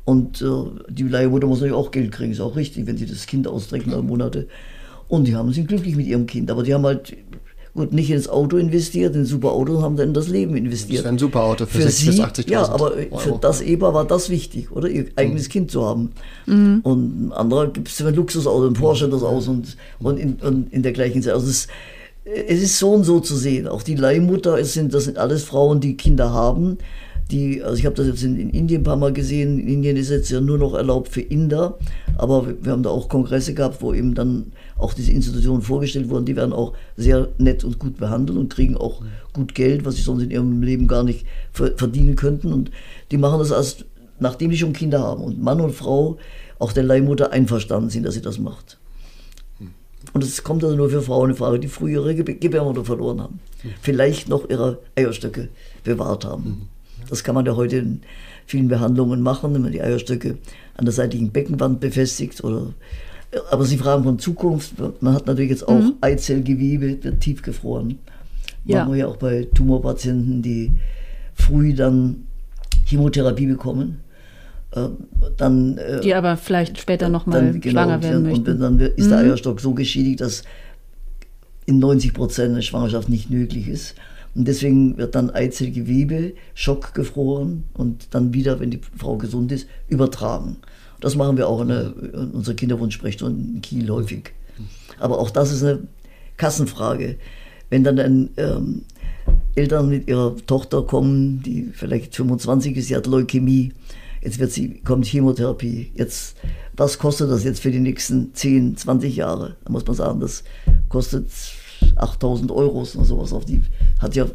Und 0.06 0.42
äh, 0.42 0.46
die 0.90 1.04
Leihmutter 1.04 1.48
muss 1.48 1.60
natürlich 1.60 1.76
auch 1.76 1.92
Geld 1.92 2.12
kriegen, 2.12 2.32
ist 2.32 2.40
auch 2.40 2.56
richtig, 2.56 2.86
wenn 2.86 2.98
sie 2.98 3.08
das 3.08 3.26
Kind 3.26 3.48
austrägt, 3.48 3.88
neun 3.88 4.06
Monate. 4.06 4.48
Und 5.08 5.28
die 5.28 5.36
haben 5.36 5.52
sind 5.52 5.68
glücklich 5.68 5.96
mit 5.96 6.06
ihrem 6.06 6.28
Kind, 6.28 6.50
aber 6.50 6.64
die 6.64 6.74
haben 6.74 6.86
halt 6.86 7.16
gut, 7.76 7.92
nicht 7.94 8.10
ins 8.10 8.28
Auto 8.28 8.58
investiert, 8.58 9.16
in 9.16 9.26
super 9.26 9.52
Auto, 9.52 9.82
haben 9.82 9.98
dann 9.98 10.10
in 10.10 10.14
das 10.14 10.28
Leben 10.30 10.56
investiert. 10.56 11.00
Das 11.00 11.06
ist 11.06 11.12
ein 11.12 11.18
super 11.18 11.44
Auto 11.44 11.66
für, 11.66 11.82
für 11.82 11.88
60.000 11.88 12.06
bis 12.06 12.20
80.000 12.20 12.52
Ja, 12.52 12.70
aber 12.70 12.94
Euro. 12.94 13.18
für 13.18 13.38
das 13.40 13.62
Ehepaar 13.62 13.94
war 13.94 14.06
das 14.06 14.30
wichtig, 14.30 14.72
oder? 14.72 14.90
Ihr 14.90 15.08
eigenes 15.16 15.48
mhm. 15.48 15.52
Kind 15.52 15.72
zu 15.72 15.86
haben. 15.86 16.12
Mhm. 16.46 16.80
Und 16.84 17.28
ein 17.28 17.34
anderer 17.34 17.68
gibt 17.68 17.90
es 17.90 18.02
ein 18.02 18.16
Luxusauto, 18.16 18.68
ein 18.68 18.74
Porsche 18.74 19.10
das 19.10 19.24
aus 19.24 19.48
und, 19.48 19.76
und, 20.00 20.18
in, 20.18 20.36
und 20.36 20.72
in 20.74 20.82
der 20.82 20.94
gleichen 20.94 21.22
Zeit. 21.22 21.34
Also 21.34 21.48
es, 21.48 21.68
es 22.24 22.62
ist 22.62 22.80
so 22.80 22.94
und 22.94 23.04
so 23.04 23.20
zu 23.20 23.36
sehen. 23.36 23.68
Auch 23.68 23.84
die 23.84 23.96
Leihmutter, 23.96 24.58
es 24.58 24.74
sind, 24.74 24.94
das 24.94 25.04
sind 25.04 25.18
alles 25.18 25.44
Frauen, 25.44 25.80
die 25.80 25.98
Kinder 25.98 26.32
haben. 26.32 26.78
Die, 27.32 27.64
also 27.64 27.78
ich 27.78 27.86
habe 27.86 27.96
das 27.96 28.06
jetzt 28.06 28.24
in, 28.24 28.40
in, 28.40 28.50
Indien 28.52 28.82
ein 28.82 28.84
paar 28.84 28.98
Mal 28.98 29.12
gesehen. 29.12 29.60
In 29.60 29.68
Indien 29.68 29.98
ist 29.98 30.10
jetzt 30.10 30.30
ja 30.30 30.40
nur 30.42 30.60
noch 30.60 30.76
erlaubt 30.76 31.10
für 31.10 31.22
Inder, 31.22 31.78
aber 32.18 32.46
wir, 32.46 32.66
wir 32.66 32.72
haben 32.72 32.84
da 32.84 32.92
auch 32.92 33.10
Kongresse 33.10 33.56
gehabt, 33.56 33.82
wo 33.82 33.94
eben 33.94 34.14
dann 34.14 34.52
auch 34.78 34.94
diese 34.94 35.12
Institutionen 35.12 35.64
vorgestellt 35.64 36.10
wurden, 36.10 36.26
die 36.26 36.36
werden 36.36 36.54
auch 36.54 36.74
sehr 36.98 37.30
nett 37.38 37.64
und 37.64 37.80
gut 37.80 37.98
behandelt 37.98 38.38
und 38.38 38.54
kriegen 38.54 38.78
auch 38.78 39.02
gut 39.34 39.56
Geld, 39.56 39.86
was 39.86 39.96
sie 39.96 40.04
sonst 40.04 40.24
in 40.24 40.32
ihrem 40.32 40.62
Leben 40.62 40.88
gar 40.88 41.04
nicht 41.04 41.26
verdienen 41.52 42.16
könnten. 42.16 42.54
Und 42.54 42.70
die 43.12 43.18
machen 43.18 43.40
das 43.40 43.52
erst, 43.52 43.86
nachdem 44.20 44.52
sie 44.52 44.58
schon 44.58 44.74
Kinder 44.74 45.00
haben 45.00 45.24
und 45.24 45.42
Mann 45.42 45.62
und 45.62 45.74
Frau 45.74 46.18
auch 46.60 46.74
der 46.74 46.84
Leihmutter 46.84 47.32
einverstanden 47.32 47.90
sind, 47.90 48.06
dass 48.06 48.14
sie 48.14 48.22
das 48.22 48.38
macht. 48.38 48.78
Und 50.14 50.24
es 50.24 50.44
kommt 50.44 50.64
also 50.64 50.76
nur 50.76 50.90
für 50.90 51.02
Frauen 51.02 51.32
in 51.32 51.36
Frage, 51.36 51.60
die 51.60 51.68
früher 51.68 52.06
ihre 52.06 52.16
Gebärmutter 52.16 52.86
verloren 52.86 53.22
haben. 53.22 53.40
Vielleicht 53.82 54.30
noch 54.30 54.50
ihre 54.50 54.80
Eierstöcke 54.96 55.50
bewahrt 55.84 56.26
haben. 56.26 56.70
Das 57.10 57.24
kann 57.24 57.36
man 57.36 57.46
ja 57.46 57.56
heute 57.56 57.78
in 57.78 58.02
vielen 58.46 58.68
Behandlungen 58.68 59.22
machen, 59.22 59.54
wenn 59.54 59.62
man 59.62 59.72
die 59.72 59.82
Eierstöcke 59.82 60.38
an 60.78 60.86
der 60.86 60.94
seitigen 60.94 61.32
Beckenwand 61.32 61.80
befestigt 61.80 62.44
oder 62.44 62.74
aber 63.52 63.66
Sie 63.66 63.78
fragen 63.78 64.04
von 64.04 64.20
Zukunft. 64.20 64.74
Man 65.02 65.14
hat 65.14 65.28
natürlich 65.28 65.52
jetzt 65.52 65.68
auch 65.68 65.80
mhm. 65.80 65.96
Eizellgewebe, 66.02 67.04
wird 67.04 67.20
tiefgefroren. 67.22 68.00
Ja. 68.66 68.80
Machen 68.80 68.94
wir 68.94 69.00
ja 69.00 69.08
auch 69.08 69.18
bei 69.18 69.48
Tumorpatienten, 69.54 70.42
die 70.42 70.72
früh 71.34 71.74
dann 71.74 72.28
Chemotherapie 72.86 73.48
bekommen. 73.48 74.00
Äh, 74.72 74.88
dann, 75.38 75.78
äh, 75.78 76.02
die 76.02 76.14
aber 76.14 76.38
vielleicht 76.38 76.80
später 76.80 77.10
nochmal 77.10 77.52
genau, 77.60 77.82
schwanger 77.82 78.04
werden 78.04 78.24
möchten. 78.24 78.52
Und 78.52 78.60
dann 78.60 78.80
ist 78.80 79.06
mhm. 79.06 79.10
der 79.10 79.20
Eierstock 79.20 79.60
so 79.60 79.74
geschädigt, 79.74 80.22
dass 80.22 80.44
in 81.66 81.80
90 81.80 82.14
Prozent 82.14 82.54
eine 82.54 82.62
Schwangerschaft 82.62 83.10
nicht 83.10 83.30
möglich 83.30 83.68
ist. 83.68 83.96
Und 84.36 84.48
deswegen 84.48 84.98
wird 84.98 85.16
dann 85.16 85.30
Eizellgewebe 85.30 86.34
schockgefroren 86.54 87.64
und 87.74 88.14
dann 88.14 88.34
wieder, 88.34 88.60
wenn 88.60 88.72
die 88.72 88.82
Frau 88.98 89.18
gesund 89.18 89.52
ist, 89.52 89.68
übertragen. 89.88 90.58
Das 91.00 91.16
machen 91.16 91.38
wir 91.38 91.48
auch 91.48 91.62
in, 91.62 91.70
in 91.70 92.32
unserer 92.32 92.56
Kinderwunschsprechstunde 92.56 93.56
in 93.56 93.62
Kiel 93.62 93.90
häufig. 93.90 94.34
Aber 95.00 95.20
auch 95.20 95.30
das 95.30 95.52
ist 95.52 95.64
eine 95.64 95.80
Kassenfrage. 96.38 97.18
Wenn 97.70 97.84
dann 97.84 98.00
ein, 98.00 98.30
ähm, 98.38 98.82
Eltern 99.56 99.90
mit 99.90 100.08
ihrer 100.08 100.36
Tochter 100.46 100.84
kommen, 100.84 101.42
die 101.42 101.72
vielleicht 101.74 102.16
25 102.16 102.76
ist, 102.76 102.88
sie 102.88 102.96
hat 102.96 103.08
Leukämie, 103.08 103.74
jetzt 104.22 104.40
wird 104.40 104.52
sie, 104.52 104.82
kommt 104.82 105.06
Chemotherapie. 105.06 105.92
Jetzt, 105.96 106.36
was 106.76 107.00
kostet 107.00 107.32
das 107.32 107.44
jetzt 107.44 107.62
für 107.62 107.72
die 107.72 107.80
nächsten 107.80 108.34
10, 108.34 108.76
20 108.76 109.16
Jahre? 109.16 109.56
Da 109.64 109.72
muss 109.72 109.86
man 109.86 109.96
sagen, 109.96 110.20
das 110.20 110.44
kostet 110.90 111.30
8000 111.96 112.52
Euro 112.52 112.80
oder 112.80 113.06
sowas. 113.06 113.32
Auf 113.32 113.46
die, 113.46 113.62
hat 114.00 114.16
ja 114.16 114.28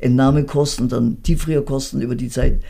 Entnahmekosten, 0.00 0.88
dann 0.88 1.22
Tieffrierkosten 1.22 2.00
über 2.02 2.14
die 2.14 2.28
Zeit. 2.28 2.60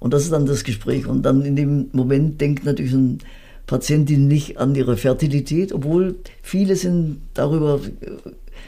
Und 0.00 0.12
das 0.12 0.24
ist 0.24 0.32
dann 0.32 0.46
das 0.46 0.64
Gespräch. 0.64 1.06
Und 1.06 1.22
dann 1.22 1.42
in 1.42 1.56
dem 1.56 1.88
Moment 1.92 2.40
denkt 2.40 2.64
natürlich 2.64 2.92
ein 2.92 3.18
Patientin 3.66 4.28
nicht 4.28 4.58
an 4.58 4.74
ihre 4.74 4.96
Fertilität, 4.96 5.72
obwohl 5.72 6.16
viele 6.42 6.76
sind 6.76 7.20
darüber 7.32 7.80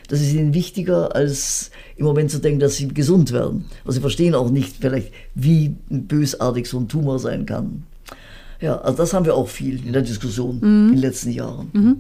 Das 0.09 0.21
ist 0.21 0.33
ihnen 0.33 0.55
wichtiger, 0.55 1.15
als 1.17 1.71
im 1.97 2.07
Moment 2.07 2.31
zu 2.31 2.39
denken, 2.39 2.61
dass 2.61 2.77
sie 2.77 2.89
gesund 2.89 3.33
werden. 3.33 3.65
Also 3.85 3.97
sie 3.97 4.01
verstehen 4.01 4.35
auch 4.35 4.51
nicht 4.51 4.77
vielleicht, 4.81 5.13
wie 5.35 5.75
bösartig 5.89 6.69
so 6.69 6.79
ein 6.79 6.89
Tumor 6.89 7.19
sein 7.19 7.47
kann. 7.47 7.85
Ja, 8.61 8.79
also 8.79 8.99
das 8.99 9.13
haben 9.13 9.27
wir 9.27 9.35
auch 9.35 9.49
viel 9.49 9.85
in 9.85 9.93
der 9.93 10.03
Diskussion 10.03 10.57
mhm. 10.57 10.63
in 10.63 10.93
den 10.93 10.99
letzten 10.99 11.31
Jahren. 11.31 11.71
Mhm. 11.73 11.97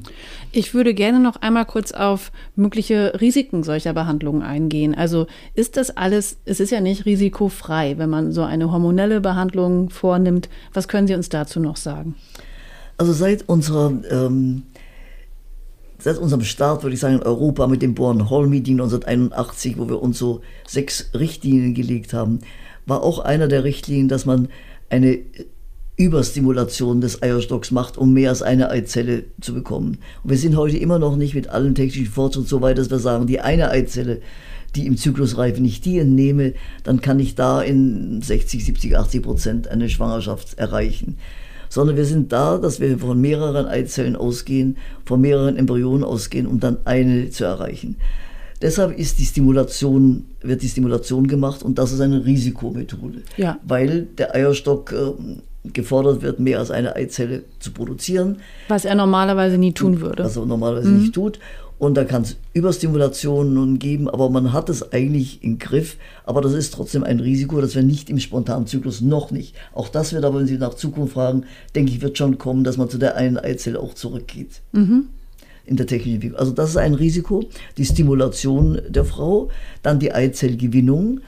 Ich 0.52 0.74
würde 0.74 0.94
gerne 0.94 1.20
noch 1.20 1.36
einmal 1.36 1.66
kurz 1.66 1.92
auf 1.92 2.32
mögliche 2.54 3.20
Risiken 3.20 3.62
solcher 3.62 3.92
Behandlungen 3.92 4.42
eingehen. 4.42 4.94
Also 4.94 5.26
ist 5.54 5.76
das 5.76 5.96
alles, 5.96 6.38
es 6.44 6.60
ist 6.60 6.70
ja 6.70 6.80
nicht 6.80 7.04
risikofrei, 7.04 7.98
wenn 7.98 8.10
man 8.10 8.32
so 8.32 8.42
eine 8.42 8.72
hormonelle 8.72 9.20
Behandlung 9.20 9.90
vornimmt. 9.90 10.48
Was 10.72 10.88
können 10.88 11.06
Sie 11.06 11.14
uns 11.14 11.28
dazu 11.28 11.60
noch 11.60 11.76
sagen? 11.76 12.14
Also 12.96 13.12
seit 13.12 13.48
unserer 13.48 13.92
ähm, 14.10 14.62
seit 15.98 16.18
unserem 16.18 16.42
Start, 16.42 16.82
würde 16.82 16.94
ich 16.94 17.00
sagen, 17.00 17.16
in 17.16 17.22
Europa 17.22 17.66
mit 17.66 17.82
dem 17.82 17.94
Born 17.94 18.30
Hall 18.30 18.46
Meeting 18.46 18.74
1981, 18.74 19.78
wo 19.78 19.88
wir 19.88 20.00
uns 20.00 20.18
so 20.18 20.40
sechs 20.66 21.10
Richtlinien 21.14 21.74
gelegt 21.74 22.12
haben, 22.12 22.40
war 22.86 23.02
auch 23.02 23.18
einer 23.18 23.48
der 23.48 23.64
Richtlinien, 23.64 24.08
dass 24.08 24.26
man 24.26 24.48
eine 24.88 25.18
Überstimulation 25.96 27.00
des 27.00 27.22
Eierstocks 27.22 27.70
macht, 27.70 27.96
um 27.96 28.12
mehr 28.12 28.30
als 28.30 28.42
eine 28.42 28.70
Eizelle 28.70 29.24
zu 29.40 29.54
bekommen. 29.54 29.98
Und 30.22 30.30
wir 30.30 30.36
sind 30.36 30.56
heute 30.56 30.76
immer 30.76 30.98
noch 30.98 31.16
nicht 31.16 31.34
mit 31.34 31.48
allen 31.48 31.74
technischen 31.74 32.12
Fortschritten 32.12 32.48
so 32.48 32.60
weit, 32.60 32.78
dass 32.78 32.90
wir 32.90 32.98
sagen, 32.98 33.26
die 33.26 33.40
eine 33.40 33.70
Eizelle, 33.70 34.20
die 34.74 34.86
im 34.86 34.98
Zyklus 34.98 35.38
reife, 35.38 35.62
nicht 35.62 35.86
die 35.86 35.98
entnehme, 35.98 36.52
dann 36.84 37.00
kann 37.00 37.18
ich 37.18 37.34
da 37.34 37.62
in 37.62 38.20
60, 38.20 38.64
70, 38.64 38.96
80 38.98 39.22
Prozent 39.22 39.68
eine 39.68 39.88
Schwangerschaft 39.88 40.58
erreichen. 40.58 41.16
Sondern 41.70 41.96
wir 41.96 42.04
sind 42.04 42.30
da, 42.30 42.58
dass 42.58 42.78
wir 42.78 42.98
von 42.98 43.20
mehreren 43.20 43.66
Eizellen 43.66 44.16
ausgehen, 44.16 44.76
von 45.06 45.20
mehreren 45.20 45.56
Embryonen 45.56 46.04
ausgehen, 46.04 46.46
um 46.46 46.60
dann 46.60 46.76
eine 46.84 47.30
zu 47.30 47.44
erreichen. 47.44 47.96
Deshalb 48.62 48.98
ist 48.98 49.18
die 49.18 49.24
Stimulation, 49.24 50.26
wird 50.40 50.62
die 50.62 50.68
Stimulation 50.68 51.26
gemacht 51.26 51.62
und 51.62 51.78
das 51.78 51.92
ist 51.92 52.00
eine 52.00 52.24
Risikomethode. 52.24 53.22
Ja. 53.36 53.58
Weil 53.66 54.02
der 54.16 54.34
Eierstock 54.34 54.92
äh, 54.92 55.12
gefordert 55.72 56.22
wird, 56.22 56.40
mehr 56.40 56.58
als 56.58 56.70
eine 56.70 56.96
Eizelle 56.96 57.44
zu 57.58 57.72
produzieren. 57.72 58.38
Was 58.68 58.84
er 58.84 58.94
normalerweise 58.94 59.58
nie 59.58 59.72
tun 59.72 60.00
würde. 60.00 60.24
Was 60.24 60.36
er 60.36 60.46
normalerweise 60.46 60.88
mhm. 60.88 61.00
nicht 61.00 61.14
tut. 61.14 61.38
Und 61.78 61.94
da 61.94 62.04
kann 62.04 62.22
es 62.22 62.36
Überstimulationen 62.54 63.78
geben, 63.78 64.08
aber 64.08 64.30
man 64.30 64.52
hat 64.54 64.70
es 64.70 64.92
eigentlich 64.92 65.44
im 65.44 65.58
Griff. 65.58 65.98
Aber 66.24 66.40
das 66.40 66.54
ist 66.54 66.72
trotzdem 66.72 67.04
ein 67.04 67.20
Risiko, 67.20 67.60
dass 67.60 67.74
wir 67.74 67.82
nicht 67.82 68.08
im 68.08 68.18
spontanen 68.18 68.66
Zyklus 68.66 69.02
noch 69.02 69.30
nicht. 69.30 69.54
Auch 69.74 69.88
das 69.88 70.14
wird 70.14 70.24
aber, 70.24 70.38
wenn 70.38 70.46
Sie 70.46 70.56
nach 70.56 70.74
Zukunft 70.74 71.12
fragen, 71.12 71.44
denke 71.74 71.92
ich, 71.92 72.00
wird 72.00 72.16
schon 72.16 72.38
kommen, 72.38 72.64
dass 72.64 72.78
man 72.78 72.88
zu 72.88 72.96
der 72.96 73.16
einen 73.16 73.36
Eizelle 73.36 73.78
auch 73.78 73.92
zurückgeht. 73.92 74.62
Mhm. 74.72 75.08
In 75.66 75.76
der 75.76 75.86
technischen 75.86 76.14
Entwicklung. 76.14 76.40
Also 76.40 76.52
das 76.52 76.70
ist 76.70 76.76
ein 76.76 76.94
Risiko, 76.94 77.44
die 77.76 77.84
Stimulation 77.84 78.80
der 78.88 79.04
Frau, 79.04 79.50
dann 79.82 79.98
die 79.98 80.12
Eizellgewinnung. 80.12 81.20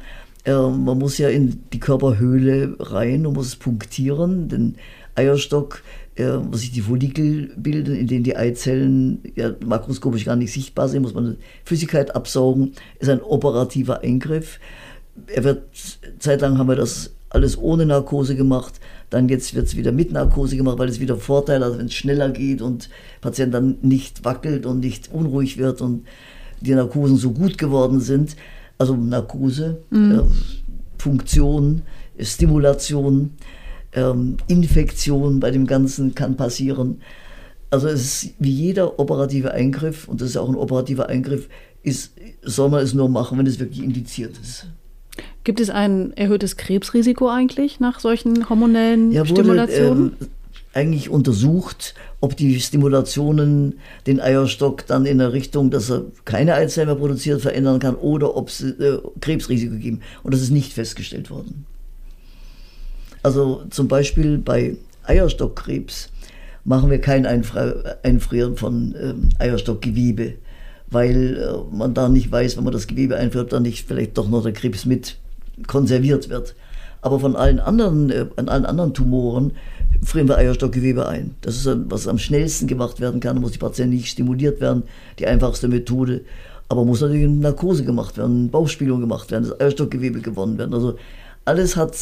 Äh, 0.49 0.71
man 0.71 0.99
muss 0.99 1.19
ja 1.19 1.29
in 1.29 1.63
die 1.73 1.81
Körperhöhle 1.81 2.75
rein 2.81 3.27
und 3.27 3.35
muss 3.35 3.49
es 3.49 3.57
punktieren, 3.57 4.49
den 4.49 4.77
Eierstock, 5.15 5.83
äh, 6.15 6.25
wo 6.41 6.57
sich 6.57 6.73
die 6.73 6.81
Follikel 6.81 7.53
bilden, 7.57 7.95
in 7.95 8.07
denen 8.07 8.25
die 8.25 8.37
Eizellen 8.37 9.21
ja, 9.35 9.53
makroskopisch 9.65 10.25
gar 10.25 10.37
nicht 10.37 10.53
sichtbar 10.53 10.89
sind, 10.89 11.03
muss 11.03 11.13
man 11.13 11.37
Flüssigkeit 11.65 12.17
absaugen, 12.17 12.73
ist 12.99 13.11
ein 13.11 13.21
operativer 13.21 14.01
Eingriff. 14.01 14.59
Er 15.27 15.45
wird, 15.45 15.65
zeitlang 16.19 16.57
haben 16.57 16.69
wir 16.69 16.77
das 16.77 17.13
alles 17.29 17.59
ohne 17.59 17.85
Narkose 17.85 18.35
gemacht, 18.35 18.81
dann 19.11 19.29
jetzt 19.29 19.55
wird 19.55 19.67
es 19.67 19.77
wieder 19.77 19.93
mit 19.93 20.13
Narkose 20.13 20.57
gemacht, 20.57 20.79
weil 20.79 20.89
es 20.89 20.99
wieder 20.99 21.19
Vorteil 21.19 21.63
hat, 21.63 21.79
wenn 21.79 21.87
es 21.87 21.95
schneller 21.95 22.31
geht 22.31 22.63
und 22.63 22.89
Patient 23.21 23.53
dann 23.53 23.77
nicht 23.83 24.25
wackelt 24.25 24.65
und 24.65 24.81
nicht 24.81 25.13
unruhig 25.13 25.59
wird 25.59 25.83
und 25.83 26.07
die 26.63 26.75
Narkosen 26.75 27.19
so 27.19 27.33
gut 27.33 27.59
geworden 27.59 28.01
sind 28.01 28.35
also 28.79 28.97
Narkose, 28.97 29.83
mhm. 29.91 30.13
äh, 30.13 30.23
Funktion, 30.99 31.83
Stimulation, 32.21 33.31
ähm, 33.93 34.37
Infektion 34.47 35.41
bei 35.41 35.51
dem 35.51 35.67
Ganzen 35.67 36.15
kann 36.15 36.37
passieren. 36.37 37.01
Also 37.71 37.89
es 37.89 38.25
ist 38.25 38.35
wie 38.39 38.51
jeder 38.51 38.99
operative 38.99 39.53
Eingriff, 39.53 40.09
und 40.09 40.21
das 40.21 40.31
ist 40.31 40.37
auch 40.37 40.49
ein 40.49 40.55
operativer 40.55 41.09
Eingriff, 41.09 41.49
ist, 41.83 42.13
soll 42.43 42.71
man 42.71 42.83
es 42.83 42.95
nur 42.95 43.09
machen, 43.09 43.39
wenn 43.39 43.47
es 43.47 43.59
wirklich 43.59 43.83
indiziert 43.83 44.39
ist. 44.43 44.67
Gibt 45.45 45.61
es 45.61 45.71
ein 45.71 46.13
erhöhtes 46.17 46.57
Krebsrisiko 46.57 47.29
eigentlich 47.29 47.81
nach 47.81 48.01
solchen 48.01 48.49
hormonellen 48.49 49.13
ja, 49.13 49.25
Stimulationen? 49.25 50.17
Äh, 50.21 50.27
eigentlich 50.75 51.11
untersucht, 51.11 51.95
ob 52.21 52.37
die 52.37 52.61
Stimulationen 52.61 53.79
den 54.07 54.21
Eierstock 54.21 54.87
dann 54.87 55.07
in 55.07 55.19
der 55.19 55.33
Richtung, 55.33 55.71
dass 55.71 55.91
er 55.91 56.05
keine 56.25 56.53
mehr 56.53 56.95
produziert, 56.95 57.41
verändern 57.41 57.79
kann 57.79 57.95
oder 57.95 58.37
ob 58.37 58.49
es 58.49 58.61
äh, 58.63 58.99
Krebsrisiko 59.21 59.77
geben. 59.77 60.01
Und 60.23 60.35
das 60.35 60.43
ist 60.43 60.51
nicht 60.51 60.73
festgestellt 60.73 61.31
worden. 61.31 61.65
Also 63.23 63.63
zum 63.71 63.89
Beispiel 63.89 64.39
bei 64.39 64.77
Eierstockkrebs 65.05 66.11
machen 66.65 66.91
wir 66.91 67.01
kein 67.01 67.25
Einfrieren 67.25 68.57
von 68.57 68.95
äh, 68.95 69.43
Eierstockgewebe, 69.43 70.35
weil 70.91 71.37
äh, 71.37 71.75
man 71.77 71.95
da 71.95 72.09
nicht 72.09 72.31
weiß, 72.31 72.57
wenn 72.57 72.65
man 72.65 72.73
das 72.73 72.87
Gewebe 72.87 73.17
einfriert, 73.17 73.53
dann 73.53 73.63
nicht 73.63 73.87
vielleicht 73.87 74.19
doch 74.19 74.29
noch 74.29 74.43
der 74.43 74.53
Krebs 74.53 74.85
mit 74.85 75.17
konserviert 75.67 76.29
wird. 76.29 76.55
Aber 77.01 77.21
von 77.21 77.37
allen 77.37 77.61
anderen, 77.61 78.11
äh, 78.11 78.27
an 78.37 78.49
allen 78.49 78.67
anderen 78.67 78.95
Tumoren 78.95 79.53
frieren 80.03 80.29
wir 80.29 80.37
Eierstockgewebe 80.37 81.07
ein. 81.07 81.35
Das 81.41 81.57
ist, 81.57 81.69
was 81.91 82.09
am 82.09 82.19
schnellsten 82.19 82.67
gemacht 82.67 83.01
werden 83.01 83.21
kann. 83.21 83.37
Da 83.37 83.41
muss 83.41 83.53
die 83.53 83.59
Patienten 83.59 83.97
nicht 83.97 84.09
stimuliert 84.09 84.61
werden. 84.61 84.83
Die 85.19 85.27
einfachste 85.27 85.69
Methode. 85.69 86.23
Aber 86.69 86.85
muss 86.85 87.01
natürlich 87.01 87.25
eine 87.25 87.35
Narkose 87.35 87.85
gemacht 87.85 88.19
werden, 88.19 88.51
Bauchspiegelung 88.51 89.01
gemacht 89.01 89.31
werden, 89.31 89.45
das 89.49 89.59
Eierstockgewebe 89.59 90.21
gewonnen 90.21 90.59
werden. 90.59 90.75
Also 90.75 90.99
alles 91.45 91.77
hat 91.77 91.97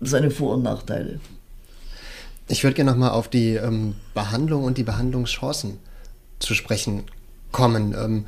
seine 0.00 0.30
Vor- 0.30 0.54
und 0.54 0.62
Nachteile. 0.62 1.18
Ich 2.46 2.62
würde 2.62 2.74
gerne 2.74 2.92
nochmal 2.92 3.10
auf 3.10 3.28
die 3.28 3.54
ähm, 3.54 3.94
Behandlung 4.12 4.64
und 4.64 4.78
die 4.78 4.84
Behandlungschancen 4.84 5.78
zu 6.38 6.54
sprechen 6.54 7.04
kommen. 7.50 7.94
Ähm, 7.98 8.26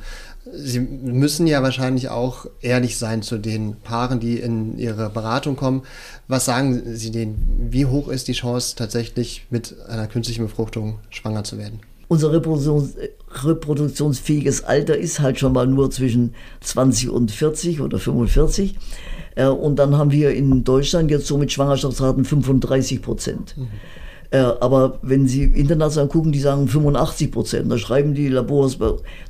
Sie 0.53 0.79
müssen 0.79 1.47
ja 1.47 1.63
wahrscheinlich 1.63 2.09
auch 2.09 2.45
ehrlich 2.61 2.97
sein 2.97 3.21
zu 3.21 3.37
den 3.37 3.77
Paaren, 3.81 4.19
die 4.19 4.39
in 4.39 4.77
Ihre 4.77 5.09
Beratung 5.09 5.55
kommen. 5.55 5.83
Was 6.27 6.45
sagen 6.45 6.95
Sie 6.95 7.11
denen? 7.11 7.67
Wie 7.69 7.85
hoch 7.85 8.07
ist 8.07 8.27
die 8.27 8.33
Chance, 8.33 8.75
tatsächlich 8.75 9.45
mit 9.49 9.75
einer 9.87 10.07
künstlichen 10.07 10.43
Befruchtung 10.43 10.99
schwanger 11.09 11.43
zu 11.43 11.57
werden? 11.57 11.79
Unser 12.07 12.31
Reproduktions 12.31 12.95
reproduktionsfähiges 13.43 14.63
Alter 14.63 14.97
ist 14.97 15.19
halt 15.19 15.39
schon 15.39 15.53
mal 15.53 15.67
nur 15.67 15.91
zwischen 15.91 16.33
20 16.61 17.09
und 17.09 17.31
40 17.31 17.81
oder 17.81 17.99
45. 17.99 18.75
Äh, 19.35 19.47
und 19.47 19.77
dann 19.77 19.97
haben 19.97 20.11
wir 20.11 20.31
in 20.33 20.63
Deutschland 20.63 21.11
jetzt 21.11 21.27
so 21.27 21.37
mit 21.37 21.51
Schwangerschaftsraten 21.51 22.25
35 22.25 23.01
Prozent. 23.01 23.57
Mhm. 23.57 23.67
Äh, 24.29 24.39
aber 24.39 24.99
wenn 25.01 25.27
Sie 25.27 25.43
international 25.43 26.09
gucken, 26.09 26.31
die 26.31 26.39
sagen 26.39 26.67
85 26.67 27.31
Prozent. 27.31 27.71
Da 27.71 27.77
schreiben 27.77 28.13
die 28.13 28.27
Labors, 28.27 28.77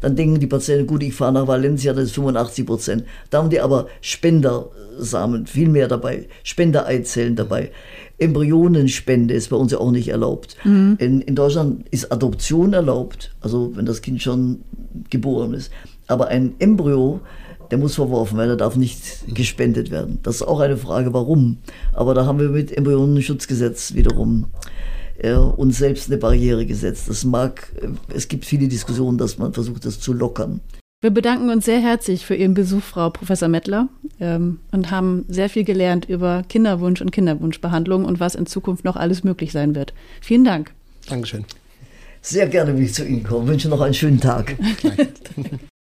dann 0.01 0.15
denken 0.15 0.39
die 0.39 0.47
Patienten, 0.47 0.87
gut, 0.87 1.03
ich 1.03 1.13
fahre 1.13 1.33
nach 1.33 1.47
Valencia, 1.47 1.93
das 1.93 2.05
ist 2.05 2.15
85 2.15 2.65
Prozent. 2.65 3.03
Da 3.29 3.39
haben 3.39 3.49
die 3.49 3.59
aber 3.59 3.87
Spendersamen 4.01 5.45
viel 5.45 5.69
mehr 5.69 5.87
dabei, 5.87 6.27
Spendereizellen 6.43 7.35
dabei. 7.35 7.71
Embryonenspende 8.19 9.33
ist 9.33 9.49
bei 9.49 9.57
uns 9.57 9.71
ja 9.71 9.77
auch 9.77 9.91
nicht 9.91 10.07
erlaubt. 10.07 10.57
Mhm. 10.63 10.95
In, 10.99 11.21
in 11.21 11.35
Deutschland 11.35 11.87
ist 11.89 12.11
Adoption 12.11 12.73
erlaubt, 12.73 13.35
also 13.41 13.71
wenn 13.75 13.85
das 13.85 14.01
Kind 14.01 14.21
schon 14.23 14.61
geboren 15.09 15.53
ist. 15.53 15.71
Aber 16.07 16.29
ein 16.29 16.55
Embryo, 16.57 17.19
der 17.71 17.77
muss 17.77 17.95
verworfen 17.95 18.37
werden, 18.37 18.49
der 18.49 18.57
darf 18.57 18.75
nicht 18.75 19.33
gespendet 19.33 19.91
werden. 19.91 20.19
Das 20.23 20.35
ist 20.35 20.41
auch 20.43 20.59
eine 20.59 20.77
Frage, 20.77 21.13
warum. 21.13 21.57
Aber 21.93 22.13
da 22.13 22.25
haben 22.25 22.39
wir 22.39 22.49
mit 22.49 22.75
Embryonenschutzgesetz 22.75 23.93
wiederum 23.93 24.47
äh, 25.17 25.33
uns 25.33 25.77
selbst 25.77 26.09
eine 26.09 26.17
Barriere 26.17 26.65
gesetzt. 26.65 27.09
Das 27.09 27.23
mag, 27.23 27.71
äh, 27.81 27.87
es 28.13 28.27
gibt 28.27 28.45
viele 28.45 28.67
Diskussionen, 28.67 29.17
dass 29.17 29.37
man 29.37 29.53
versucht, 29.53 29.85
das 29.85 29.99
zu 29.99 30.13
lockern. 30.13 30.61
Wir 30.99 31.11
bedanken 31.11 31.51
uns 31.51 31.65
sehr 31.65 31.79
herzlich 31.79 32.25
für 32.25 32.35
Ihren 32.35 32.55
Besuch, 32.55 32.81
Frau 32.81 33.11
Professor 33.11 33.47
Mettler, 33.47 33.87
ähm, 34.19 34.59
und 34.71 34.89
haben 34.89 35.25
sehr 35.27 35.47
viel 35.47 35.63
gelernt 35.63 36.09
über 36.09 36.43
Kinderwunsch 36.49 37.01
und 37.01 37.11
Kinderwunschbehandlung 37.11 38.03
und 38.03 38.19
was 38.19 38.33
in 38.33 38.47
Zukunft 38.47 38.83
noch 38.83 38.95
alles 38.95 39.23
möglich 39.23 39.51
sein 39.51 39.75
wird. 39.75 39.93
Vielen 40.21 40.43
Dank. 40.43 40.73
Dankeschön. 41.07 41.45
Sehr 42.21 42.47
gerne 42.47 42.75
will 42.75 42.83
ich 42.83 42.93
zu 42.93 43.05
Ihnen 43.05 43.23
kommen. 43.23 43.45
Ich 43.45 43.51
wünsche 43.51 43.69
noch 43.69 43.81
einen 43.81 43.93
schönen 43.93 44.19
Tag. 44.19 44.55